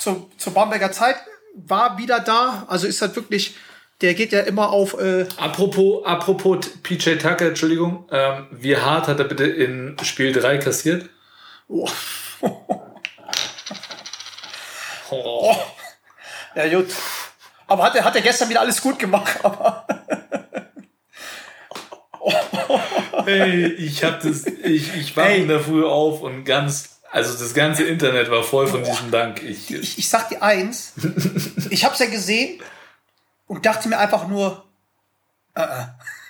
zur, 0.00 0.28
zur 0.36 0.54
Bamberger 0.54 0.90
Zeit 0.90 1.16
war 1.54 1.98
wieder 1.98 2.20
da. 2.20 2.64
Also 2.68 2.86
ist 2.86 3.00
halt 3.02 3.14
wirklich, 3.14 3.54
der 4.00 4.14
geht 4.14 4.32
ja 4.32 4.40
immer 4.40 4.70
auf 4.70 4.98
äh, 5.00 5.26
Apropos, 5.36 6.04
apropos 6.04 6.58
PJ 6.82 7.16
Tucker, 7.16 7.48
Entschuldigung, 7.48 8.08
ähm, 8.10 8.46
wie 8.50 8.76
hart 8.76 9.08
hat 9.08 9.18
er 9.18 9.26
bitte 9.26 9.44
in 9.44 9.96
Spiel 10.02 10.32
3 10.32 10.58
kassiert? 10.58 11.08
oh, 11.68 11.88
Oh. 15.12 15.56
Ja, 16.54 16.68
gut. 16.68 16.86
Aber 17.66 17.84
hat 17.84 17.96
er, 17.96 18.04
hat 18.04 18.14
er 18.14 18.22
gestern 18.22 18.48
wieder 18.48 18.60
alles 18.60 18.80
gut 18.80 18.98
gemacht. 18.98 19.38
Aber 19.44 19.86
Hey, 23.24 23.66
ich 23.66 24.04
hab 24.04 24.20
das, 24.22 24.46
ich, 24.46 24.94
ich 24.94 25.16
war 25.16 25.26
Ey. 25.26 25.42
in 25.42 25.48
der 25.48 25.60
Früh 25.60 25.84
auf 25.84 26.22
und 26.22 26.44
ganz, 26.44 27.00
also 27.10 27.36
das 27.36 27.54
ganze 27.54 27.84
Internet 27.84 28.30
war 28.30 28.42
voll 28.42 28.66
von 28.66 28.82
diesem 28.84 29.10
Dank. 29.10 29.42
Ich, 29.42 29.72
ich, 29.72 29.98
ich 29.98 30.08
sag 30.08 30.28
dir 30.28 30.42
eins. 30.42 30.92
Ich 31.70 31.84
hab's 31.84 31.98
ja 31.98 32.06
gesehen 32.06 32.60
und 33.50 33.66
dachte 33.66 33.88
mir 33.88 33.98
einfach 33.98 34.28
nur, 34.28 34.64
äh, 35.56 35.62
äh. 35.62 35.86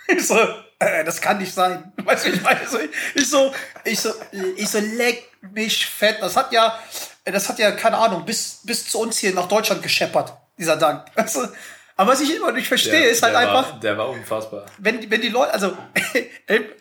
Ich 0.17 0.27
so, 0.27 0.37
äh, 0.81 1.05
das 1.05 1.21
kann 1.21 1.39
nicht 1.39 1.55
sein. 1.55 1.93
Weißt 2.05 2.25
du, 2.25 2.31
ich 2.31 2.43
meine? 2.43 2.67
So, 2.67 2.79
Ich 3.15 3.29
so, 3.31 3.53
ich 3.85 4.01
so, 4.01 4.13
ich 4.57 4.69
so, 4.69 4.79
leck 4.81 5.23
mich 5.53 5.87
fett. 5.87 6.17
Das 6.21 6.35
hat 6.35 6.51
ja, 6.51 6.77
das 7.25 7.49
hat 7.49 7.59
ja, 7.61 7.71
keine 7.73 7.99
Ahnung, 7.99 8.25
bis, 8.25 8.61
bis 8.65 8.89
zu 8.89 8.99
uns 8.99 9.19
hier 9.19 9.33
nach 9.35 9.47
Deutschland 9.47 9.83
gescheppert, 9.83 10.33
dieser 10.59 10.77
Dank. 10.77 11.05
Weißt 11.15 11.37
du? 11.37 11.49
Aber 11.97 12.13
was 12.13 12.23
ich 12.23 12.35
immer 12.35 12.51
nicht 12.53 12.67
verstehe, 12.67 13.05
ist 13.09 13.23
halt 13.23 13.35
der 13.35 13.41
einfach, 13.41 13.73
War, 13.73 13.81
der 13.81 13.99
war 13.99 14.09
unfassbar. 14.09 14.65
wenn, 14.79 15.09
wenn 15.11 15.21
die 15.21 15.29
Leute, 15.29 15.53
also, 15.53 15.77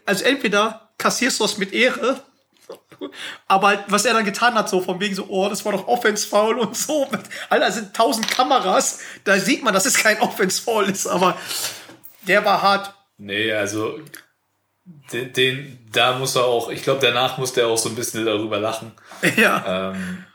also 0.06 0.24
entweder 0.24 0.90
kassierst 0.98 1.40
du 1.42 1.44
es 1.44 1.58
mit 1.58 1.74
Ehre, 1.74 2.24
aber 3.48 3.68
halt, 3.68 3.84
was 3.88 4.06
er 4.06 4.14
dann 4.14 4.26
getan 4.26 4.54
hat, 4.56 4.70
so 4.70 4.82
von 4.82 5.00
wegen 5.00 5.16
so, 5.16 5.26
oh, 5.30 5.50
das 5.50 5.66
war 5.66 5.72
doch 5.72 5.88
Offense-Foul 5.88 6.60
und 6.60 6.76
so. 6.76 7.08
Alter, 7.50 7.72
sind 7.72 7.94
tausend 7.94 8.30
Kameras, 8.30 9.00
da 9.24 9.38
sieht 9.38 9.64
man, 9.64 9.74
dass 9.74 9.86
es 9.86 9.98
kein 9.98 10.20
Offense-Foul 10.22 10.90
ist, 10.90 11.08
aber 11.08 11.38
der 12.24 12.44
war 12.46 12.62
hart. 12.62 12.94
Nee, 13.18 13.52
also 13.54 14.00
den, 15.12 15.34
den, 15.34 15.90
da 15.92 16.18
muss 16.18 16.36
er 16.36 16.46
auch, 16.46 16.70
ich 16.70 16.84
glaube, 16.84 17.00
danach 17.02 17.38
musste 17.38 17.62
er 17.62 17.68
auch 17.68 17.78
so 17.78 17.90
ein 17.90 17.96
bisschen 17.96 18.26
darüber 18.26 18.60
lachen. 18.60 18.92
Ja. 19.36 19.92
Ähm, 19.92 20.26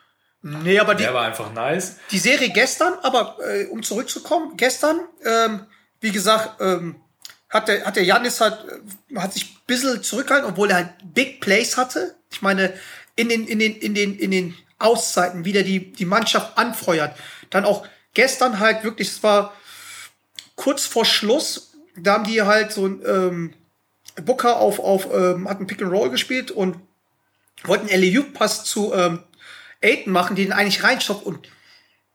Nee, 0.47 0.79
aber 0.79 0.95
die, 0.95 1.05
der 1.05 1.15
war 1.15 1.25
einfach 1.25 1.55
nice. 1.55 1.97
die 2.11 2.19
Serie 2.19 2.51
gestern, 2.51 2.93
aber 3.03 3.39
äh, 3.49 3.65
um 3.69 3.83
zurückzukommen, 3.83 4.59
gestern, 4.59 5.01
ähm, 5.25 5.67
wie 6.01 6.13
gesagt, 6.13 6.61
ähm, 6.61 6.97
hat 7.49 7.69
der, 7.69 7.87
hat 7.87 7.97
der 7.97 8.05
Janis 8.05 8.43
halt, 8.43 8.59
hat 9.17 9.33
sich 9.33 9.45
ein 9.45 9.63
bisschen 9.67 10.03
zurückgehalten, 10.03 10.51
obwohl 10.51 10.69
er 10.69 10.77
halt 10.77 10.91
Big 11.15 11.41
Plays 11.41 11.79
hatte. 11.79 12.15
Ich 12.35 12.43
meine, 12.43 12.73
in 13.17 13.29
den, 13.29 13.47
in 13.47 13.59
den, 13.59 13.77
in 13.77 13.95
den, 13.95 14.19
in 14.19 14.31
den 14.31 14.55
Auszeiten 14.79 15.45
wieder 15.45 15.63
die, 15.63 15.93
die 15.93 16.05
Mannschaft 16.05 16.59
anfeuert. 16.59 17.17
Dann 17.51 17.65
auch 17.65 17.87
gestern 18.13 18.59
halt 18.59 18.85
wirklich, 18.85 19.09
es 19.09 19.23
war 19.23 19.55
kurz 20.57 20.85
vor 20.85 21.05
Schluss, 21.05 21.73
da 21.97 22.15
haben 22.15 22.25
die 22.25 22.43
halt 22.43 22.73
so 22.73 22.87
ein, 22.87 23.03
ähm, 23.07 23.55
Booker 24.23 24.57
auf, 24.57 24.79
auf, 24.79 25.09
ähm, 25.13 25.49
hat 25.49 25.61
ein 25.61 25.67
Pick 25.67 25.83
and 25.83 25.93
Roll 25.93 26.11
gespielt 26.11 26.51
und 26.51 26.77
wollten 27.65 27.89
LEU-Pass 27.89 28.65
zu, 28.65 28.93
ähm, 28.93 29.21
Aiden 29.83 30.13
machen, 30.13 30.37
den 30.37 30.53
eigentlich 30.53 30.83
reinstoppt 30.83 31.25
und 31.25 31.49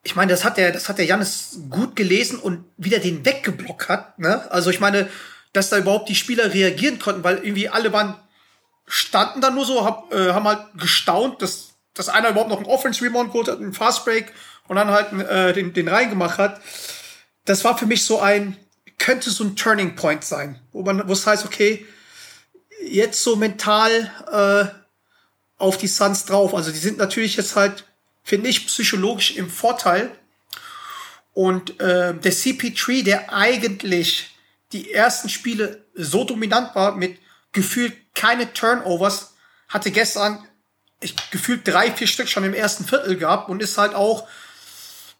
ich 0.03 0.15
meine, 0.15 0.32
das 0.32 0.43
hat 0.43 0.57
der, 0.57 0.72
das 0.72 0.88
hat 0.88 0.97
der 0.97 1.05
Jannis 1.05 1.59
gut 1.70 1.95
gelesen 1.95 2.39
und 2.39 2.63
wieder 2.78 2.99
den 2.99 3.26
weggeblockt 3.26 3.89
hat. 3.89 4.17
Ne? 4.17 4.49
Also 4.49 4.70
ich 4.70 4.80
meine, 4.80 5.09
dass 5.51 5.70
da 5.70 5.78
überhaupt 5.78 6.07
die 6.07 6.15
Spieler 6.15 6.53
reagieren 6.53 6.99
konnten, 6.99 7.24
weil 7.24 7.38
irgendwie 7.38 7.70
alle 7.70 7.91
waren 7.91 8.15
standen 8.89 9.39
da 9.39 9.51
nur 9.51 9.65
so, 9.65 9.85
hab, 9.85 10.13
äh, 10.13 10.33
haben 10.33 10.47
halt 10.47 10.65
gestaunt, 10.75 11.41
dass, 11.41 11.75
dass 11.93 12.09
einer 12.09 12.29
überhaupt 12.29 12.49
noch 12.49 12.57
einen 12.57 12.65
Offense 12.65 13.03
Rebound 13.03 13.31
geholt 13.31 13.47
hat, 13.47 13.59
einen 13.59 13.73
Fast 13.73 14.03
Break 14.03 14.33
und 14.67 14.75
dann 14.75 14.89
halt 14.89 15.13
äh, 15.13 15.53
den, 15.53 15.73
den 15.73 15.87
reingemacht 15.87 16.37
hat. 16.37 16.59
Das 17.45 17.63
war 17.63 17.77
für 17.77 17.85
mich 17.85 18.03
so 18.03 18.19
ein, 18.19 18.57
könnte 18.97 19.29
so 19.29 19.43
ein 19.43 19.55
Turning 19.55 19.95
Point 19.95 20.25
sein, 20.25 20.59
wo 20.71 20.81
man, 20.81 21.07
wo 21.07 21.13
es 21.13 21.25
heißt, 21.25 21.45
okay, 21.45 21.85
jetzt 22.83 23.23
so 23.23 23.35
mental 23.35 24.11
äh, 24.31 24.79
auf 25.57 25.77
die 25.77 25.87
Suns 25.87 26.25
drauf. 26.25 26.55
Also 26.55 26.71
die 26.71 26.77
sind 26.77 26.97
natürlich 26.97 27.37
jetzt 27.37 27.55
halt, 27.55 27.85
finde 28.23 28.49
ich, 28.49 28.65
psychologisch 28.67 29.35
im 29.35 29.49
Vorteil. 29.49 30.11
Und 31.33 31.79
äh, 31.79 32.13
der 32.15 32.33
CP3, 32.33 33.03
der 33.03 33.33
eigentlich 33.33 34.35
die 34.71 34.91
ersten 34.91 35.29
Spiele 35.29 35.85
so 35.93 36.23
dominant 36.23 36.75
war, 36.75 36.95
mit 36.95 37.17
gefühlt 37.52 37.93
keine 38.16 38.54
Turnovers, 38.54 39.34
hatte 39.68 39.91
gestern 39.91 40.45
ich, 41.02 41.16
gefühlt 41.32 41.68
drei, 41.68 41.91
vier 41.91 42.08
Stück 42.08 42.28
schon 42.28 42.43
im 42.43 42.54
ersten 42.54 42.86
Viertel 42.86 43.18
gehabt 43.18 43.50
und 43.50 43.62
ist 43.62 43.78
halt 43.78 43.95
auch 43.95 44.28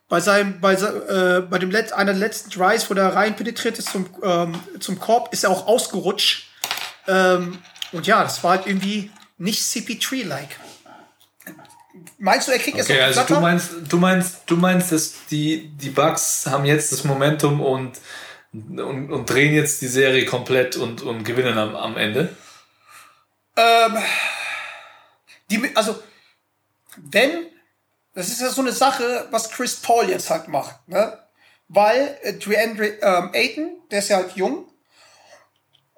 bei 0.10 0.20
seinem, 0.20 0.60
bei, 0.60 0.74
äh, 0.74 1.42
bei 1.42 1.60
dem 1.60 1.72
Let 1.72 1.94
einer 1.94 2.12
der 2.14 2.20
letzten 2.20 2.50
Drives, 2.50 2.90
wo 2.90 2.96
der 2.96 3.16
rein 3.16 3.36
penetriert 3.36 3.78
ist 3.78 3.90
zum, 3.90 4.10
ähm, 4.24 4.60
zum 4.80 5.00
Korb, 5.00 5.32
ist 5.34 5.44
er 5.44 5.52
auch 5.52 5.68
ausgerutscht. 5.68 6.50
Ähm, 7.08 7.60
und 7.92 8.08
ja, 8.08 8.24
das 8.24 8.44
war 8.44 8.52
halt 8.52 8.68
irgendwie 8.68 9.12
nicht 9.38 9.62
CP3-like. 9.62 10.60
Meinst 12.18 12.48
du, 12.48 12.52
er 12.52 12.60
kriegt 12.60 12.80
Okay, 12.80 12.94
jetzt 12.94 13.18
also 13.18 13.36
du 13.36 13.40
meinst, 13.40 13.72
du 13.88 13.98
meinst, 13.98 14.42
du 14.48 14.58
meinst, 14.58 14.92
dass 14.92 15.26
die, 15.30 15.70
die 15.70 15.90
Bucks 15.90 16.46
haben 16.48 16.66
jetzt 16.66 16.92
das 16.92 17.04
Momentum 17.04 17.62
und, 17.62 17.98
und, 18.54 19.12
und 19.12 19.30
drehen 19.30 19.54
jetzt 19.54 19.82
die 19.82 19.88
Serie 19.88 20.26
komplett 20.26 20.76
und, 20.76 21.02
und 21.02 21.24
gewinnen 21.24 21.58
am, 21.58 21.76
am 21.76 21.98
Ende? 21.98 22.36
die, 25.50 25.72
also, 25.76 26.02
wenn, 26.98 27.48
das 28.14 28.30
ist 28.30 28.42
ja 28.42 28.50
so 28.50 28.62
eine 28.62 28.72
Sache, 28.72 29.28
was 29.32 29.52
Chris 29.52 29.76
Paul 29.76 30.10
jetzt 30.10 30.30
halt 30.30 30.48
macht, 30.48 30.88
ne? 30.88 31.20
Weil 31.68 32.18
äh, 32.24 32.34
DeAndre 32.34 32.98
ähm, 33.02 33.30
Ayton, 33.34 33.72
der 33.92 34.00
ist 34.00 34.10
ja 34.10 34.18
halt 34.18 34.36
jung, 34.36 34.66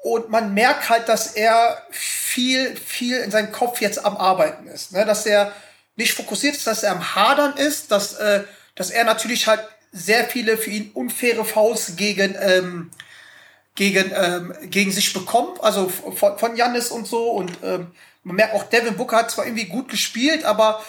und 0.04 0.30
man 0.30 0.54
merkt 0.54 0.90
halt, 0.90 1.08
dass 1.08 1.36
er 1.36 1.86
viel, 1.92 2.76
viel 2.76 3.18
in 3.18 3.30
seinem 3.30 3.52
Kopf 3.52 3.82
jetzt 3.82 4.04
am 4.04 4.18
Arbeiten 4.18 4.68
ist, 4.68 4.92
ne? 4.92 5.06
Dass 5.06 5.26
er 5.26 5.54
nicht 5.96 6.14
fokussiert 6.14 6.56
ist, 6.56 6.68
dass 6.68 6.84
er 6.84 6.92
am 6.92 7.16
Hadern 7.16 7.56
ist, 7.56 7.92
dass, 7.92 8.16
äh, 8.16 8.44
dass 8.76 8.90
er 8.90 9.04
natürlich 9.06 9.48
halt 9.48 9.62
sehr 9.92 10.26
viele 10.26 10.58
für 10.58 10.70
ihn 10.70 10.92
unfaire 10.94 11.44
Fouls 11.44 11.96
gegen, 11.96 12.36
ähm, 12.40 12.92
gegen, 13.76 14.12
ähm, 14.16 14.54
gegen 14.64 14.92
sich 14.92 15.14
bekommt, 15.14 15.62
also 15.64 15.90
von, 15.90 16.38
von 16.38 16.56
Jannis 16.56 16.90
und 16.90 17.08
so. 17.08 17.32
Und 17.32 17.52
ähm, 17.64 17.88
man 18.24 18.36
merkt 18.36 18.54
auch, 18.54 18.64
Devin 18.64 18.96
Booker 18.96 19.18
hat 19.18 19.32
zwar 19.32 19.46
irgendwie 19.46 19.66
gut 19.66 19.90
gespielt, 19.90 20.46
aber 20.46 20.82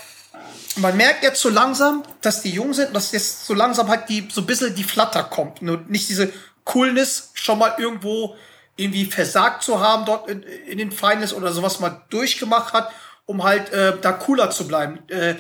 man 0.76 0.96
merkt 0.96 1.22
jetzt 1.22 1.40
so 1.40 1.48
langsam, 1.48 2.02
dass 2.20 2.42
die 2.42 2.50
jung 2.50 2.72
sind, 2.72 2.94
dass 2.94 3.12
jetzt 3.12 3.44
so 3.44 3.54
langsam 3.54 3.88
halt 3.88 4.08
die, 4.08 4.28
so 4.30 4.40
ein 4.42 4.46
bisschen 4.46 4.74
die 4.74 4.84
Flatter 4.84 5.24
kommt. 5.24 5.60
Und 5.60 5.90
nicht 5.90 6.08
diese 6.08 6.32
Coolness 6.64 7.30
schon 7.34 7.58
mal 7.58 7.74
irgendwo 7.78 8.36
irgendwie 8.76 9.04
versagt 9.04 9.62
zu 9.62 9.80
haben 9.80 10.06
dort 10.06 10.28
in, 10.30 10.42
in 10.42 10.78
den 10.78 10.92
Finals 10.92 11.34
oder 11.34 11.52
sowas 11.52 11.80
mal 11.80 12.02
durchgemacht 12.08 12.72
hat, 12.72 12.90
um 13.26 13.42
halt 13.42 13.70
äh, 13.72 13.98
da 14.00 14.12
cooler 14.12 14.50
zu 14.50 14.66
bleiben. 14.66 14.98
Äh, 15.08 15.34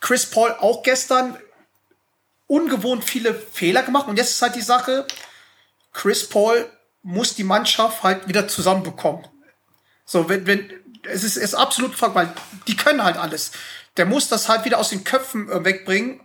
Chris 0.00 0.26
Paul 0.26 0.54
auch 0.58 0.82
gestern 0.82 1.36
ungewohnt 2.50 3.04
viele 3.04 3.32
Fehler 3.32 3.82
gemacht 3.84 4.08
und 4.08 4.16
jetzt 4.16 4.30
ist 4.30 4.42
halt 4.42 4.56
die 4.56 4.60
Sache, 4.60 5.06
Chris 5.92 6.28
Paul 6.28 6.68
muss 7.02 7.34
die 7.34 7.44
Mannschaft 7.44 8.02
halt 8.02 8.26
wieder 8.28 8.48
zusammenbekommen. 8.48 9.24
So, 10.04 10.28
wenn, 10.28 10.46
wenn, 10.46 10.70
es 11.04 11.22
ist, 11.22 11.36
ist 11.36 11.54
absolut 11.54 11.94
frag, 11.94 12.14
weil 12.16 12.32
die 12.66 12.76
können 12.76 13.04
halt 13.04 13.16
alles. 13.16 13.52
Der 13.96 14.04
muss 14.04 14.28
das 14.28 14.48
halt 14.48 14.64
wieder 14.64 14.78
aus 14.78 14.90
den 14.90 15.04
Köpfen 15.04 15.48
äh, 15.48 15.64
wegbringen 15.64 16.20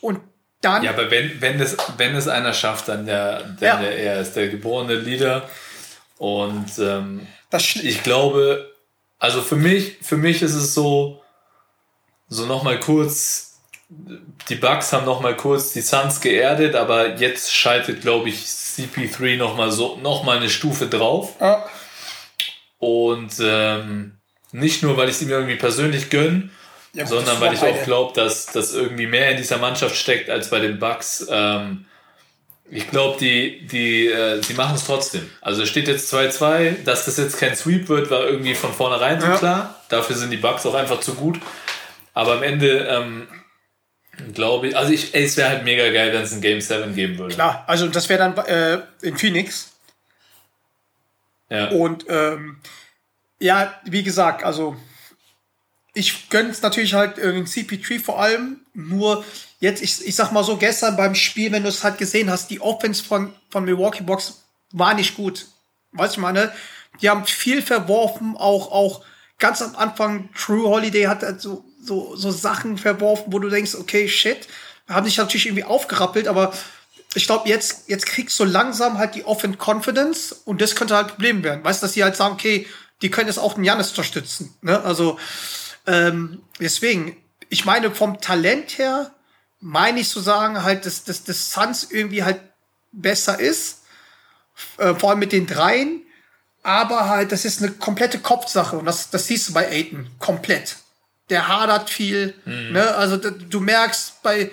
und 0.00 0.20
dann. 0.60 0.82
Ja, 0.82 0.90
aber 0.90 1.10
wenn, 1.12 1.40
wenn, 1.40 1.60
es, 1.60 1.76
wenn 1.96 2.16
es 2.16 2.26
einer 2.26 2.52
schafft, 2.52 2.88
dann 2.88 3.06
der, 3.06 3.42
dann 3.44 3.58
Ja. 3.60 3.76
der 3.76 3.96
er 3.96 4.20
ist 4.20 4.34
der 4.34 4.48
geborene 4.48 4.96
Leader. 4.96 5.48
Und 6.18 6.76
ähm, 6.78 7.26
ich 7.82 8.02
glaube, 8.02 8.72
also 9.18 9.42
für 9.42 9.56
mich, 9.56 9.98
für 10.02 10.16
mich 10.16 10.42
ist 10.42 10.54
es 10.54 10.74
so, 10.74 11.22
so 12.28 12.46
nochmal 12.46 12.80
kurz, 12.80 13.51
die 14.48 14.54
Bucks 14.56 14.92
haben 14.92 15.06
nochmal 15.06 15.36
kurz 15.36 15.72
die 15.72 15.80
Suns 15.80 16.20
geerdet, 16.20 16.74
aber 16.74 17.16
jetzt 17.16 17.54
schaltet, 17.54 18.00
glaube 18.02 18.28
ich, 18.28 18.36
CP3 18.36 19.36
nochmal 19.36 19.70
so, 19.70 19.96
noch 20.02 20.24
mal 20.24 20.38
eine 20.38 20.50
Stufe 20.50 20.86
drauf. 20.86 21.34
Ja. 21.40 21.64
Und 22.78 23.32
ähm, 23.40 24.16
nicht 24.50 24.82
nur, 24.82 24.96
weil 24.96 25.08
ich 25.08 25.16
es 25.16 25.22
ihm 25.22 25.30
irgendwie 25.30 25.56
persönlich 25.56 26.10
gönne, 26.10 26.50
Ja, 26.94 27.06
sondern 27.06 27.40
weil 27.40 27.54
ich 27.54 27.62
auch 27.62 27.84
glaube, 27.84 28.12
dass, 28.14 28.46
dass 28.46 28.74
irgendwie 28.74 29.06
mehr 29.06 29.30
in 29.30 29.36
dieser 29.36 29.58
Mannschaft 29.58 29.96
steckt 29.96 30.28
als 30.28 30.50
bei 30.50 30.58
den 30.60 30.78
Bucks. 30.78 31.26
Ähm, 31.30 31.86
ich 32.70 32.90
glaube, 32.90 33.18
die, 33.20 33.66
die, 33.66 34.06
äh, 34.08 34.42
sie 34.42 34.54
machen 34.54 34.74
es 34.74 34.84
trotzdem. 34.86 35.30
Also 35.42 35.62
es 35.62 35.68
steht 35.68 35.88
jetzt 35.88 36.12
2-2, 36.12 36.82
dass 36.84 37.04
das 37.04 37.18
jetzt 37.18 37.38
kein 37.38 37.54
Sweep 37.54 37.88
wird, 37.88 38.10
war 38.10 38.24
irgendwie 38.26 38.54
von 38.54 38.72
vornherein 38.72 39.20
so 39.20 39.26
Ja. 39.26 39.36
klar. 39.36 39.82
Dafür 39.88 40.16
sind 40.16 40.30
die 40.30 40.38
Bucks 40.38 40.64
auch 40.66 40.74
einfach 40.74 41.00
zu 41.00 41.14
gut. 41.14 41.38
Aber 42.14 42.32
am 42.32 42.42
Ende 42.42 42.86
ähm, 42.90 43.28
glaube 44.34 44.68
ich, 44.68 44.76
also 44.76 44.92
ich, 44.92 45.14
ey, 45.14 45.24
es 45.24 45.36
wäre 45.36 45.48
halt 45.48 45.64
mega 45.64 45.90
geil, 45.90 46.12
wenn 46.12 46.22
es 46.22 46.32
ein 46.32 46.40
Game 46.40 46.60
7 46.60 46.94
geben 46.94 47.18
würde. 47.18 47.34
Klar, 47.34 47.64
also 47.66 47.88
das 47.88 48.08
wäre 48.08 48.18
dann 48.18 48.46
äh, 48.46 48.82
in 49.02 49.16
Phoenix. 49.16 49.72
Ja. 51.48 51.68
Und 51.68 52.06
ähm, 52.08 52.58
ja, 53.38 53.74
wie 53.84 54.02
gesagt, 54.02 54.44
also 54.44 54.76
ich 55.94 56.30
gönne 56.30 56.50
es 56.50 56.62
natürlich 56.62 56.94
halt 56.94 57.18
irgendwie 57.18 57.62
CP3 57.62 58.00
vor 58.00 58.20
allem. 58.20 58.60
Nur 58.72 59.24
jetzt, 59.60 59.82
ich, 59.82 60.06
ich 60.06 60.14
sag 60.14 60.32
mal 60.32 60.44
so, 60.44 60.56
gestern 60.56 60.96
beim 60.96 61.14
Spiel, 61.14 61.52
wenn 61.52 61.62
du 61.62 61.68
es 61.68 61.84
halt 61.84 61.98
gesehen 61.98 62.30
hast, 62.30 62.50
die 62.50 62.60
Offense 62.60 63.04
von, 63.04 63.34
von 63.50 63.64
Milwaukee 63.64 64.02
Box 64.02 64.42
war 64.70 64.94
nicht 64.94 65.16
gut. 65.16 65.46
Weißt 65.92 66.16
du, 66.16 66.20
ich 66.20 66.22
meine, 66.22 66.52
die 67.00 67.10
haben 67.10 67.26
viel 67.26 67.60
verworfen, 67.60 68.36
auch, 68.36 68.72
auch 68.72 69.04
ganz 69.38 69.60
am 69.60 69.76
Anfang, 69.76 70.30
True 70.34 70.68
Holiday 70.68 71.04
hat 71.04 71.40
so, 71.40 71.64
so, 71.82 72.16
so 72.16 72.30
Sachen 72.30 72.78
verworfen, 72.78 73.32
wo 73.32 73.38
du 73.38 73.48
denkst, 73.48 73.74
okay, 73.74 74.08
shit, 74.08 74.46
haben 74.88 75.06
sich 75.06 75.16
natürlich 75.16 75.46
irgendwie 75.46 75.64
aufgerappelt, 75.64 76.28
aber 76.28 76.52
ich 77.14 77.26
glaube, 77.26 77.48
jetzt, 77.48 77.88
jetzt 77.88 78.06
kriegst 78.06 78.38
du 78.40 78.44
langsam 78.44 78.98
halt 78.98 79.14
die 79.14 79.24
Offen 79.24 79.58
Confidence 79.58 80.32
und 80.32 80.60
das 80.60 80.74
könnte 80.74 80.96
halt 80.96 81.06
ein 81.08 81.14
Problem 81.14 81.42
werden. 81.42 81.64
Weißt 81.64 81.82
du, 81.82 81.86
dass 81.86 81.92
die 81.92 82.02
halt 82.02 82.16
sagen, 82.16 82.34
okay, 82.34 82.66
die 83.02 83.10
können 83.10 83.28
jetzt 83.28 83.38
auch 83.38 83.54
den 83.54 83.64
Janis 83.64 83.90
unterstützen. 83.90 84.54
Ne? 84.62 84.80
Also, 84.80 85.18
ähm, 85.86 86.42
deswegen, 86.60 87.16
ich 87.48 87.64
meine, 87.64 87.90
vom 87.90 88.20
Talent 88.20 88.78
her, 88.78 89.12
meine 89.60 90.00
ich 90.00 90.08
zu 90.08 90.20
sagen, 90.20 90.62
halt, 90.62 90.86
dass, 90.86 91.04
dass, 91.04 91.24
dass 91.24 91.52
Suns 91.52 91.88
irgendwie 91.90 92.22
halt 92.22 92.40
besser 92.92 93.38
ist. 93.38 93.82
Äh, 94.78 94.94
vor 94.94 95.10
allem 95.10 95.18
mit 95.18 95.32
den 95.32 95.46
Dreien. 95.46 96.02
Aber 96.62 97.08
halt, 97.08 97.32
das 97.32 97.44
ist 97.44 97.62
eine 97.62 97.72
komplette 97.72 98.20
Kopfsache. 98.20 98.76
Und 98.78 98.86
das, 98.86 99.10
das 99.10 99.26
siehst 99.26 99.48
du 99.48 99.52
bei 99.52 99.68
Aiden. 99.68 100.10
Komplett. 100.18 100.76
Der 101.32 101.48
hadert 101.48 101.90
viel. 101.90 102.34
Ne? 102.44 102.94
Also, 102.94 103.16
du 103.16 103.60
merkst 103.60 104.22
bei, 104.22 104.50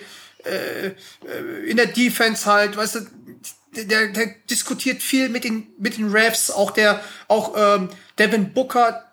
in 1.67 1.77
der 1.77 1.87
Defense 1.87 2.45
halt, 2.45 2.77
weißt 2.77 2.95
du, 2.95 2.99
der, 3.71 4.07
der 4.07 4.27
diskutiert 4.49 5.01
viel 5.01 5.29
mit 5.29 5.43
den, 5.43 5.67
mit 5.77 5.97
den 5.97 6.11
Refs, 6.11 6.49
auch 6.49 6.71
der, 6.71 7.01
auch 7.27 7.53
ähm, 7.55 7.89
Devin 8.17 8.53
Booker, 8.53 9.05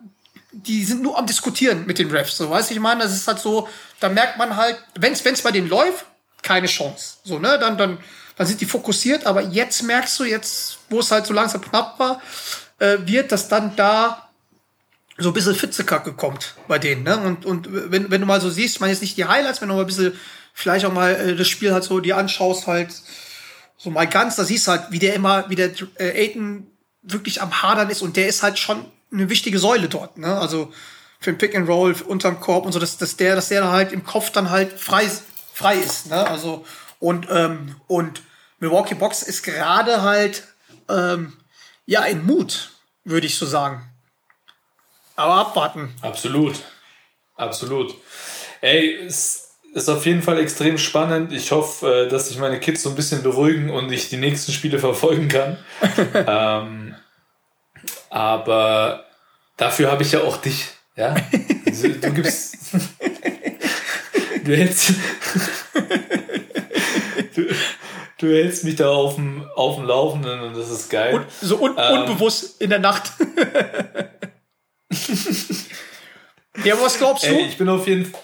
die 0.53 0.85
sind 0.85 1.03
nur 1.03 1.19
am 1.19 1.27
Diskutieren 1.27 1.87
mit 1.87 1.99
den 1.99 2.11
Refs, 2.11 2.39
so, 2.39 2.51
weißt 2.51 2.71
du, 2.71 2.75
ich 2.75 2.81
meine, 2.81 3.03
das 3.03 3.14
ist 3.14 3.29
halt 3.29 3.39
so, 3.39 3.69
da 4.01 4.09
merkt 4.09 4.39
man 4.39 4.57
halt, 4.57 4.79
wenn's, 4.99 5.25
wenn's 5.25 5.43
bei 5.43 5.51
denen 5.51 5.69
läuft, 5.69 6.07
keine 6.43 6.67
Chance, 6.67 7.19
so, 7.25 7.39
ne, 7.39 7.59
dann, 7.59 7.77
dann, 7.77 7.99
dann 8.37 8.47
sind 8.47 8.61
die 8.61 8.67
fokussiert, 8.67 9.27
aber 9.27 9.43
jetzt 9.43 9.83
merkst 9.83 10.19
du, 10.19 10.25
jetzt, 10.25 10.79
wo 10.89 11.01
es 11.01 11.11
halt 11.11 11.27
so 11.27 11.35
langsam 11.35 11.61
knapp 11.61 11.99
war, 11.99 12.23
äh, 12.79 12.99
wird, 13.01 13.33
dass 13.33 13.49
dann 13.49 13.77
da 13.77 14.26
so 15.19 15.31
ein 15.31 15.35
bisschen 15.35 15.55
Fitzekacke 15.55 16.12
kommt 16.12 16.55
bei 16.69 16.79
denen. 16.79 17.03
Ne? 17.03 17.17
Und, 17.19 17.47
und 17.47 17.69
wenn, 17.71 18.11
wenn 18.11 18.21
du 18.21 18.27
mal 18.27 18.41
so 18.41 18.51
siehst, 18.51 18.81
man 18.81 18.91
jetzt 18.91 19.01
nicht 19.01 19.17
die 19.17 19.25
Highlights, 19.25 19.61
wenn 19.61 19.69
du 19.69 19.75
mal 19.75 19.81
ein 19.81 19.87
bisschen 19.87 20.12
vielleicht 20.53 20.85
auch 20.85 20.93
mal 20.93 21.14
äh, 21.14 21.37
das 21.37 21.49
Spiel 21.49 21.73
halt 21.73 21.85
so 21.85 22.01
dir 22.01 22.17
anschaust, 22.17 22.67
halt 22.67 22.91
so 23.77 23.91
mal 23.91 24.07
ganz, 24.07 24.37
da 24.37 24.45
siehst 24.45 24.67
du 24.67 24.73
halt, 24.73 24.85
wie 24.91 24.99
der 24.99 25.14
immer, 25.14 25.49
wie 25.49 25.55
der 25.55 25.71
äh, 25.99 26.25
Aiden 26.25 26.67
wirklich 27.03 27.41
am 27.41 27.62
Hadern 27.62 27.91
ist 27.91 28.03
und 28.03 28.17
der 28.17 28.27
ist 28.27 28.43
halt 28.43 28.59
schon 28.59 28.85
eine 29.12 29.29
wichtige 29.31 29.59
Säule 29.59 29.89
dort. 29.89 30.19
Ne? 30.19 30.39
Also 30.39 30.73
für 31.21 31.31
ein 31.31 31.39
Pick 31.39 31.55
and 31.55 31.69
Roll 31.69 31.95
unterm 32.07 32.41
Korb 32.41 32.67
und 32.67 32.73
so, 32.73 32.79
dass, 32.79 32.99
dass 32.99 33.17
der, 33.17 33.37
dass 33.37 33.49
der 33.49 33.71
halt 33.71 33.93
im 33.93 34.05
Kopf 34.05 34.31
dann 34.31 34.51
halt 34.51 34.73
frei, 34.79 35.09
frei 35.53 35.77
ist. 35.77 36.09
Ne? 36.09 36.27
Also 36.27 36.64
und 36.99 37.29
ähm, 37.31 37.77
und 37.87 38.23
Milwaukee 38.59 38.95
Box 38.95 39.23
ist 39.23 39.43
gerade 39.43 40.03
halt 40.03 40.45
ähm, 40.89 41.35
ja 41.85 42.05
in 42.05 42.25
Mut, 42.25 42.71
würde 43.05 43.27
ich 43.27 43.37
so 43.37 43.47
sagen. 43.47 43.83
Aber 45.17 45.35
abwarten. 45.35 45.95
Absolut. 46.03 46.55
Absolut. 47.37 47.95
Ey, 48.61 48.95
es 49.07 49.51
ist 49.75 49.89
auf 49.89 50.07
jeden 50.07 50.23
Fall 50.23 50.39
extrem 50.39 50.79
spannend. 50.79 51.33
Ich 51.33 51.51
hoffe, 51.53 52.07
äh, 52.07 52.09
dass 52.09 52.29
sich 52.29 52.39
meine 52.39 52.61
Kids 52.61 52.83
so 52.83 52.91
ein 52.91 52.95
bisschen 52.97 53.23
beruhigen 53.23 53.71
und 53.71 53.91
ich 53.93 54.09
die 54.09 54.17
nächsten 54.17 54.53
Spiele 54.53 54.79
verfolgen 54.89 55.29
kann. 55.29 55.59
ähm, 56.14 56.95
aber 58.11 59.05
dafür 59.57 59.91
habe 59.91 60.03
ich 60.03 60.12
ja 60.12 60.21
auch 60.23 60.37
dich. 60.39 60.67
Ja? 60.97 61.14
Also, 61.67 61.89
Du 61.89 62.12
gibst. 62.12 62.57
du 64.45 64.57
hältst. 64.57 64.93
du, 67.35 67.47
du 68.19 68.27
hältst 68.29 68.64
mich 68.64 68.77
da 68.77 68.89
auf 68.91 69.17
dem, 69.17 69.47
auf 69.57 69.77
dem 69.77 69.85
Laufenden 69.85 70.41
und 70.41 70.57
das 70.57 70.71
ist 70.71 70.89
geil. 70.89 71.14
Und, 71.17 71.27
so 71.43 71.59
un 71.61 71.75
Ähm. 71.77 72.01
unbewusst 72.03 72.61
in 72.62 72.71
der 72.71 72.79
Nacht. 72.79 73.12
ja, 76.65 76.81
was 76.81 76.99
glaubst 76.99 77.25
du? 77.25 77.29
Ey, 77.29 77.47
ich 77.47 77.57
bin 77.57 77.69
auf 77.69 77.87
jeden 77.87 78.07
Fall. 78.07 78.21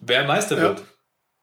Wer 0.00 0.24
Meister 0.24 0.56
Ja. 0.56 0.62
wird. 0.62 0.84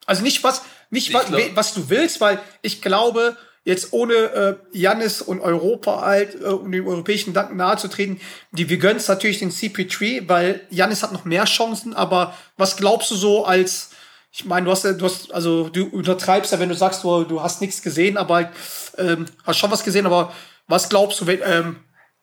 Also 0.06 0.24
nicht 0.24 0.44
was, 0.44 0.64
nicht 0.90 1.10
Ich 1.10 1.14
was, 1.14 1.32
was 1.54 1.74
du 1.74 1.90
willst, 1.90 2.22
weil 2.22 2.40
ich 2.62 2.82
glaube, 2.82 3.38
jetzt 3.66 3.92
ohne 3.92 4.14
äh, 4.14 4.56
Jannis 4.72 5.22
und 5.22 5.42
Europa 5.42 6.02
halt, 6.02 6.36
äh, 6.42 6.46
um 6.46 6.72
dem 6.72 6.88
europäischen 6.88 7.34
Danken 7.34 7.58
nahe 7.58 7.78
zu 7.78 7.90
treten, 7.90 8.20
die, 8.52 8.70
wir 8.70 8.78
gönnen 8.78 8.98
es 8.98 9.10
natürlich 9.10 9.40
den 9.40 9.52
CP3, 9.52 10.28
weil 10.30 10.62
Jannis 10.70 11.04
hat 11.04 11.12
noch 11.12 11.26
mehr 11.26 11.44
Chancen, 11.44 11.94
aber 11.94 12.34
was 12.56 12.78
glaubst 12.78 13.12
du 13.12 13.16
so 13.16 13.46
als, 13.46 13.90
ich 14.32 14.46
meine, 14.46 14.66
du 14.66 14.72
hast, 14.72 14.86
du 14.86 15.04
hast, 15.04 15.34
also 15.34 15.68
du 15.68 15.86
untertreibst 15.88 16.54
ja, 16.54 16.60
wenn 16.60 16.70
du 16.70 16.76
sagst, 16.76 17.04
du, 17.04 17.26
du 17.26 17.44
hast 17.44 17.60
nichts 17.60 17.82
gesehen, 17.82 18.16
aber 18.16 18.50
ähm, 18.98 19.26
hast 19.44 19.58
schon 19.58 19.72
was 19.72 19.84
gesehen, 19.84 20.06
aber 20.06 20.34
was 20.68 20.88
glaubst 20.88 21.20
du, 21.20 21.28
wenn, 21.28 21.42
ähm, 21.44 21.76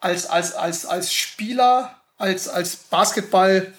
als, 0.05 0.27
als, 0.27 0.53
als, 0.55 0.85
als 0.85 1.13
Spieler, 1.15 1.97
als, 2.19 2.47
als 2.47 2.77
Basketball, 2.77 3.73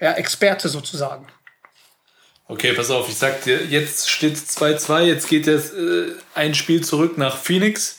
ja, 0.00 0.16
sozusagen? 0.62 1.26
Okay, 2.46 2.72
pass 2.72 2.90
auf, 2.90 3.08
ich 3.08 3.18
sag 3.18 3.42
dir, 3.42 3.66
jetzt 3.66 4.08
steht 4.08 4.36
2-2, 4.36 5.02
jetzt 5.02 5.28
geht 5.28 5.46
jetzt 5.46 5.74
äh, 5.74 6.12
ein 6.34 6.54
Spiel 6.54 6.82
zurück 6.82 7.18
nach 7.18 7.36
Phoenix. 7.36 7.98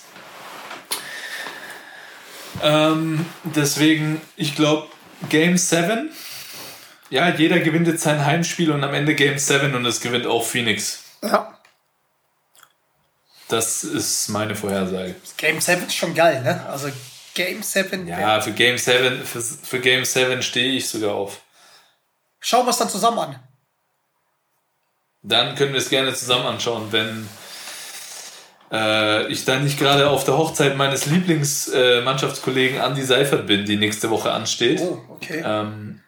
Ähm, 2.63 3.25
deswegen, 3.43 4.19
ich 4.35 4.55
glaube, 4.55 4.87
Game 5.29 5.55
7. 5.55 6.09
Ja, 7.11 7.29
jeder 7.29 7.59
gewinnt 7.59 7.87
jetzt 7.87 8.01
sein 8.01 8.25
Heimspiel 8.25 8.71
und 8.71 8.83
am 8.83 8.95
Ende 8.95 9.13
Game 9.13 9.37
7 9.37 9.75
und 9.75 9.85
es 9.85 10.01
gewinnt 10.01 10.25
auch 10.25 10.43
Phoenix. 10.43 11.03
Ja. 11.21 11.55
Das 13.47 13.83
ist 13.83 14.29
meine 14.29 14.55
Vorhersage. 14.55 15.15
Game 15.37 15.61
7 15.61 15.85
ist 15.85 15.95
schon 15.95 16.15
geil, 16.15 16.41
ne? 16.41 16.65
Also 16.67 16.89
Game 17.39 17.63
7. 17.63 18.05
Ja, 18.07 18.41
für 18.41 18.51
Game 18.51 18.77
7, 18.77 19.23
für, 19.25 19.41
für 19.41 19.79
Game 19.79 20.03
7 20.03 20.41
stehe 20.41 20.73
ich 20.73 20.89
sogar 20.89 21.15
auf. 21.15 21.39
Schauen 22.41 22.65
wir 22.65 22.71
es 22.71 22.77
dann 22.77 22.89
zusammen 22.89 23.19
an. 23.19 23.39
Dann 25.23 25.55
können 25.55 25.71
wir 25.71 25.79
es 25.79 25.89
gerne 25.89 26.13
zusammen 26.13 26.45
anschauen, 26.47 26.91
wenn 26.91 27.29
äh, 28.73 29.27
ich 29.27 29.45
dann 29.45 29.63
nicht 29.63 29.79
gerade 29.79 30.09
auf 30.09 30.25
der 30.25 30.37
Hochzeit 30.37 30.75
meines 30.75 31.05
Lieblingsmannschaftskollegen 31.05 32.77
äh, 32.77 32.83
Andy 32.85 33.03
Seifert 33.03 33.47
bin, 33.47 33.63
die 33.65 33.77
nächste 33.77 34.09
Woche 34.09 34.31
ansteht. 34.31 34.81
Oh, 34.81 35.01
okay. 35.09 35.41
Ähm, 35.45 36.01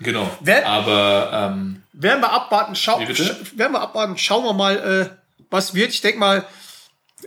genau. 0.00 0.30
Wer- 0.40 0.66
Aber 0.66 1.30
ähm, 1.32 1.82
Werden 1.94 2.20
wir 2.20 2.30
abwarten, 2.30 2.74
schau, 2.76 2.98
werden 3.00 3.72
wir 3.72 3.80
abwarten, 3.80 4.18
schauen 4.18 4.44
wir 4.44 4.52
mal, 4.52 4.76
äh, 4.76 5.16
was 5.50 5.72
wird. 5.74 5.90
Ich 5.92 6.02
denke 6.02 6.18
mal, 6.18 6.44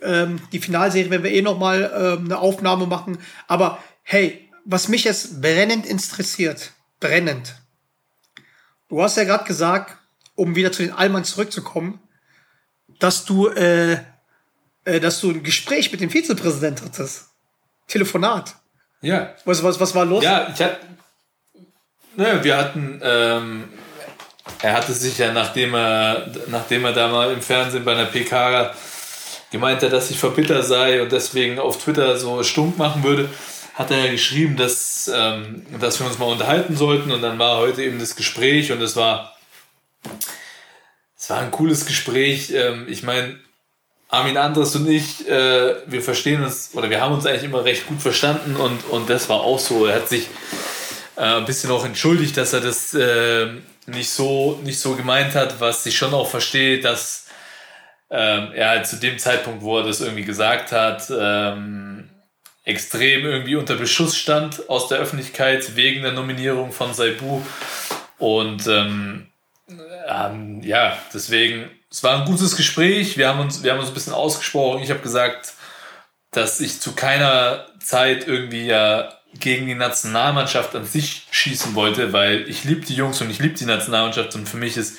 ähm, 0.03 0.41
die 0.51 0.59
Finalserie 0.59 1.09
werden 1.09 1.23
wir 1.23 1.31
eh 1.31 1.41
noch 1.41 1.57
mal 1.57 1.91
ähm, 1.95 2.25
eine 2.25 2.39
Aufnahme 2.39 2.85
machen. 2.85 3.19
Aber 3.47 3.79
hey, 4.03 4.49
was 4.65 4.87
mich 4.87 5.03
jetzt 5.03 5.41
brennend 5.41 5.85
interessiert, 5.85 6.71
brennend. 6.99 7.55
Du 8.89 9.01
hast 9.01 9.17
ja 9.17 9.23
gerade 9.23 9.45
gesagt, 9.45 9.97
um 10.35 10.55
wieder 10.55 10.71
zu 10.71 10.83
den 10.83 10.91
Allmann 10.91 11.23
zurückzukommen, 11.23 11.99
dass 12.99 13.25
du, 13.25 13.47
äh, 13.49 13.97
äh, 14.85 14.99
dass 14.99 15.21
du 15.21 15.31
ein 15.31 15.43
Gespräch 15.43 15.91
mit 15.91 16.01
dem 16.01 16.09
Vizepräsident 16.09 16.81
hattest. 16.81 17.29
Telefonat. 17.87 18.55
ja, 19.01 19.33
Was, 19.45 19.63
was, 19.63 19.79
was 19.79 19.95
war 19.95 20.05
los? 20.05 20.23
Ja, 20.23 20.49
ich 20.53 20.61
hatte. 20.61 20.77
Naja, 22.15 22.43
wir 22.43 22.57
hatten. 22.57 22.99
Ähm, 23.03 23.69
er 24.61 24.73
hatte 24.73 24.93
sich 24.93 25.17
ja, 25.17 25.31
nachdem 25.31 25.73
er, 25.73 26.27
nachdem 26.47 26.85
er 26.85 26.93
da 26.93 27.07
mal 27.07 27.31
im 27.31 27.41
Fernsehen 27.41 27.85
bei 27.85 27.93
einer 27.93 28.05
PK 28.05 28.73
gemeint 29.51 29.81
hat, 29.81 29.93
dass 29.93 30.11
ich 30.11 30.19
verbittert 30.19 30.65
sei 30.65 31.01
und 31.01 31.11
deswegen 31.11 31.59
auf 31.59 31.81
Twitter 31.81 32.17
so 32.17 32.41
stunk 32.43 32.77
machen 32.77 33.03
würde, 33.03 33.29
hat 33.75 33.91
er 33.91 34.05
ja 34.05 34.11
geschrieben, 34.11 34.57
dass, 34.57 35.09
ähm, 35.13 35.65
dass 35.79 35.99
wir 35.99 36.07
uns 36.07 36.19
mal 36.19 36.25
unterhalten 36.25 36.75
sollten. 36.75 37.11
Und 37.11 37.21
dann 37.21 37.39
war 37.39 37.57
heute 37.57 37.83
eben 37.83 37.99
das 37.99 38.15
Gespräch 38.15 38.71
und 38.71 38.81
es 38.81 38.95
war. 38.95 39.35
Es 41.17 41.29
war 41.29 41.39
ein 41.39 41.51
cooles 41.51 41.85
Gespräch. 41.85 42.51
Ähm, 42.51 42.87
ich 42.89 43.03
meine, 43.03 43.39
Armin 44.09 44.37
Andres 44.37 44.75
und 44.75 44.89
ich, 44.89 45.27
äh, 45.29 45.75
wir 45.85 46.01
verstehen 46.01 46.43
uns, 46.43 46.71
oder 46.73 46.89
wir 46.89 46.99
haben 46.99 47.13
uns 47.13 47.25
eigentlich 47.25 47.43
immer 47.43 47.63
recht 47.63 47.87
gut 47.87 48.01
verstanden 48.01 48.55
und, 48.55 48.83
und 48.89 49.09
das 49.09 49.29
war 49.29 49.41
auch 49.41 49.59
so. 49.59 49.85
Er 49.85 49.95
hat 49.97 50.09
sich 50.09 50.27
äh, 51.15 51.21
ein 51.21 51.45
bisschen 51.45 51.69
auch 51.71 51.85
entschuldigt, 51.85 52.35
dass 52.35 52.53
er 52.53 52.61
das 52.61 52.93
äh, 52.95 53.47
nicht, 53.85 54.09
so, 54.09 54.59
nicht 54.63 54.79
so 54.79 54.95
gemeint 54.95 55.35
hat, 55.35 55.59
was 55.59 55.85
ich 55.85 55.95
schon 55.95 56.13
auch 56.13 56.27
verstehe, 56.29 56.79
dass 56.81 57.18
ähm, 58.09 58.51
er 58.53 58.83
zu 58.83 58.97
dem 58.97 59.19
Zeitpunkt, 59.19 59.61
wo 59.61 59.77
er 59.77 59.83
das 59.83 60.01
irgendwie 60.01 60.25
gesagt 60.25 60.71
hat, 60.71 61.11
ähm, 61.15 62.09
extrem 62.63 63.25
irgendwie 63.25 63.55
unter 63.55 63.75
Beschuss 63.75 64.17
stand 64.17 64.69
aus 64.69 64.87
der 64.87 64.99
Öffentlichkeit 64.99 65.75
wegen 65.75 66.03
der 66.03 66.11
Nominierung 66.11 66.71
von 66.71 66.93
Saibu. 66.93 67.41
Und 68.17 68.67
ähm, 68.67 69.27
ähm, 70.07 70.61
ja, 70.63 70.97
deswegen, 71.13 71.69
es 71.89 72.03
war 72.03 72.19
ein 72.19 72.25
gutes 72.25 72.55
Gespräch. 72.55 73.17
Wir 73.17 73.29
haben 73.29 73.39
uns, 73.39 73.63
wir 73.63 73.71
haben 73.71 73.79
uns 73.79 73.89
ein 73.89 73.93
bisschen 73.93 74.13
ausgesprochen. 74.13 74.83
Ich 74.83 74.89
habe 74.89 75.01
gesagt, 75.01 75.53
dass 76.31 76.59
ich 76.59 76.79
zu 76.79 76.93
keiner 76.93 77.65
Zeit 77.79 78.27
irgendwie 78.27 78.65
ja 78.65 79.13
gegen 79.39 79.67
die 79.67 79.75
Nationalmannschaft 79.75 80.75
an 80.75 80.85
sich 80.85 81.27
schießen 81.31 81.75
wollte, 81.75 82.13
weil 82.13 82.49
ich 82.49 82.63
liebe 82.63 82.85
die 82.85 82.95
Jungs 82.95 83.21
und 83.21 83.29
ich 83.29 83.39
liebe 83.39 83.55
die 83.55 83.65
Nationalmannschaft 83.65 84.35
und 84.35 84.49
für 84.49 84.57
mich 84.57 84.75
ist 84.75 84.97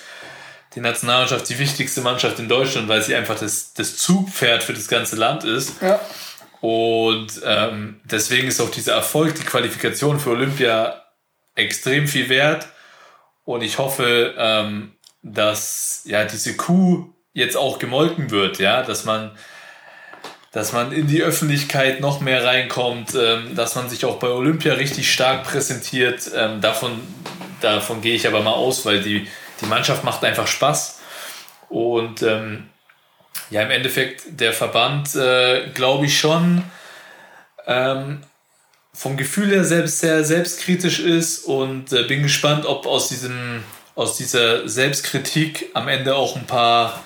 die 0.75 0.81
Nationalmannschaft 0.81 1.49
die 1.49 1.59
wichtigste 1.59 2.01
Mannschaft 2.01 2.39
in 2.39 2.49
Deutschland, 2.49 2.89
weil 2.89 3.03
sie 3.03 3.15
einfach 3.15 3.39
das, 3.39 3.75
das 3.75 3.97
Zugpferd 3.97 4.63
für 4.63 4.73
das 4.73 4.89
ganze 4.89 5.17
Land 5.17 5.45
ist. 5.45 5.83
Ja. 5.83 6.01
Und 6.61 7.41
ähm, 7.45 8.01
deswegen 8.05 8.49
ist 8.49 8.61
auch 8.61 8.71
dieser 8.71 8.95
Erfolg, 8.95 9.35
die 9.35 9.45
Qualifikation 9.45 10.21
für 10.21 10.31
Olympia 10.31 11.03
extrem 11.55 12.07
viel 12.07 12.29
wert. 12.29 12.69
Und 13.45 13.63
ich 13.63 13.79
hoffe, 13.79 14.35
ähm, 14.37 14.93
dass 15.23 16.03
ja 16.05 16.25
diese 16.25 16.57
Kuh 16.57 17.13
jetzt 17.33 17.57
auch 17.57 17.79
gemolken 17.79 18.31
wird, 18.31 18.59
ja, 18.59 18.83
dass 18.83 19.05
man, 19.05 19.33
dass 20.53 20.73
man 20.73 20.93
in 20.93 21.07
die 21.07 21.23
Öffentlichkeit 21.23 22.01
noch 22.01 22.21
mehr 22.21 22.45
reinkommt, 22.45 23.15
ähm, 23.15 23.57
dass 23.57 23.75
man 23.75 23.89
sich 23.89 24.05
auch 24.05 24.19
bei 24.19 24.29
Olympia 24.29 24.75
richtig 24.75 25.13
stark 25.13 25.45
präsentiert. 25.45 26.31
Ähm, 26.37 26.61
davon, 26.61 27.01
davon 27.61 28.03
gehe 28.03 28.15
ich 28.15 28.27
aber 28.27 28.43
mal 28.43 28.53
aus, 28.53 28.85
weil 28.85 29.03
die, 29.03 29.27
die 29.61 29.67
Mannschaft 29.67 30.05
macht 30.05 30.25
einfach 30.25 30.47
Spaß. 30.47 31.01
Und 31.69 32.23
ähm, 32.23 32.69
ja, 33.51 33.63
im 33.63 33.71
Endeffekt, 33.71 34.25
der 34.29 34.53
Verband, 34.53 35.15
äh, 35.15 35.69
glaube 35.75 36.07
ich 36.07 36.19
schon, 36.19 36.65
ähm, 37.67 38.23
vom 38.93 39.17
Gefühl 39.17 39.51
her 39.51 39.65
selbst 39.65 40.01
sehr 40.01 40.25
selbstkritisch 40.25 41.01
ist 41.01 41.45
und 41.45 41.93
äh, 41.93 42.03
bin 42.05 42.23
gespannt, 42.23 42.67
ob 42.67 42.87
aus, 42.87 43.09
diesem, 43.09 43.63
aus 43.95 44.17
dieser 44.17 44.69
Selbstkritik 44.69 45.71
am 45.75 45.89
Ende 45.89 46.17
auch 46.17 46.37
ein 46.37 46.47
paar, 46.47 47.03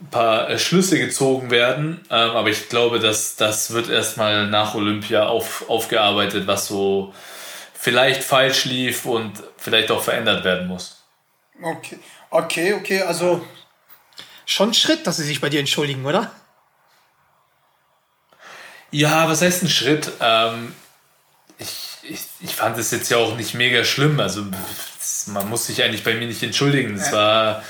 ein 0.00 0.10
paar 0.10 0.50
äh, 0.50 0.58
Schlüsse 0.58 0.98
gezogen 0.98 1.50
werden. 1.50 2.02
Ähm, 2.10 2.30
aber 2.30 2.50
ich 2.50 2.68
glaube, 2.68 3.00
dass 3.00 3.36
das 3.36 3.72
wird 3.72 3.88
erstmal 3.88 4.46
nach 4.48 4.74
Olympia 4.74 5.26
auf, 5.26 5.68
aufgearbeitet, 5.68 6.46
was 6.46 6.66
so 6.66 7.14
vielleicht 7.74 8.22
falsch 8.22 8.64
lief 8.66 9.06
und 9.06 9.32
vielleicht 9.56 9.90
auch 9.90 10.02
verändert 10.02 10.44
werden 10.44 10.68
muss. 10.68 11.01
Okay, 11.62 11.98
okay, 12.30 12.74
okay, 12.74 13.02
also 13.02 13.46
schon 14.46 14.70
ein 14.70 14.74
Schritt, 14.74 15.06
dass 15.06 15.16
sie 15.16 15.24
sich 15.24 15.40
bei 15.40 15.48
dir 15.48 15.60
entschuldigen, 15.60 16.04
oder? 16.04 16.32
Ja, 18.90 19.28
was 19.28 19.42
heißt 19.42 19.62
ein 19.62 19.68
Schritt? 19.68 20.10
Ähm, 20.20 20.74
ich, 21.58 21.98
ich, 22.02 22.20
ich 22.40 22.54
fand 22.54 22.76
es 22.78 22.90
jetzt 22.90 23.10
ja 23.10 23.16
auch 23.16 23.36
nicht 23.36 23.54
mega 23.54 23.84
schlimm. 23.84 24.20
Also 24.20 24.44
man 25.26 25.48
muss 25.48 25.66
sich 25.66 25.82
eigentlich 25.82 26.04
bei 26.04 26.14
mir 26.14 26.26
nicht 26.26 26.42
entschuldigen. 26.42 26.96
Es 26.96 27.12
war 27.12 27.62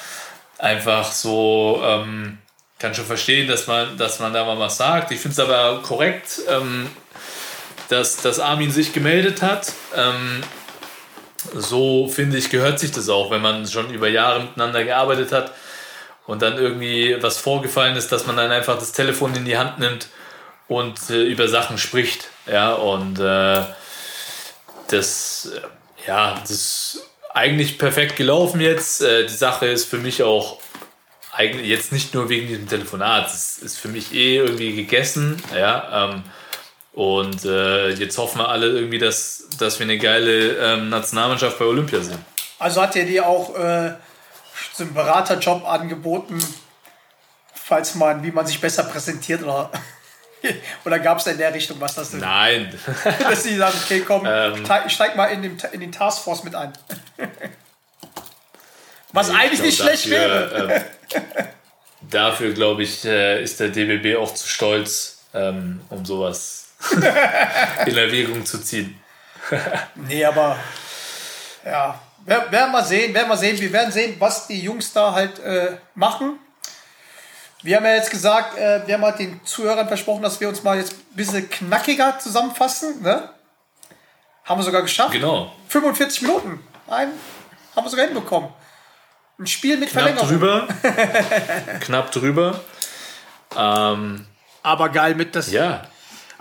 einfach 0.59 1.12
so, 1.12 1.80
ähm, 1.84 2.38
kann 2.78 2.95
schon 2.95 3.07
verstehen, 3.07 3.47
dass 3.47 3.66
man, 3.66 3.97
dass 3.99 4.18
man 4.18 4.32
da 4.32 4.45
mal 4.45 4.59
was 4.59 4.78
sagt. 4.78 5.12
Ich 5.12 5.20
finde 5.20 5.34
es 5.34 5.38
aber 5.38 5.82
korrekt, 5.82 6.40
ähm, 6.49 6.90
dass, 7.88 8.16
dass 8.16 8.40
Armin 8.40 8.72
sich 8.72 8.93
gemeldet 8.93 9.43
hat. 9.43 9.72
Ähm, 9.95 10.43
so 11.55 12.09
finde 12.09 12.38
ich, 12.38 12.51
gehört 12.51 12.78
sich 12.78 12.93
das 12.93 13.09
auch, 13.09 13.30
wenn 13.30 13.43
man 13.43 13.66
schon 13.66 13.93
über 13.93 14.09
Jahre 14.09 14.40
miteinander 14.40 14.84
gearbeitet 14.84 15.32
hat 15.32 15.53
und 16.26 16.43
dann 16.43 16.57
irgendwie 16.57 17.16
was 17.20 17.38
vorgefallen 17.38 17.97
ist, 17.97 18.12
dass 18.12 18.26
man 18.26 18.36
dann 18.36 18.51
einfach 18.51 18.78
das 18.78 18.93
Telefon 18.93 19.34
in 19.34 19.45
die 19.45 19.59
Hand 19.59 19.78
nimmt 19.78 20.09
und 20.68 21.11
äh, 21.11 21.22
über 21.24 21.49
Sachen 21.49 21.78
spricht. 21.78 22.28
Ja, 22.47 22.74
und 22.74 23.18
äh, 23.18 23.62
das, 24.88 25.51
äh, 25.55 26.07
ja, 26.07 26.38
das 26.40 26.51
ist 26.51 27.03
eigentlich 27.34 27.78
perfekt 27.78 28.16
gelaufen 28.16 28.61
jetzt. 28.61 29.03
Äh, 29.03 29.26
die 29.26 29.34
Sache 29.34 29.66
ist 29.66 29.86
für 29.86 29.99
mich 29.99 30.22
auch 30.22 30.59
eigentlich 31.32 31.68
jetzt 31.68 31.93
nicht 31.93 32.14
nur 32.14 32.28
wegen 32.28 32.47
diesem 32.47 32.68
Telefonat, 32.68 33.28
es 33.28 33.59
ist 33.59 33.78
für 33.78 33.88
mich 33.88 34.12
eh 34.12 34.36
irgendwie 34.36 34.74
gegessen. 34.74 35.43
Ja, 35.55 36.11
ähm, 36.11 36.24
und 36.93 37.45
äh, 37.45 37.90
jetzt 37.90 38.18
hoffen 38.18 38.38
wir 38.38 38.49
alle 38.49 38.66
irgendwie, 38.66 38.99
dass, 38.99 39.45
dass 39.59 39.78
wir 39.78 39.84
eine 39.84 39.99
geile 39.99 40.57
ähm, 40.59 40.90
Nationalmannschaft 40.90 41.59
bei 41.59 41.64
Olympia 41.64 42.01
sind. 42.01 42.18
Also 42.59 42.82
hat 42.82 42.95
er 42.97 43.05
dir 43.07 43.26
auch 43.26 43.57
äh, 43.57 43.95
so 44.74 44.84
einen 44.84 44.95
Beraterjob 44.95 45.66
angeboten, 45.66 46.38
falls 47.55 47.95
man, 47.95 48.22
wie 48.22 48.30
man 48.30 48.47
sich 48.47 48.61
besser 48.61 48.84
präsentiert 48.84 49.43
oder, 49.43 49.70
oder 50.84 50.99
gab 50.99 51.18
es 51.18 51.26
in 51.26 51.38
der 51.38 51.55
Richtung 51.55 51.80
was 51.80 51.95
das 51.95 52.11
denn? 52.11 52.20
Nein, 52.20 52.78
Dass 53.20 53.43
die 53.43 53.57
sagen, 53.57 53.76
okay, 53.84 54.05
komm, 54.07 54.26
Ähm. 54.26 54.64
steig, 54.88 55.16
mal 55.16 55.26
in, 55.26 55.43
dem, 55.43 55.57
in 55.72 55.80
den 55.80 55.93
Taskforce 55.93 56.45
mit 56.45 56.55
ein. 56.55 56.72
Was 59.14 59.28
Ich 59.28 59.34
eigentlich 59.34 59.61
nicht 59.61 59.78
schlecht 59.78 60.09
wäre. 60.09 60.49
dafür, 60.49 60.74
ähm, 61.14 61.47
dafür 62.11 62.53
glaube 62.55 62.82
ich, 62.82 63.05
äh, 63.05 63.43
ist 63.43 63.61
der 63.61 63.68
DBB 63.68 64.16
auch 64.16 64.32
zu 64.32 64.49
stolz, 64.49 65.18
ähm, 65.34 65.82
um 65.90 66.07
sowas 66.07 66.62
in 67.87 67.97
Erwägung 67.97 68.45
zu 68.45 68.59
ziehen. 68.61 68.99
Nee, 69.95 70.24
aber 70.24 70.57
ja, 71.64 71.99
wer- 72.24 72.51
werden 72.51 72.72
wir 72.72 72.85
sehen, 72.85 73.12
werden 73.14 73.28
wir 73.28 73.37
sehen. 73.37 73.61
Wir 73.61 73.72
werden 73.72 73.93
sehen, 73.93 74.16
was 74.18 74.47
die 74.47 74.61
Jungs 74.61 74.93
da 74.93 75.12
halt 75.12 75.39
äh, 75.41 75.76
machen. 75.95 76.39
Wir 77.62 77.76
haben 77.76 77.85
ja 77.85 77.95
jetzt 77.95 78.11
gesagt, 78.11 78.57
äh, 78.59 78.87
wir 78.87 78.95
haben 78.95 79.03
halt 79.05 79.18
den 79.18 79.41
Zuhörern 79.45 79.87
versprochen, 79.89 80.22
dass 80.22 80.41
wir 80.41 80.49
uns 80.49 80.62
mal 80.62 80.76
jetzt 80.78 80.93
ein 80.95 81.16
bisschen 81.16 81.49
knackiger 81.49 82.18
zusammenfassen. 82.18 83.03
Ne? 83.03 83.28
Haben 84.45 84.61
wir 84.61 84.64
sogar 84.64 84.83
geschafft. 84.83 85.12
Genau. 85.12 85.53
45 85.68 86.22
Minuten. 86.22 86.61
Ein, 86.89 87.11
haben 87.76 87.85
wir 87.85 87.91
sogar 87.91 88.07
hinbekommen. 88.07 88.49
Ein 89.39 89.47
Spiel 89.47 89.76
mit 89.76 89.91
Knapp 89.91 90.03
Verlängerung. 90.05 90.28
drüber. 90.28 90.68
Knapp 91.80 92.11
drüber. 92.12 92.61
Ähm, 93.57 94.26
Aber 94.62 94.89
geil 94.89 95.14
mit 95.14 95.35
das. 95.37 95.51
ja, 95.53 95.83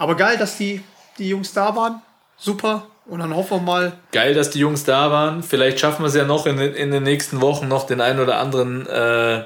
Aber 0.01 0.15
geil, 0.15 0.37
dass 0.37 0.57
die, 0.57 0.83
die 1.19 1.29
Jungs 1.29 1.53
da 1.53 1.75
waren. 1.75 2.01
Super. 2.37 2.87
Und 3.05 3.19
dann 3.19 3.35
hoffen 3.35 3.57
wir 3.59 3.61
mal. 3.61 3.93
geil, 4.11 4.33
dass 4.33 4.49
die 4.49 4.59
Jungs 4.59 4.83
da 4.83 5.11
waren. 5.11 5.43
Vielleicht 5.43 5.79
schaffen 5.79 6.03
wir 6.03 6.07
es 6.07 6.15
ja 6.15 6.23
noch 6.25 6.45
in, 6.47 6.57
den- 6.57 6.73
in 6.73 6.91
den 6.91 7.03
nächsten 7.03 7.39
Wochen 7.41 7.67
noch 7.67 7.85
den 7.85 8.01
einen 8.01 8.19
oder 8.19 8.37
anderen 8.39 8.87
äh, 8.87 9.43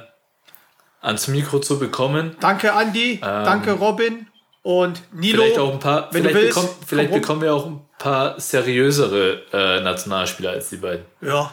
ans 1.01 1.27
Mikro 1.27 1.59
zu 1.59 1.77
bekommen. 1.79 2.35
Danke, 2.39 2.71
Andi. 2.73 3.19
danke, 3.21 3.73
Robin. 3.73 4.27
Und 4.61 5.01
Nilo. 5.13 5.43
Ähm, 5.43 5.47
Vielleicht 5.49 5.59
auch 5.59 5.73
ein 5.73 5.79
paar, 5.79 6.09
wenn 6.11 6.23
du 6.23 6.29
vielleicht, 6.29 6.45
willst, 6.45 6.55
bekommen, 6.55 6.75
vielleicht 6.87 7.11
bekommen 7.11 7.41
wir 7.41 7.53
auch 7.53 7.65
ein 7.65 7.81
paar 7.99 8.39
seriösere 8.39 9.41
äh, 9.53 9.81
Nationalspieler 9.81 10.51
als 10.51 10.69
die 10.69 10.77
beiden. 10.77 11.05
Ja. 11.21 11.51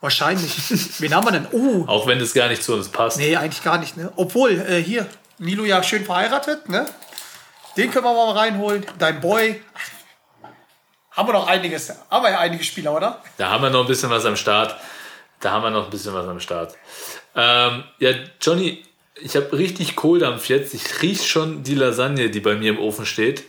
Wahrscheinlich. 0.00 0.54
Wen 1.00 1.14
haben 1.14 1.26
wir 1.26 1.32
denn? 1.32 1.46
Oh, 1.52 1.84
Auch 1.86 2.06
wenn 2.06 2.18
das 2.18 2.34
gar 2.34 2.48
nicht 2.48 2.62
zu 2.62 2.74
uns 2.74 2.88
passt. 2.88 3.18
nee, 3.18 3.36
eigentlich 3.36 3.62
gar 3.64 3.78
nicht, 3.78 3.96
ne? 3.96 4.12
Obwohl, 4.16 4.50
äh, 4.52 4.82
hier, 4.82 5.06
Nilo 5.38 5.64
ja 5.64 5.82
schön 5.82 6.04
verheiratet, 6.04 6.68
ne? 6.68 6.84
Den 7.76 7.90
können 7.90 8.04
wir 8.04 8.14
mal 8.14 8.32
reinholen. 8.32 8.86
Dein 8.98 9.20
Boy. 9.20 9.60
Haben 11.10 11.28
wir 11.28 11.32
noch 11.32 11.46
einiges. 11.46 11.92
Haben 12.10 12.24
wir 12.24 12.30
ja 12.30 12.38
einige 12.38 12.64
Spieler, 12.64 12.94
oder? 12.94 13.22
Da 13.36 13.50
haben 13.50 13.62
wir 13.62 13.70
noch 13.70 13.82
ein 13.82 13.86
bisschen 13.86 14.10
was 14.10 14.24
am 14.24 14.36
Start. 14.36 14.76
Da 15.40 15.52
haben 15.52 15.62
wir 15.62 15.70
noch 15.70 15.84
ein 15.84 15.90
bisschen 15.90 16.14
was 16.14 16.26
am 16.26 16.40
Start. 16.40 16.74
Ähm, 17.36 17.84
ja, 17.98 18.10
Johnny, 18.40 18.84
ich 19.20 19.36
habe 19.36 19.52
richtig 19.52 19.96
Kohldampf 19.96 20.48
jetzt. 20.48 20.74
Ich 20.74 21.02
rieche 21.02 21.24
schon 21.24 21.62
die 21.62 21.74
Lasagne, 21.74 22.30
die 22.30 22.40
bei 22.40 22.54
mir 22.54 22.70
im 22.70 22.78
Ofen 22.78 23.06
steht. 23.06 23.44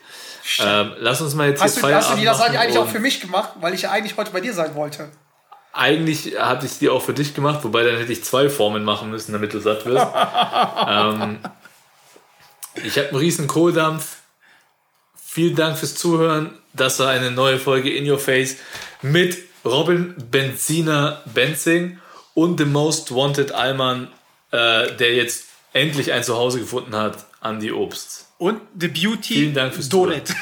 Ähm, 0.60 0.94
lass 1.00 1.22
uns 1.22 1.34
mal 1.34 1.50
jetzt 1.50 1.64
Hast 1.64 1.80
hier 1.80 1.90
du, 1.90 1.96
hast 1.96 2.12
du 2.12 2.18
die 2.18 2.26
Lasagne 2.26 2.60
eigentlich 2.60 2.78
auch 2.78 2.88
für 2.88 3.00
mich 3.00 3.20
gemacht, 3.20 3.54
weil 3.60 3.74
ich 3.74 3.84
ja 3.84 3.92
eigentlich 3.92 4.16
heute 4.16 4.32
bei 4.32 4.42
dir 4.42 4.54
sein 4.54 4.76
wollte? 4.76 5.10
Eigentlich 5.74 6.40
hatte 6.40 6.68
ich 6.68 6.78
die 6.78 6.88
auch 6.90 7.02
für 7.02 7.14
dich 7.14 7.34
gemacht, 7.34 7.60
wobei 7.64 7.84
dann 7.84 7.98
hätte 7.98 8.12
ich 8.12 8.24
zwei 8.24 8.50
Formen 8.50 8.84
machen 8.84 9.10
müssen, 9.10 9.34
damit 9.34 9.54
du 9.54 9.60
satt 9.60 9.86
wirst. 9.86 10.06
ähm, 10.88 11.40
ich 12.84 12.98
habe 12.98 13.10
einen 13.10 13.18
riesen 13.18 13.48
Kohldampf. 13.48 14.18
Vielen 15.16 15.56
Dank 15.56 15.78
fürs 15.78 15.96
Zuhören. 15.96 16.58
Das 16.74 17.00
war 17.00 17.10
eine 17.10 17.32
neue 17.32 17.60
Folge 17.60 17.94
In 17.94 18.10
Your 18.10 18.20
Face 18.20 18.58
mit 19.02 19.38
Robin 19.64 20.16
Benziner 20.32 21.22
Benzing 21.26 22.00
und 22.34 22.60
The 22.60 22.66
Most 22.66 23.14
Wanted 23.14 23.52
Alman, 23.52 24.10
äh, 24.52 24.92
der 24.94 25.16
jetzt 25.16 25.46
endlich 25.74 26.14
ein 26.14 26.24
Zuhause 26.24 26.60
gefunden 26.60 26.96
hat, 26.96 27.26
Andy 27.44 27.72
Obst. 27.72 28.28
Und 28.38 28.62
The 28.80 28.88
Beauty 28.88 29.34
Vielen 29.34 29.54
Dank 29.54 29.74
fürs 29.74 29.90
Donut. 29.90 30.24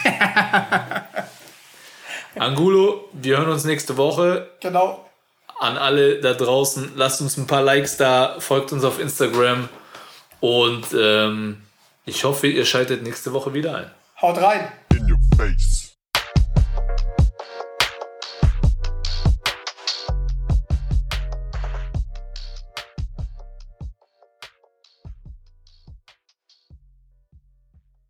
Angulo, 2.36 3.10
wir 3.14 3.38
hören 3.38 3.50
uns 3.50 3.64
nächste 3.64 3.98
Woche. 3.98 4.50
genau. 4.60 5.10
an 5.60 5.78
alle 5.78 6.20
da 6.20 6.34
draußen, 6.34 6.94
lasst 6.96 7.22
uns 7.22 7.38
ein 7.38 7.48
paar 7.48 7.62
Likes 7.62 7.98
da, 7.98 8.36
folgt 8.40 8.72
uns 8.74 8.84
auf 8.84 9.00
Instagram 9.00 9.70
und 10.40 10.86
ähm, 10.96 11.63
ich 12.06 12.24
hoffe, 12.24 12.48
ihr 12.48 12.66
schaltet 12.66 13.04
nächste 13.04 13.34
Woche 13.34 13.54
wieder 13.54 13.76
ein. 13.76 13.92
Haut 14.22 14.38
rein. 14.38 14.72
In 14.94 15.12
your 15.12 15.20
face. 15.38 15.93